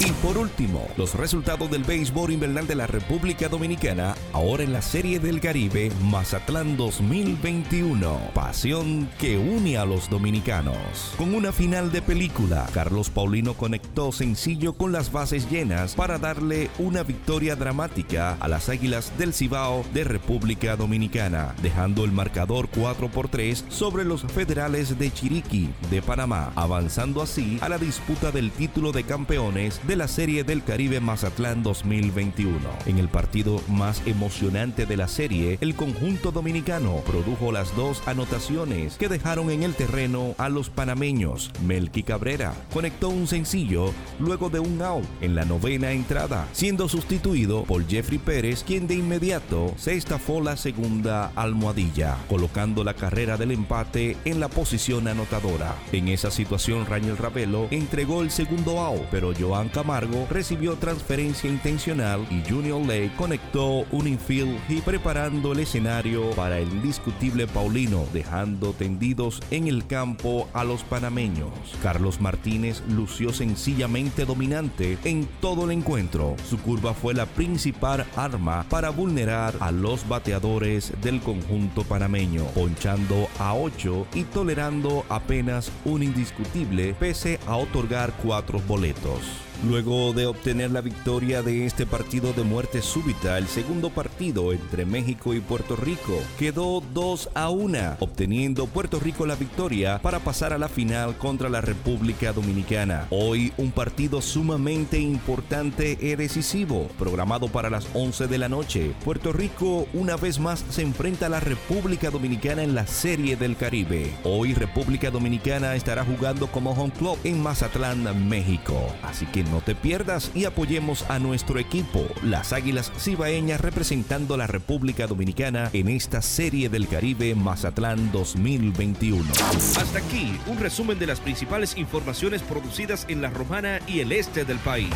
Y 0.00 0.10
por 0.22 0.38
último, 0.38 0.86
los 0.96 1.14
resultados 1.14 1.70
del 1.70 1.84
béisbol 1.84 2.32
invernal 2.32 2.66
de 2.66 2.74
la 2.74 2.86
República 2.86 3.48
Dominicana, 3.48 4.14
ahora 4.32 4.62
en 4.62 4.72
la 4.72 4.82
Serie 4.82 5.18
del 5.18 5.40
Caribe 5.40 5.90
Mazatlán 6.02 6.76
2021. 6.76 8.30
Pasión 8.34 9.08
que 9.18 9.38
une 9.38 9.76
a 9.76 9.84
los 9.84 10.08
dominicanos. 10.08 10.76
Con 11.16 11.34
una 11.34 11.52
final 11.52 11.90
de 11.90 12.02
película, 12.02 12.66
Carlos 12.72 13.10
Paulino 13.10 13.54
conectó 13.54 14.12
sencillo 14.12 14.74
con 14.74 14.92
las 14.92 15.10
bases 15.10 15.50
llenas 15.50 15.94
para 15.94 16.18
darle 16.18 16.70
una 16.78 17.02
victoria 17.02 17.56
dramática 17.56 18.36
a 18.40 18.48
las 18.48 18.68
Águilas 18.68 19.12
del 19.18 19.34
Cibao 19.34 19.84
de 19.92 20.04
República 20.04 20.76
Dominicana, 20.76 21.54
dejando 21.62 22.04
el 22.04 22.12
marcador 22.12 22.68
4 22.68 23.08
por 23.08 23.28
3 23.28 23.64
sobre 23.68 24.04
los 24.04 24.22
federales 24.22 24.51
de 24.52 25.10
Chiriquí 25.10 25.70
de 25.90 26.02
Panamá, 26.02 26.52
avanzando 26.56 27.22
así 27.22 27.56
a 27.62 27.70
la 27.70 27.78
disputa 27.78 28.30
del 28.30 28.50
título 28.50 28.92
de 28.92 29.02
campeones 29.02 29.80
de 29.86 29.96
la 29.96 30.06
Serie 30.08 30.44
del 30.44 30.62
Caribe 30.62 31.00
Mazatlán 31.00 31.62
2021. 31.62 32.58
En 32.84 32.98
el 32.98 33.08
partido 33.08 33.62
más 33.68 34.02
emocionante 34.04 34.84
de 34.84 34.98
la 34.98 35.08
serie, 35.08 35.56
el 35.62 35.74
conjunto 35.74 36.32
dominicano 36.32 36.96
produjo 37.06 37.50
las 37.50 37.74
dos 37.76 38.02
anotaciones 38.04 38.98
que 38.98 39.08
dejaron 39.08 39.50
en 39.50 39.62
el 39.62 39.72
terreno 39.72 40.34
a 40.36 40.50
los 40.50 40.68
panameños. 40.68 41.50
Melqui 41.64 42.02
Cabrera 42.02 42.52
conectó 42.74 43.08
un 43.08 43.26
sencillo 43.26 43.94
luego 44.20 44.50
de 44.50 44.60
un 44.60 44.82
out 44.82 45.06
en 45.22 45.34
la 45.34 45.46
novena 45.46 45.92
entrada, 45.92 46.46
siendo 46.52 46.90
sustituido 46.90 47.64
por 47.64 47.88
Jeffrey 47.88 48.18
Pérez, 48.18 48.64
quien 48.64 48.86
de 48.86 48.96
inmediato 48.96 49.72
se 49.78 49.94
estafó 49.94 50.42
la 50.42 50.58
segunda 50.58 51.32
almohadilla, 51.36 52.18
colocando 52.28 52.84
la 52.84 52.92
carrera 52.92 53.38
del 53.38 53.52
empate 53.52 54.18
en 54.26 54.40
la 54.40 54.41
posición 54.48 55.08
anotadora. 55.08 55.76
En 55.92 56.08
esa 56.08 56.30
situación, 56.30 56.86
Rangel 56.86 57.16
Ravelo 57.16 57.68
entregó 57.70 58.22
el 58.22 58.30
segundo 58.30 58.80
out, 58.80 59.02
pero 59.10 59.32
Joan 59.38 59.68
Camargo 59.68 60.26
recibió 60.30 60.76
transferencia 60.76 61.50
intencional 61.50 62.26
y 62.30 62.48
Junior 62.48 62.80
Lake 62.80 63.12
conectó 63.16 63.84
un 63.90 64.06
infield 64.06 64.58
y 64.68 64.80
preparando 64.80 65.52
el 65.52 65.60
escenario 65.60 66.30
para 66.30 66.58
el 66.58 66.68
indiscutible 66.68 67.46
Paulino, 67.46 68.04
dejando 68.12 68.72
tendidos 68.72 69.40
en 69.50 69.68
el 69.68 69.86
campo 69.86 70.48
a 70.52 70.64
los 70.64 70.82
panameños. 70.84 71.50
Carlos 71.82 72.20
Martínez 72.20 72.82
lució 72.88 73.32
sencillamente 73.32 74.24
dominante 74.24 74.98
en 75.04 75.28
todo 75.40 75.64
el 75.64 75.72
encuentro. 75.72 76.36
Su 76.48 76.58
curva 76.58 76.94
fue 76.94 77.14
la 77.14 77.26
principal 77.26 78.06
arma 78.16 78.64
para 78.68 78.90
vulnerar 78.90 79.54
a 79.60 79.70
los 79.70 80.08
bateadores 80.08 80.92
del 81.02 81.20
conjunto 81.20 81.82
panameño, 81.84 82.44
ponchando 82.54 83.28
a 83.38 83.54
8 83.54 84.06
y 84.14 84.21
tolerando 84.24 85.04
apenas 85.08 85.70
un 85.84 86.02
indiscutible 86.02 86.94
pese 86.94 87.38
a 87.46 87.56
otorgar 87.56 88.12
cuatro 88.22 88.60
boletos. 88.66 89.51
Luego 89.66 90.12
de 90.12 90.26
obtener 90.26 90.72
la 90.72 90.80
victoria 90.80 91.42
de 91.42 91.66
este 91.66 91.86
partido 91.86 92.32
de 92.32 92.42
muerte 92.42 92.82
súbita, 92.82 93.38
el 93.38 93.46
segundo 93.46 93.90
partido 93.90 94.52
entre 94.52 94.84
México 94.84 95.34
y 95.34 95.40
Puerto 95.40 95.76
Rico 95.76 96.18
quedó 96.38 96.82
2 96.92 97.30
a 97.34 97.48
1, 97.48 97.96
obteniendo 98.00 98.66
Puerto 98.66 98.98
Rico 98.98 99.24
la 99.24 99.36
victoria 99.36 100.00
para 100.02 100.18
pasar 100.18 100.52
a 100.52 100.58
la 100.58 100.68
final 100.68 101.16
contra 101.16 101.48
la 101.48 101.60
República 101.60 102.32
Dominicana. 102.32 103.06
Hoy 103.10 103.52
un 103.56 103.70
partido 103.70 104.20
sumamente 104.20 104.98
importante 104.98 105.96
y 106.00 106.16
decisivo, 106.16 106.88
programado 106.98 107.48
para 107.48 107.70
las 107.70 107.86
11 107.94 108.26
de 108.26 108.38
la 108.38 108.48
noche. 108.48 108.94
Puerto 109.04 109.32
Rico 109.32 109.86
una 109.92 110.16
vez 110.16 110.40
más 110.40 110.64
se 110.70 110.82
enfrenta 110.82 111.26
a 111.26 111.28
la 111.28 111.40
República 111.40 112.10
Dominicana 112.10 112.62
en 112.64 112.74
la 112.74 112.86
Serie 112.86 113.36
del 113.36 113.56
Caribe. 113.56 114.12
Hoy 114.24 114.54
República 114.54 115.10
Dominicana 115.10 115.76
estará 115.76 116.04
jugando 116.04 116.48
como 116.48 116.72
home 116.72 116.92
club 116.98 117.16
en 117.22 117.40
Mazatlán, 117.42 118.28
México. 118.28 118.92
Así 119.02 119.26
que 119.26 119.41
no 119.44 119.60
te 119.60 119.74
pierdas 119.74 120.30
y 120.34 120.44
apoyemos 120.44 121.08
a 121.10 121.18
nuestro 121.18 121.58
equipo, 121.58 122.06
las 122.22 122.52
Águilas 122.52 122.92
Cibaeñas 122.98 123.60
representando 123.60 124.34
a 124.34 124.36
la 124.36 124.46
República 124.46 125.06
Dominicana 125.06 125.70
en 125.72 125.88
esta 125.88 126.22
Serie 126.22 126.68
del 126.68 126.88
Caribe 126.88 127.34
Mazatlán 127.34 128.12
2021. 128.12 129.24
Hasta 129.32 129.98
aquí 129.98 130.38
un 130.46 130.58
resumen 130.58 130.98
de 130.98 131.06
las 131.06 131.20
principales 131.20 131.76
informaciones 131.76 132.42
producidas 132.42 133.06
en 133.08 133.22
la 133.22 133.30
Romana 133.30 133.80
y 133.86 134.00
el 134.00 134.12
este 134.12 134.44
del 134.44 134.58
país. 134.58 134.94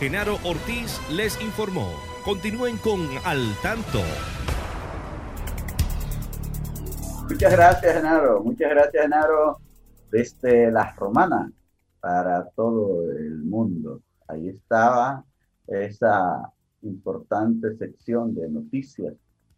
Genaro 0.00 0.38
Ortiz 0.44 1.00
les 1.10 1.40
informó. 1.40 1.90
Continúen 2.24 2.76
con 2.78 3.08
Al 3.24 3.54
Tanto. 3.62 4.02
Muchas 7.28 7.52
gracias, 7.52 7.94
Genaro. 7.94 8.42
Muchas 8.42 8.70
gracias, 8.70 9.02
Genaro, 9.02 9.58
desde 10.10 10.70
la 10.70 10.92
Romana 10.98 11.50
para 12.06 12.48
todo 12.50 13.10
el 13.10 13.38
mundo. 13.42 14.00
Ahí 14.28 14.48
estaba 14.48 15.24
esa 15.66 16.52
importante 16.82 17.76
sección 17.76 18.32
de 18.32 18.48
noticias 18.48 19.12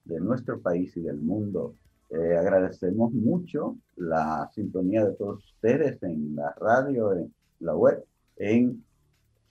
de 0.07 0.19
nuestro 0.19 0.59
país 0.59 0.97
y 0.97 1.03
del 1.03 1.19
mundo. 1.19 1.75
Eh, 2.09 2.39
agradecemos 2.39 3.13
mucho 3.13 3.77
la 3.97 4.49
sintonía 4.55 5.05
de 5.05 5.13
todos 5.13 5.45
ustedes 5.45 6.03
en 6.03 6.37
la 6.37 6.55
radio, 6.59 7.13
en 7.13 7.35
la 7.61 7.77
web, 7.77 8.03
en 8.39 8.83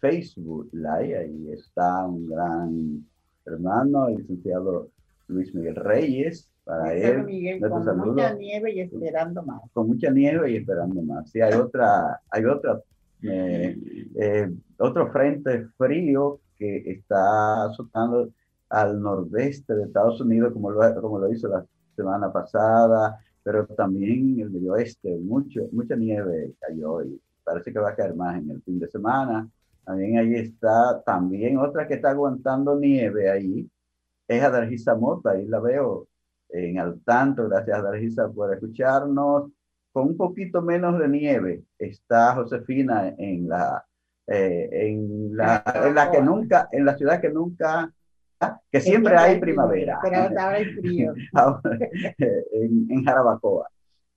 Facebook 0.02 0.68
Live. 0.72 1.20
Ahí 1.20 1.52
está 1.52 2.04
un 2.04 2.28
gran 2.28 3.06
hermano, 3.46 4.08
el 4.08 4.16
licenciado 4.16 4.90
Luis 5.28 5.54
Miguel 5.54 5.76
Reyes. 5.76 6.50
Para 6.64 6.94
él, 6.94 7.24
Miguel, 7.24 7.62
con 7.62 7.98
mucha 7.98 8.34
nieve 8.34 8.74
y 8.74 8.82
esperando 8.82 9.42
más. 9.42 9.62
Con 9.72 9.88
mucha 9.88 10.10
nieve 10.10 10.52
y 10.52 10.58
esperando 10.58 11.02
más. 11.02 11.30
Sí, 11.32 11.40
hay 11.40 11.54
otra, 11.54 12.20
hay 12.30 12.44
otra, 12.44 12.82
eh, 13.24 13.78
eh, 14.16 14.52
otro 14.78 15.12
frente 15.12 15.68
frío 15.78 16.40
que 16.58 16.84
está 16.92 17.66
azotando 17.66 18.30
al 18.70 19.02
nordeste 19.02 19.76
de 19.76 19.84
Estados 19.86 20.20
Unidos, 20.22 20.54
como 20.54 20.72
lo, 20.72 21.02
como 21.02 21.20
lo 21.20 21.32
hizo 21.32 21.48
la 21.48 21.66
semana 21.96 22.32
pasada, 22.32 23.20
pero 23.44 23.66
también 23.68 24.40
el 24.40 24.50
medio 24.50 24.74
oeste, 24.74 25.18
mucho, 25.18 25.62
mucha 25.72 25.96
nieve 25.96 26.54
cayó 26.60 27.02
y 27.02 27.20
parece 27.44 27.72
que 27.72 27.80
va 27.80 27.92
a 27.92 27.96
caer 27.96 28.14
más 28.14 28.38
en 28.38 28.52
el 28.52 28.62
fin 28.62 28.80
de 28.80 28.90
semana. 28.90 29.50
También 29.86 30.18
ahí 30.18 30.36
está, 30.36 31.02
también 31.04 31.58
otra 31.58 31.88
que 31.88 31.96
está 31.96 32.10
aguantando 32.12 32.76
nieve 32.78 33.30
ahí, 33.30 33.70
es 34.28 34.44
Adargisa 34.44 34.96
Mota, 34.96 35.32
ahí 35.32 35.46
la 35.46 35.60
veo 35.60 36.08
en 36.50 36.78
al 36.80 37.00
tanto, 37.02 37.48
gracias 37.48 37.78
Adargisa 37.78 38.30
por 38.30 38.54
escucharnos. 38.54 39.52
Con 39.98 40.10
un 40.10 40.16
poquito 40.16 40.62
menos 40.62 41.00
de 41.00 41.08
nieve 41.08 41.64
está 41.80 42.36
Josefina 42.36 43.16
en 43.18 43.50
la, 43.50 43.84
eh, 44.28 44.70
en 44.72 45.36
la, 45.36 45.64
en 45.74 45.96
la 45.96 46.12
que 46.12 46.22
nunca, 46.22 46.70
en 46.72 46.86
la 46.86 46.96
ciudad 46.96 47.20
que 47.20 47.32
nunca 47.32 47.92
que 48.72 48.80
siempre 48.80 49.18
hay 49.18 49.40
primavera. 49.40 49.98
Pero 50.04 50.18
ahora 50.18 50.50
hay 50.50 50.66
frío. 50.66 51.16
en, 52.20 52.86
en, 52.92 53.06
Jarabacoa. 53.06 53.72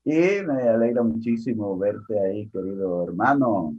Y 0.04 0.42
me 0.42 0.68
alegra 0.68 1.02
muchísimo 1.02 1.78
verte 1.78 2.20
ahí, 2.20 2.46
querido 2.50 3.04
hermano. 3.04 3.74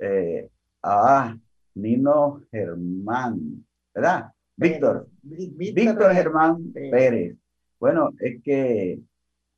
Eh, 0.00 0.48
ah, 0.82 1.32
Nino 1.76 2.40
Germán, 2.50 3.64
¿verdad? 3.94 4.32
Víctor. 4.56 5.06
Víctor, 5.22 5.74
Víctor 5.74 6.12
Germán 6.12 6.72
Pérez. 6.72 7.36
Bueno, 7.78 8.10
es 8.18 8.42
que 8.42 8.98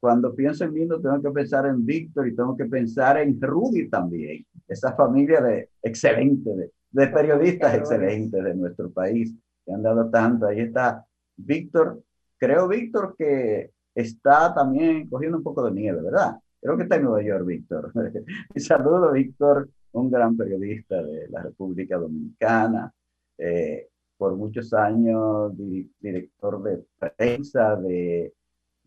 cuando 0.01 0.34
pienso 0.34 0.64
en 0.64 0.74
Lindo, 0.74 1.01
tengo 1.01 1.20
que 1.20 1.30
pensar 1.30 1.66
en 1.66 1.84
Víctor 1.84 2.28
y 2.28 2.34
tengo 2.34 2.57
que 2.57 2.66
pensar 2.66 3.18
en 3.18 3.40
Rudy 3.40 3.88
también, 3.88 4.44
esa 4.66 4.94
familia 4.94 5.40
de 5.40 5.70
excelente, 5.82 6.51
de, 6.55 6.72
de 6.90 7.07
periodistas 7.09 7.74
excelentes 7.74 8.42
de 8.42 8.55
nuestro 8.55 8.90
país 8.90 9.34
que 9.64 9.72
han 9.72 9.82
dado 9.82 10.09
tanto. 10.11 10.46
Ahí 10.46 10.61
está 10.61 11.05
Víctor, 11.36 12.03
creo 12.36 12.68
Víctor 12.68 13.14
que 13.16 13.72
está 13.94 14.55
también 14.55 15.09
cogiendo 15.09 15.38
un 15.38 15.42
poco 15.42 15.64
de 15.64 15.72
nieve, 15.72 16.01
¿verdad? 16.03 16.36
Creo 16.61 16.76
que 16.76 16.84
está 16.84 16.96
en 16.96 17.05
Nueva 17.05 17.22
York, 17.22 17.46
Víctor. 17.46 17.92
y 18.55 18.61
saludo, 18.61 19.12
Víctor, 19.12 19.68
un 19.92 20.11
gran 20.11 20.36
periodista 20.36 21.03
de 21.03 21.28
la 21.28 21.42
República 21.42 21.96
Dominicana, 21.96 22.92
eh, 23.38 23.88
por 24.16 24.36
muchos 24.36 24.72
años 24.74 25.53
director 26.01 26.62
de 26.62 26.84
prensa 26.99 27.76
de 27.76 28.32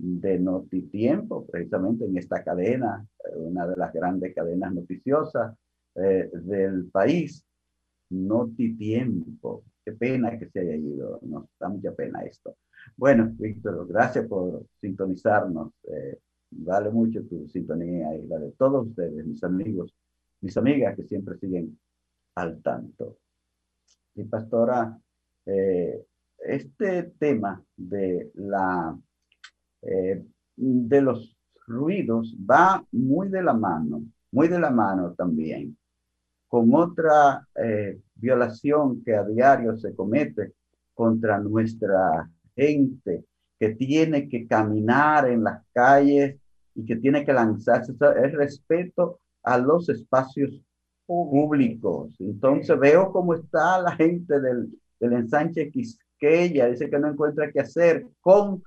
de 0.03 0.39
Notitiempo, 0.39 1.45
precisamente 1.45 2.05
en 2.05 2.17
esta 2.17 2.43
cadena, 2.43 3.05
eh, 3.23 3.37
una 3.37 3.67
de 3.67 3.77
las 3.77 3.93
grandes 3.93 4.33
cadenas 4.33 4.73
noticiosas 4.73 5.55
eh, 5.95 6.27
del 6.33 6.85
país, 6.85 7.45
Notitiempo. 8.09 9.63
Qué 9.85 9.91
pena 9.91 10.37
que 10.39 10.49
se 10.49 10.59
haya 10.59 10.75
ido, 10.75 11.19
nos 11.21 11.45
da 11.59 11.69
mucha 11.69 11.91
pena 11.93 12.23
esto. 12.23 12.57
Bueno, 12.97 13.31
Víctor, 13.37 13.87
gracias 13.87 14.25
por 14.27 14.65
sintonizarnos. 14.81 15.71
Eh, 15.83 16.17
vale 16.49 16.89
mucho 16.89 17.23
tu 17.23 17.47
sintonía 17.47 18.15
y 18.15 18.27
la 18.27 18.39
de 18.39 18.51
todos 18.53 18.87
ustedes, 18.87 19.23
mis 19.23 19.43
amigos, 19.43 19.95
mis 20.41 20.57
amigas 20.57 20.95
que 20.95 21.03
siempre 21.03 21.37
siguen 21.37 21.79
al 22.35 22.59
tanto. 22.61 23.19
Y 24.15 24.23
pastora, 24.23 24.99
este 25.45 27.03
tema 27.17 27.63
de 27.77 28.31
la 28.35 28.97
eh, 29.81 30.23
de 30.55 31.01
los 31.01 31.35
ruidos 31.67 32.35
va 32.49 32.85
muy 32.91 33.29
de 33.29 33.43
la 33.43 33.53
mano, 33.53 34.03
muy 34.31 34.47
de 34.47 34.59
la 34.59 34.69
mano 34.69 35.13
también, 35.13 35.77
con 36.47 36.73
otra 36.73 37.47
eh, 37.55 37.99
violación 38.15 39.03
que 39.03 39.15
a 39.15 39.23
diario 39.23 39.77
se 39.77 39.95
comete 39.95 40.53
contra 40.93 41.39
nuestra 41.39 42.29
gente 42.55 43.25
que 43.59 43.75
tiene 43.75 44.27
que 44.27 44.47
caminar 44.47 45.29
en 45.29 45.43
las 45.43 45.63
calles 45.73 46.37
y 46.75 46.85
que 46.85 46.95
tiene 46.95 47.23
que 47.23 47.33
lanzarse, 47.33 47.93
el 48.23 48.31
respeto 48.33 49.19
a 49.43 49.57
los 49.57 49.87
espacios 49.89 50.61
públicos. 51.05 52.15
Entonces 52.19 52.77
veo 52.79 53.11
cómo 53.11 53.33
está 53.33 53.81
la 53.81 53.95
gente 53.95 54.39
del, 54.39 54.69
del 54.99 55.13
ensanche 55.13 55.69
Quisqueya, 55.71 56.67
dice 56.67 56.89
que 56.89 56.99
no 56.99 57.09
encuentra 57.09 57.51
qué 57.51 57.59
hacer 57.59 58.07
con 58.19 58.63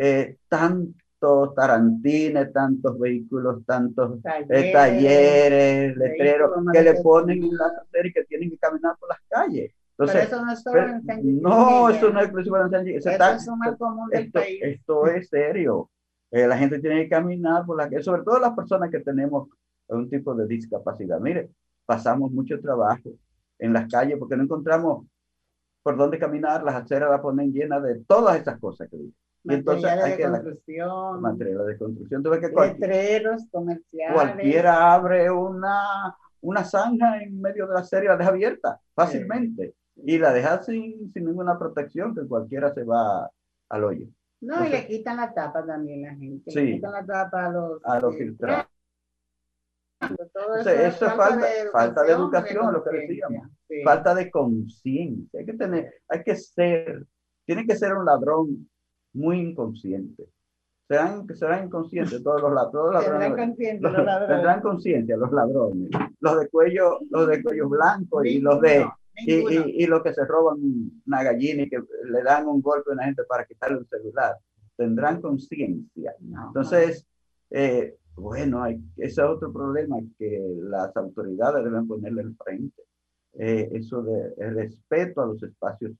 eh, 0.00 0.36
tantos 0.48 1.54
tarantines, 1.56 2.52
tantos 2.52 2.96
vehículos, 2.98 3.64
tantos 3.66 4.20
eh, 4.48 4.72
talleres, 4.72 5.96
letreros 5.96 6.52
que 6.72 6.82
le 6.82 6.94
ponen 7.02 7.42
en 7.42 7.56
la 7.56 7.72
y 8.04 8.12
que 8.12 8.24
tienen 8.24 8.50
que 8.50 8.58
caminar 8.58 8.96
por 8.98 9.08
las 9.08 9.18
calles. 9.28 9.72
Entonces, 9.98 10.28
pero 10.28 10.36
eso 10.36 10.46
no 10.46 10.52
es 10.52 10.62
solo 10.62 10.80
en 10.80 11.42
No, 11.42 11.90
eso 11.90 12.10
no 12.10 12.20
es 12.20 12.26
exclusivo 12.26 12.58
en 12.58 12.70
San 12.70 12.86
Eso 12.86 13.10
está, 13.10 13.34
es 13.34 13.48
un 13.48 13.58
mal 13.58 13.76
común 13.76 14.08
del 14.10 14.26
esto, 14.26 14.38
país. 14.38 14.60
Esto 14.62 15.06
es 15.08 15.28
serio. 15.28 15.90
Eh, 16.30 16.46
la 16.46 16.56
gente 16.56 16.78
tiene 16.78 17.02
que 17.02 17.08
caminar 17.08 17.66
por 17.66 17.76
las 17.76 17.88
calles, 17.88 18.04
sobre 18.04 18.22
todo 18.22 18.38
las 18.38 18.54
personas 18.54 18.88
que 18.88 19.00
tenemos 19.00 19.48
un 19.88 20.08
tipo 20.08 20.32
de 20.36 20.46
discapacidad. 20.46 21.18
Mire, 21.18 21.50
pasamos 21.84 22.30
mucho 22.30 22.60
trabajo 22.60 23.10
en 23.58 23.72
las 23.72 23.90
calles 23.90 24.16
porque 24.16 24.36
no 24.36 24.44
encontramos 24.44 25.06
por 25.82 25.96
dónde 25.96 26.20
caminar, 26.20 26.62
las 26.62 26.76
aceras 26.76 27.10
las 27.10 27.20
ponen 27.20 27.52
llenas 27.52 27.82
de 27.82 27.96
todas 28.04 28.40
esas 28.40 28.60
cosas 28.60 28.88
que 28.88 28.98
dicen 29.56 29.64
materiales 29.64 30.18
de 30.18 30.30
construcción. 30.30 31.20
materiales 31.20 31.66
de 31.66 31.78
construcción. 31.78 32.22
Tú 32.22 32.30
ves 32.30 32.40
que 32.40 32.48
letreros 32.48 33.46
comerciales. 33.50 34.14
Cualquiera 34.14 34.94
abre 34.94 35.30
una, 35.30 36.16
una 36.40 36.64
zanja 36.64 37.22
en 37.22 37.40
medio 37.40 37.66
de 37.66 37.74
la 37.74 37.84
serie, 37.84 38.08
la 38.08 38.16
deja 38.16 38.30
abierta 38.30 38.80
fácilmente. 38.94 39.74
Y 39.96 40.18
la 40.18 40.32
deja 40.32 40.62
sin, 40.62 41.12
sin 41.12 41.24
ninguna 41.24 41.58
protección, 41.58 42.14
que 42.14 42.26
cualquiera 42.26 42.72
se 42.72 42.84
va 42.84 43.28
al 43.68 43.84
hoyo. 43.84 44.06
No, 44.40 44.64
y 44.64 44.68
le 44.68 44.86
quitan 44.86 45.16
la 45.16 45.34
tapa 45.34 45.66
también 45.66 46.02
la 46.02 46.14
gente. 46.14 46.50
Sí, 46.50 46.60
le 46.60 46.72
quitan 46.74 46.92
la 46.92 47.04
tapa 47.04 47.46
a 47.46 47.50
los, 47.50 47.84
a 47.84 48.00
los 48.00 48.16
filtrados. 48.16 48.66
eso, 50.60 50.70
es 51.06 51.14
falta, 51.14 51.36
de, 51.36 51.70
falta 51.70 52.02
de 52.04 52.12
educación, 52.12 52.72
lo 52.72 52.84
que 52.84 52.96
decíamos. 52.96 53.48
Falta 53.84 54.14
de 54.14 54.30
conciencia. 54.30 55.40
Hay 55.40 55.46
que 55.46 55.54
tener, 55.54 55.94
hay 56.08 56.22
que 56.22 56.36
ser, 56.36 57.04
tiene 57.44 57.66
que 57.66 57.76
ser 57.76 57.94
un 57.94 58.04
ladrón 58.04 58.68
muy 59.12 59.40
inconscientes. 59.40 60.28
Serán, 60.88 61.26
serán 61.34 61.66
inconscientes 61.66 62.22
todos 62.22 62.40
los, 62.40 62.52
ladrones. 62.54 62.96
Tendrán 64.26 64.62
conciencia 64.62 65.16
los 65.16 65.32
ladrones. 65.32 65.90
Los 66.20 66.40
de 66.40 66.48
cuello, 66.48 66.98
los 67.10 67.28
de 67.28 67.42
cuello 67.42 67.68
blanco 67.68 68.24
y 68.24 68.40
los 68.40 68.60
de 68.60 68.86
y, 69.26 69.82
y, 69.82 69.86
los 69.86 70.02
que 70.02 70.14
se 70.14 70.24
roban 70.24 70.58
una 71.06 71.22
gallina 71.24 71.62
y 71.62 71.68
que 71.68 71.78
le 72.04 72.22
dan 72.22 72.46
un 72.46 72.62
golpe 72.62 72.90
a 72.90 72.94
una 72.94 73.04
gente 73.04 73.24
para 73.24 73.44
quitarle 73.44 73.78
un 73.78 73.88
celular. 73.88 74.36
Tendrán 74.76 75.20
conciencia. 75.20 76.14
Entonces, 76.20 77.04
eh, 77.50 77.96
bueno, 78.14 78.62
hay, 78.62 78.80
ese 78.96 79.20
es 79.20 79.26
otro 79.26 79.52
problema 79.52 79.96
que 80.18 80.40
las 80.62 80.96
autoridades 80.96 81.64
deben 81.64 81.88
ponerle 81.88 82.22
en 82.22 82.36
frente. 82.36 82.82
Eh, 83.34 83.68
eso 83.72 84.02
de 84.02 84.34
respeto 84.50 85.20
a 85.20 85.26
los 85.26 85.42
espacios 85.42 85.92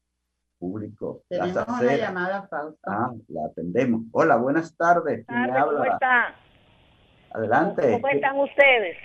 público. 0.59 1.23
Tenemos 1.29 1.67
una 1.69 1.97
llamada, 1.97 2.47
Fausto. 2.49 2.81
Ah, 2.87 3.13
la 3.29 3.47
atendemos. 3.47 4.03
Hola, 4.13 4.37
buenas 4.37 4.77
tardes. 4.77 5.25
¿Quién 5.27 5.49
¿Cómo 5.49 5.85
está? 5.85 6.35
Adelante. 7.33 7.93
¿Cómo 7.93 8.09
están 8.09 8.39
ustedes? 8.39 8.97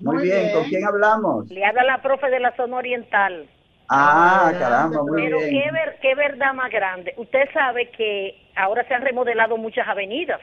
Muy, 0.00 0.22
bien. 0.24 0.52
¿con 0.52 0.64
quién 0.64 0.84
hablamos? 0.84 1.50
Le 1.50 1.64
habla 1.64 1.84
la 1.84 2.02
profe 2.02 2.28
de 2.30 2.40
la 2.40 2.54
zona 2.56 2.76
oriental. 2.76 3.48
Ah, 3.88 4.52
caramba, 4.58 5.02
muy 5.02 5.22
Pero 5.22 5.38
bien. 5.38 5.70
Pero 5.72 5.92
qué, 5.92 5.98
qué 6.00 6.14
verdad 6.14 6.54
más 6.54 6.70
grande. 6.70 7.14
Usted 7.16 7.48
sabe 7.52 7.90
que 7.90 8.36
ahora 8.56 8.86
se 8.88 8.94
han 8.94 9.02
remodelado 9.02 9.56
muchas 9.56 9.86
avenidas. 9.86 10.40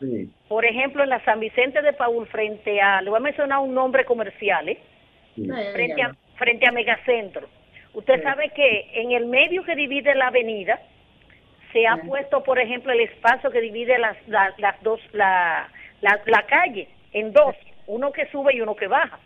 Sí. 0.00 0.30
Por 0.48 0.64
ejemplo, 0.64 1.04
en 1.04 1.10
la 1.10 1.24
San 1.24 1.38
Vicente 1.38 1.80
de 1.80 1.92
Paul, 1.92 2.26
frente 2.26 2.80
a, 2.80 3.00
le 3.00 3.10
voy 3.10 3.18
a 3.18 3.22
mencionar 3.22 3.60
un 3.60 3.74
nombre 3.74 4.04
comercial, 4.04 4.68
¿eh? 4.68 4.78
Sí. 5.36 5.48
Frente, 5.72 6.02
a, 6.02 6.14
frente 6.36 6.68
a 6.68 6.72
Megacentro 6.72 7.48
Usted 7.94 8.22
sabe 8.22 8.50
que 8.50 8.90
en 8.94 9.12
el 9.12 9.26
medio 9.26 9.64
que 9.64 9.76
divide 9.76 10.14
la 10.14 10.28
avenida 10.28 10.80
se 11.72 11.86
ha 11.86 11.96
puesto, 11.96 12.42
por 12.42 12.58
ejemplo, 12.58 12.92
el 12.92 13.00
espacio 13.00 13.50
que 13.50 13.60
divide 13.60 13.98
las, 13.98 14.16
las, 14.28 14.82
dos, 14.82 15.00
la, 15.12 15.68
la, 16.00 16.42
calle 16.46 16.88
en 17.12 17.32
dos, 17.32 17.54
uno 17.86 18.12
que 18.12 18.26
sube 18.26 18.54
y 18.54 18.60
uno 18.60 18.74
que 18.76 18.86
baja. 18.86 19.18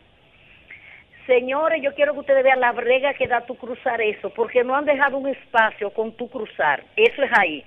Señores, 1.26 1.82
yo 1.82 1.92
quiero 1.94 2.12
que 2.12 2.20
ustedes 2.20 2.44
vean 2.44 2.60
la 2.60 2.72
brega 2.72 3.14
que 3.14 3.26
da 3.26 3.40
tu 3.40 3.56
cruzar 3.56 4.00
eso, 4.00 4.30
porque 4.30 4.62
no 4.62 4.76
han 4.76 4.84
dejado 4.84 5.18
un 5.18 5.28
espacio 5.28 5.90
con 5.90 6.12
tu 6.12 6.28
cruzar. 6.28 6.84
Eso 6.94 7.22
es 7.22 7.30
ahí. 7.36 7.64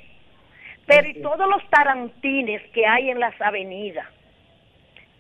Pero 0.85 1.07
y 1.07 1.21
todos 1.21 1.47
los 1.47 1.69
tarantines 1.69 2.61
que 2.71 2.85
hay 2.85 3.09
en 3.09 3.19
las 3.19 3.39
avenidas. 3.41 4.07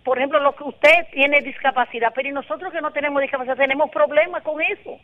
Por 0.03 0.17
ejemplo, 0.17 0.39
lo 0.39 0.55
que 0.55 0.63
usted 0.63 1.07
tiene 1.11 1.41
discapacidad, 1.41 2.13
pero 2.15 2.29
y 2.29 2.31
nosotros 2.31 2.71
que 2.71 2.81
no 2.81 2.91
tenemos 2.91 3.21
discapacidad 3.21 3.57
tenemos 3.57 3.89
problemas 3.91 4.41
con 4.41 4.61
eso. 4.61 4.97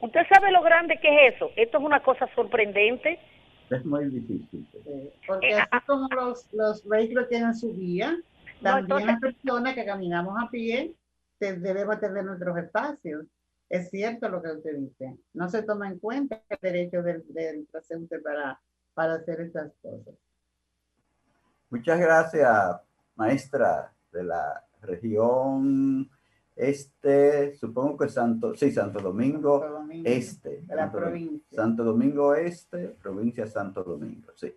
¿Usted 0.00 0.20
sabe 0.32 0.50
lo 0.50 0.62
grande 0.62 0.98
que 1.00 1.26
es 1.26 1.34
eso? 1.34 1.50
Esto 1.56 1.78
es 1.78 1.84
una 1.84 2.02
cosa 2.02 2.28
sorprendente. 2.34 3.18
Es 3.70 3.84
muy 3.84 4.08
difícil. 4.08 4.66
porque 5.26 5.50
eh, 5.50 5.58
así 5.70 5.86
como 5.86 6.08
los, 6.08 6.52
los 6.52 6.86
vehículos 6.88 7.28
tienen 7.28 7.54
su 7.54 7.72
vía, 7.72 8.16
también 8.62 9.06
las 9.06 9.20
personas 9.20 9.74
que 9.74 9.84
caminamos 9.84 10.34
a 10.42 10.48
pie 10.50 10.94
debemos 11.38 12.00
tener 12.00 12.24
nuestros 12.24 12.56
espacios. 12.58 13.26
Es 13.68 13.90
cierto 13.90 14.28
lo 14.28 14.42
que 14.42 14.50
usted 14.50 14.76
dice. 14.76 15.16
No 15.32 15.48
se 15.48 15.62
toma 15.62 15.88
en 15.88 15.98
cuenta 15.98 16.42
el 16.48 16.58
derecho 16.60 17.02
del, 17.02 17.22
del 17.28 17.66
paciente 17.70 18.18
para, 18.18 18.60
para 18.94 19.14
hacer 19.14 19.40
estas 19.42 19.72
cosas. 19.80 20.14
Muchas 21.70 22.00
gracias, 22.00 22.80
maestra 23.14 23.92
de 24.10 24.24
la 24.24 24.64
región 24.82 26.10
este, 26.60 27.54
supongo 27.54 27.96
que 27.96 28.10
Santo, 28.10 28.54
sí, 28.54 28.70
Santo 28.70 29.00
Domingo, 29.00 29.64
Este. 30.04 30.60
De 30.66 30.76
la 30.76 30.92
provincia. 30.92 31.56
Santo 31.56 31.84
Domingo 31.84 32.34
Este, 32.34 32.88
provincia 33.02 33.46
Santo 33.46 33.82
Domingo, 33.82 34.30
sí. 34.34 34.54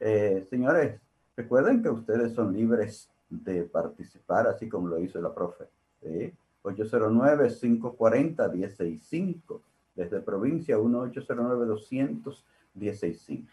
Eh, 0.00 0.44
señores, 0.50 1.00
recuerden 1.36 1.80
que 1.80 1.90
ustedes 1.90 2.32
son 2.32 2.52
libres 2.52 3.08
de 3.30 3.62
participar, 3.62 4.48
así 4.48 4.68
como 4.68 4.88
lo 4.88 4.98
hizo 4.98 5.20
la 5.20 5.32
profe. 5.32 5.66
¿sí? 6.02 6.32
809-540-165, 6.64 9.60
desde 9.94 10.20
provincia 10.22 10.76
1-809-200-165. 10.76 13.46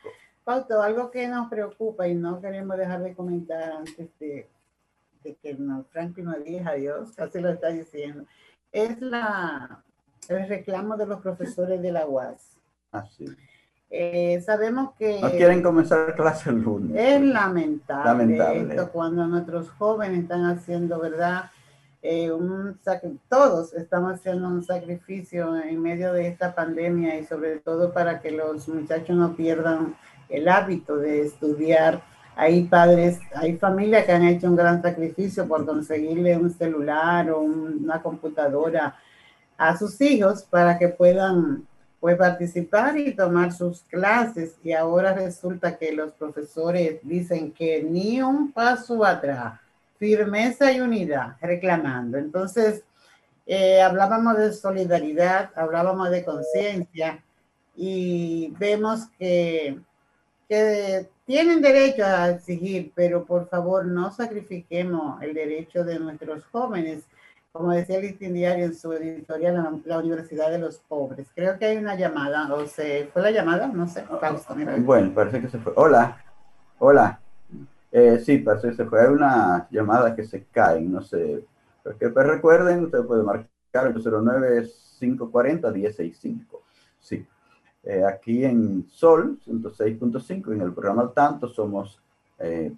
Pauto, 0.43 0.81
algo 0.81 1.11
que 1.11 1.27
nos 1.27 1.49
preocupa 1.49 2.07
y 2.07 2.15
no 2.15 2.41
queremos 2.41 2.77
dejar 2.77 3.03
de 3.03 3.13
comentar 3.13 3.73
antes 3.73 4.09
de 4.19 4.47
de 5.23 5.35
que 5.35 5.53
no, 5.55 5.83
Franklin 5.91 6.25
no 6.25 6.39
diga 6.39 6.71
adiós, 6.71 7.11
casi 7.15 7.39
lo 7.39 7.49
está 7.49 7.69
diciendo, 7.69 8.25
es 8.71 9.01
la, 9.01 9.83
el 10.29 10.47
reclamo 10.47 10.97
de 10.97 11.05
los 11.05 11.21
profesores 11.21 11.81
de 11.81 11.91
la 11.91 12.05
UAS. 12.07 12.57
Ah, 12.91 13.05
sí. 13.05 13.25
Eh, 13.89 14.41
sabemos 14.45 14.93
que... 14.97 15.19
No 15.19 15.31
quieren 15.31 15.61
comenzar 15.61 16.15
clase 16.15 16.49
el 16.49 16.61
lunes. 16.61 16.95
Es 16.97 17.21
lamentable, 17.21 18.05
lamentable. 18.05 18.75
esto 18.75 18.91
cuando 18.91 19.27
nuestros 19.27 19.69
jóvenes 19.71 20.23
están 20.23 20.45
haciendo, 20.45 20.99
¿verdad? 20.99 21.51
Eh, 22.03 22.31
un 22.31 22.79
todos 23.29 23.73
estamos 23.73 24.13
haciendo 24.13 24.47
un 24.47 24.63
sacrificio 24.63 25.55
en 25.61 25.79
medio 25.79 26.13
de 26.13 26.27
esta 26.29 26.55
pandemia 26.55 27.19
y 27.19 27.25
sobre 27.25 27.59
todo 27.59 27.93
para 27.93 28.21
que 28.21 28.31
los 28.31 28.67
muchachos 28.69 29.15
no 29.15 29.35
pierdan 29.35 29.95
el 30.29 30.47
hábito 30.47 30.97
de 30.97 31.21
estudiar. 31.21 32.01
Hay 32.35 32.63
padres, 32.63 33.19
hay 33.35 33.57
familias 33.57 34.05
que 34.05 34.11
han 34.11 34.23
hecho 34.23 34.47
un 34.47 34.55
gran 34.55 34.81
sacrificio 34.81 35.47
por 35.47 35.65
conseguirle 35.65 36.37
un 36.37 36.49
celular 36.49 37.29
o 37.31 37.41
una 37.41 38.01
computadora 38.01 38.95
a 39.57 39.77
sus 39.77 39.99
hijos 40.01 40.43
para 40.43 40.77
que 40.77 40.89
puedan 40.89 41.67
pues 41.99 42.17
participar 42.17 42.97
y 42.97 43.13
tomar 43.15 43.53
sus 43.53 43.81
clases 43.83 44.55
y 44.63 44.73
ahora 44.73 45.13
resulta 45.13 45.77
que 45.77 45.91
los 45.91 46.13
profesores 46.13 46.99
dicen 47.03 47.51
que 47.51 47.83
ni 47.83 48.21
un 48.23 48.51
paso 48.51 49.05
atrás, 49.05 49.59
firmeza 49.99 50.71
y 50.71 50.79
unidad, 50.81 51.35
reclamando. 51.39 52.17
Entonces, 52.17 52.83
eh, 53.45 53.79
hablábamos 53.81 54.35
de 54.37 54.51
solidaridad, 54.51 55.51
hablábamos 55.55 56.09
de 56.09 56.25
conciencia 56.25 57.23
y 57.75 58.51
vemos 58.57 59.01
que, 59.19 59.79
que 60.49 61.07
tienen 61.31 61.61
derecho 61.61 62.03
a 62.03 62.31
exigir, 62.31 62.91
pero 62.93 63.23
por 63.23 63.47
favor 63.47 63.85
no 63.85 64.11
sacrifiquemos 64.11 65.23
el 65.23 65.33
derecho 65.33 65.85
de 65.85 65.97
nuestros 65.97 66.43
jóvenes 66.51 67.05
como 67.53 67.71
decía 67.71 67.95
el 67.97 68.03
listín 68.03 68.33
diario 68.33 68.65
en 68.65 68.75
su 68.75 68.91
editorial, 68.93 69.81
la, 69.85 69.99
Universidad 69.99 70.51
de 70.51 70.59
los 70.59 70.79
Pobres. 70.79 71.29
Creo 71.35 71.57
que 71.57 71.65
hay 71.65 71.77
una 71.77 71.95
llamada, 71.95 72.53
o 72.53 72.65
se 72.65 73.09
fue 73.11 73.21
la 73.21 73.31
llamada, 73.31 73.67
no 73.67 73.89
sé. 73.89 74.05
bueno, 74.79 75.13
parece 75.13 75.41
que 75.41 75.49
se 75.49 75.59
fue. 75.59 75.73
Hola, 75.75 76.23
hola. 76.79 77.19
Eh, 77.91 78.21
sí, 78.25 78.37
parece 78.37 78.69
que 78.69 78.75
se 78.75 78.85
fue. 78.85 79.01
Hay 79.01 79.07
una 79.07 79.67
llamada 79.69 80.15
que 80.15 80.23
se 80.23 80.45
cae, 80.45 80.79
no 80.79 81.01
sé. 81.01 81.43
Porque 81.83 82.07
pues 82.07 82.25
recuerden, 82.25 82.85
usted 82.85 83.03
puede 83.03 83.23
marcar 83.23 83.87
el 83.87 83.95
09-540-165. 83.95 86.45
Sí. 87.01 87.27
Eh, 87.83 88.03
aquí 88.05 88.45
en 88.45 88.87
Sol 88.89 89.39
106.5, 89.45 90.53
en 90.53 90.61
el 90.61 90.73
programa 90.73 91.01
Al 91.01 91.13
Tanto, 91.13 91.47
somos 91.47 91.99
eh, 92.39 92.71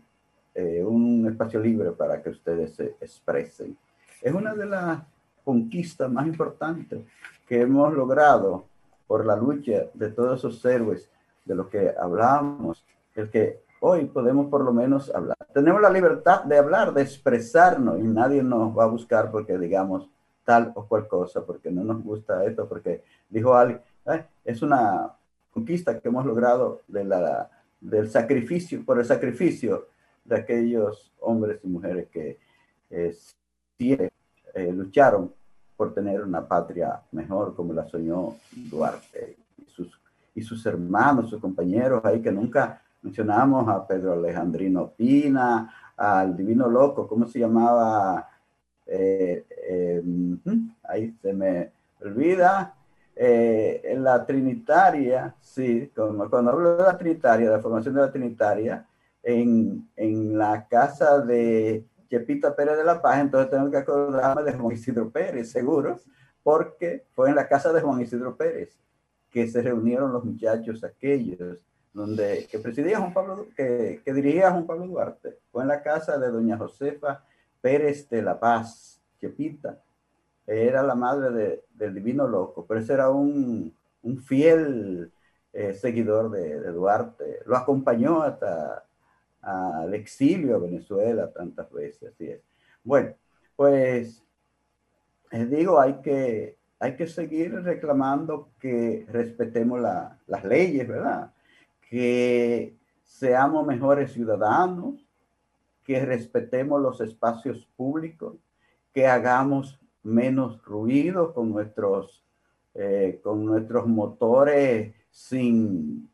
un 0.85 1.27
espacio 1.27 1.59
libre 1.59 1.91
para 1.91 2.21
que 2.21 2.29
ustedes 2.29 2.75
se 2.75 2.95
expresen 3.01 3.75
es 4.23 4.33
una 4.33 4.55
de 4.55 4.65
las 4.65 4.99
conquistas 5.43 6.09
más 6.09 6.25
importantes 6.25 7.01
que 7.45 7.61
hemos 7.61 7.93
logrado 7.93 8.65
por 9.05 9.25
la 9.25 9.35
lucha 9.35 9.87
de 9.93 10.09
todos 10.09 10.39
esos 10.39 10.63
héroes 10.63 11.09
de 11.43 11.55
los 11.55 11.67
que 11.67 11.93
hablamos, 11.99 12.85
el 13.15 13.29
que 13.29 13.59
hoy 13.81 14.05
podemos 14.05 14.47
por 14.47 14.63
lo 14.63 14.71
menos 14.71 15.13
hablar. 15.13 15.37
Tenemos 15.53 15.81
la 15.81 15.89
libertad 15.89 16.45
de 16.45 16.57
hablar, 16.57 16.93
de 16.93 17.01
expresarnos 17.01 17.99
y 17.99 18.03
nadie 18.03 18.41
nos 18.41 18.75
va 18.75 18.85
a 18.85 18.87
buscar 18.87 19.29
porque 19.29 19.57
digamos 19.57 20.09
tal 20.45 20.71
o 20.75 20.85
cual 20.87 21.07
cosa, 21.07 21.45
porque 21.45 21.69
no 21.69 21.83
nos 21.83 22.01
gusta 22.01 22.45
esto, 22.45 22.67
porque 22.67 23.03
dijo 23.29 23.53
alguien, 23.53 23.81
es 24.43 24.61
una 24.61 25.11
conquista 25.51 25.99
que 25.99 26.07
hemos 26.07 26.25
logrado 26.25 26.81
de 26.87 27.03
la, 27.03 27.49
del 27.79 28.09
sacrificio, 28.09 28.83
por 28.83 28.99
el 28.99 29.05
sacrificio 29.05 29.87
de 30.25 30.37
aquellos 30.37 31.11
hombres 31.19 31.59
y 31.63 31.67
mujeres 31.67 32.07
que 32.09 32.39
eh, 32.89 33.15
eh, 33.79 34.71
lucharon 34.71 35.33
por 35.75 35.93
tener 35.93 36.21
una 36.23 36.47
patria 36.47 37.01
mejor 37.11 37.55
como 37.55 37.73
la 37.73 37.87
soñó 37.87 38.35
Duarte 38.51 39.37
y 39.57 39.69
sus, 39.69 39.99
y 40.35 40.41
sus 40.41 40.65
hermanos, 40.65 41.29
sus 41.29 41.41
compañeros 41.41 42.03
ahí 42.05 42.21
que 42.21 42.31
nunca 42.31 42.81
mencionamos 43.01 43.67
a 43.67 43.85
Pedro 43.85 44.13
Alejandrino 44.13 44.91
Pina, 44.91 45.73
al 45.97 46.35
Divino 46.35 46.69
Loco, 46.69 47.07
¿cómo 47.07 47.27
se 47.27 47.39
llamaba? 47.39 48.29
Eh, 48.85 49.45
eh, 49.67 50.03
ahí 50.83 51.15
se 51.21 51.33
me 51.33 51.71
olvida. 52.01 52.75
En 53.15 54.03
la 54.03 54.25
Trinitaria, 54.25 55.35
sí, 55.39 55.91
como 55.95 56.29
cuando 56.29 56.51
hablo 56.51 56.77
de 56.77 56.83
la 56.83 56.97
Trinitaria, 56.97 57.49
de 57.49 57.55
la 57.57 57.61
formación 57.61 57.95
de 57.95 58.01
la 58.01 58.11
Trinitaria, 58.11 58.87
en, 59.21 59.89
en 59.95 60.37
la 60.37 60.67
casa 60.67 61.19
de 61.19 61.85
Chepita 62.09 62.55
Pérez 62.55 62.77
de 62.77 62.83
la 62.83 63.01
Paz, 63.01 63.19
entonces 63.19 63.49
tengo 63.49 63.71
que 63.71 63.77
acordarme 63.77 64.43
de 64.43 64.53
Juan 64.53 64.73
Isidro 64.73 65.09
Pérez, 65.09 65.51
seguro, 65.51 65.99
porque 66.43 67.05
fue 67.13 67.29
en 67.29 67.35
la 67.35 67.47
casa 67.47 67.71
de 67.71 67.81
Juan 67.81 68.01
Isidro 68.01 68.35
Pérez 68.35 68.77
que 69.33 69.47
se 69.47 69.63
reunieron 69.63 70.13
los 70.13 70.23
muchachos 70.23 70.83
aquellos, 70.83 71.65
donde, 71.91 72.47
que 72.49 72.59
presidía 72.59 72.99
Juan 72.99 73.13
Pablo, 73.13 73.47
que, 73.55 74.01
que 74.05 74.13
dirigía 74.13 74.51
Juan 74.51 74.67
Pablo 74.67 74.85
Duarte, 74.85 75.39
fue 75.51 75.63
en 75.63 75.69
la 75.69 75.81
casa 75.81 76.19
de 76.19 76.29
doña 76.29 76.57
Josefa 76.57 77.23
Pérez 77.59 78.07
de 78.09 78.21
la 78.21 78.39
Paz, 78.39 79.01
Chepita, 79.19 79.82
era 80.45 80.83
la 80.83 80.95
madre 80.95 81.31
de, 81.31 81.65
del 81.73 81.93
Divino 81.93 82.27
Loco, 82.27 82.65
pero 82.65 82.79
ese 82.79 82.93
era 82.93 83.09
un, 83.09 83.73
un 84.03 84.17
fiel 84.19 85.11
eh, 85.53 85.73
seguidor 85.73 86.31
de, 86.31 86.71
Duarte, 86.71 87.39
lo 87.45 87.55
acompañó 87.55 88.21
hasta 88.21 88.85
al 89.41 89.93
exilio 89.93 90.55
a 90.55 90.59
Venezuela 90.59 91.31
tantas 91.31 91.71
veces, 91.71 92.13
así 92.13 92.29
es. 92.29 92.41
Bueno, 92.83 93.13
pues 93.55 94.23
les 95.31 95.49
digo, 95.49 95.79
hay 95.79 95.95
que, 96.01 96.57
hay 96.79 96.95
que 96.95 97.07
seguir 97.07 97.53
reclamando 97.61 98.49
que 98.59 99.05
respetemos 99.09 99.81
las 100.27 100.43
leyes, 100.43 100.87
¿verdad? 100.87 101.33
Que 101.89 102.75
seamos 103.03 103.65
mejores 103.67 104.13
ciudadanos, 104.13 105.05
que 105.83 106.03
respetemos 106.05 106.81
los 106.81 107.01
espacios 107.01 107.67
públicos, 107.75 108.37
que 108.93 109.07
hagamos 109.07 109.79
menos 110.03 110.63
ruido 110.65 111.33
con 111.33 111.51
nuestros, 111.51 112.23
eh, 112.73 113.19
con 113.23 113.45
nuestros 113.45 113.87
motores 113.87 114.93
sin, 115.09 116.09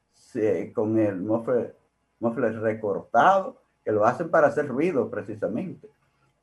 con 0.73 0.99
el 0.99 1.17
muffler 1.19 2.59
recortado, 2.61 3.61
que 3.83 3.91
lo 3.91 4.05
hacen 4.05 4.29
para 4.29 4.47
hacer 4.47 4.67
ruido 4.67 5.09
precisamente. 5.09 5.89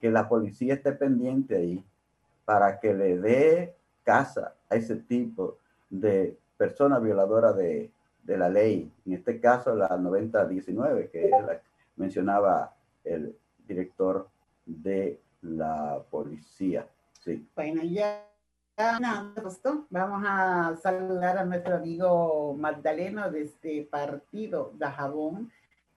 Que 0.01 0.11
la 0.11 0.29
policía 0.29 0.75
esté 0.75 0.93
pendiente 0.93 1.57
ahí 1.57 1.85
para 2.45 2.79
que 2.81 2.95
le 2.95 3.19
dé 3.19 3.75
casa 4.05 4.55
a 4.69 4.77
ese 4.77 4.97
tipo 4.97 5.59
de 5.89 6.37
persona 6.57 6.99
violadora 6.99 7.53
de, 7.53 7.91
de 8.23 8.37
la 8.37 8.49
ley. 8.49 8.93
En 9.05 9.13
este 9.13 9.41
caso, 9.41 9.75
la 9.75 9.97
9019, 9.97 11.11
que 11.11 11.31
que 11.31 11.61
mencionaba 11.97 12.75
el 13.05 13.37
director 13.67 14.29
de 14.65 15.21
la 15.43 16.03
policía. 16.11 16.87
Sí. 17.27 17.45
Bueno, 17.57 17.83
ya 17.83 18.23
Vamos 19.89 20.23
a 20.27 20.77
saludar 20.83 21.39
a 21.39 21.45
nuestro 21.47 21.77
amigo 21.77 22.55
Magdaleno 22.55 23.31
de 23.31 23.45
este 23.45 23.89
partido 23.91 24.73
de 24.75 24.87
Jabón 24.87 25.51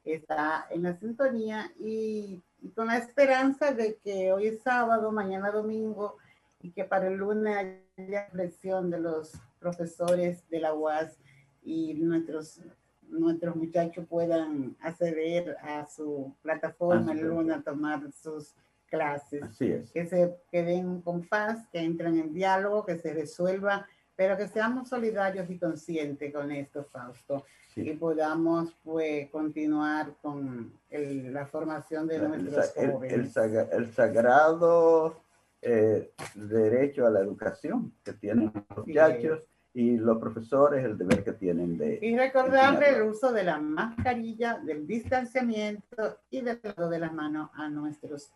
está 0.05 0.65
en 0.71 0.83
la 0.83 0.97
sintonía 0.97 1.71
y, 1.77 2.41
con 2.73 2.87
la 2.87 2.97
esperanza 2.97 3.73
de 3.73 3.97
que 3.97 4.31
hoy 4.31 4.47
es 4.47 4.61
sábado, 4.61 5.11
mañana 5.11 5.51
domingo 5.51 6.15
y 6.61 6.71
que 6.71 6.85
para 6.85 7.09
el 7.09 7.17
lunes 7.17 7.81
haya 7.97 8.29
presión 8.31 8.89
de 8.89 8.99
los 8.99 9.33
profesores 9.59 10.49
de 10.49 10.61
la 10.61 10.73
UAS 10.73 11.17
y 11.63 11.93
nuestros 11.95 12.61
nuestros 13.09 13.55
muchachos 13.55 14.05
puedan 14.07 14.77
acceder 14.81 15.57
a 15.61 15.85
su 15.85 16.33
plataforma 16.41 17.11
el 17.11 17.27
lunes 17.27 17.57
a 17.57 17.61
tomar 17.61 18.09
sus 18.13 18.55
clases. 18.89 19.41
Que 19.57 20.05
se 20.05 20.35
queden 20.51 21.01
con 21.01 21.25
paz, 21.25 21.67
que 21.71 21.79
entren 21.79 22.17
en 22.17 22.33
diálogo, 22.33 22.85
que 22.85 22.97
se 22.97 23.13
resuelva, 23.13 23.87
pero 24.15 24.35
que 24.37 24.47
seamos 24.47 24.89
solidarios 24.89 25.49
y 25.49 25.57
conscientes 25.57 26.33
con 26.33 26.51
esto, 26.51 26.83
Fausto 26.83 27.45
y 27.75 27.93
podamos 27.93 28.75
pues 28.83 29.29
continuar 29.29 30.13
con 30.21 30.73
la 30.89 31.45
formación 31.45 32.07
de 32.07 32.19
nuestros 32.19 32.73
jóvenes. 32.73 33.37
El, 33.71 33.93
sagrado 33.93 35.21
eh, 35.61 36.11
derecho 36.35 37.05
a 37.05 37.09
la 37.09 37.19
educación 37.19 37.93
que 38.03 38.13
tienen 38.13 38.51
los 38.53 38.85
muchachos 38.85 39.43
y 39.73 39.97
los 39.97 40.17
profesores, 40.17 40.83
el 40.83 40.97
deber 40.97 41.23
que 41.23 41.33
tienen 41.33 41.77
de... 41.77 41.99
Y 42.01 42.17
recordarle 42.17 42.89
el 42.89 43.03
uso 43.03 43.31
de 43.31 43.43
la 43.43 43.59
mascarilla, 43.59 44.57
del 44.57 44.87
distanciamiento 44.87 46.17
y 46.31 46.41
del 46.41 46.59
lado 46.63 46.89
de 46.89 46.99
las 46.99 47.13
manos 47.13 47.51
a 47.53 47.69
nuestros 47.69 48.31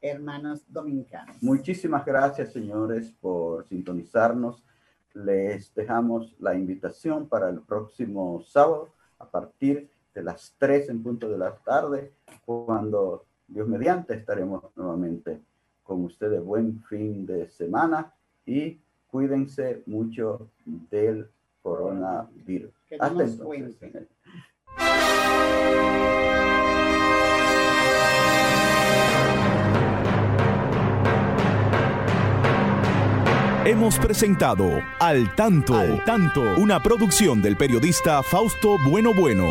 hermanos 0.00 0.64
dominicanos. 0.68 1.42
Muchísimas 1.42 2.04
gracias, 2.04 2.52
señores, 2.52 3.12
por 3.20 3.66
sintonizarnos 3.66 4.62
les 5.24 5.74
dejamos 5.74 6.36
la 6.38 6.54
invitación 6.54 7.28
para 7.28 7.48
el 7.48 7.60
próximo 7.60 8.42
sábado 8.42 8.90
a 9.18 9.28
partir 9.28 9.90
de 10.14 10.22
las 10.22 10.54
3 10.58 10.90
en 10.90 11.02
punto 11.02 11.28
de 11.28 11.38
la 11.38 11.56
tarde, 11.56 12.12
cuando 12.44 13.24
Dios 13.46 13.66
mediante 13.66 14.14
estaremos 14.14 14.64
nuevamente 14.76 15.40
con 15.82 16.04
ustedes. 16.04 16.42
Buen 16.42 16.82
fin 16.84 17.26
de 17.26 17.48
semana 17.48 18.12
y 18.46 18.80
cuídense 19.08 19.82
mucho 19.86 20.50
del 20.64 21.28
coronavirus. 21.62 22.72
Hasta 23.00 23.24
entonces. 23.24 24.08
Hemos 33.68 33.98
presentado 33.98 34.80
Al 34.98 35.34
Tanto, 35.34 35.74
Al 35.74 36.02
Tanto, 36.02 36.40
una 36.56 36.80
producción 36.82 37.42
del 37.42 37.54
periodista 37.58 38.22
Fausto 38.22 38.78
Bueno 38.88 39.12
Bueno. 39.12 39.44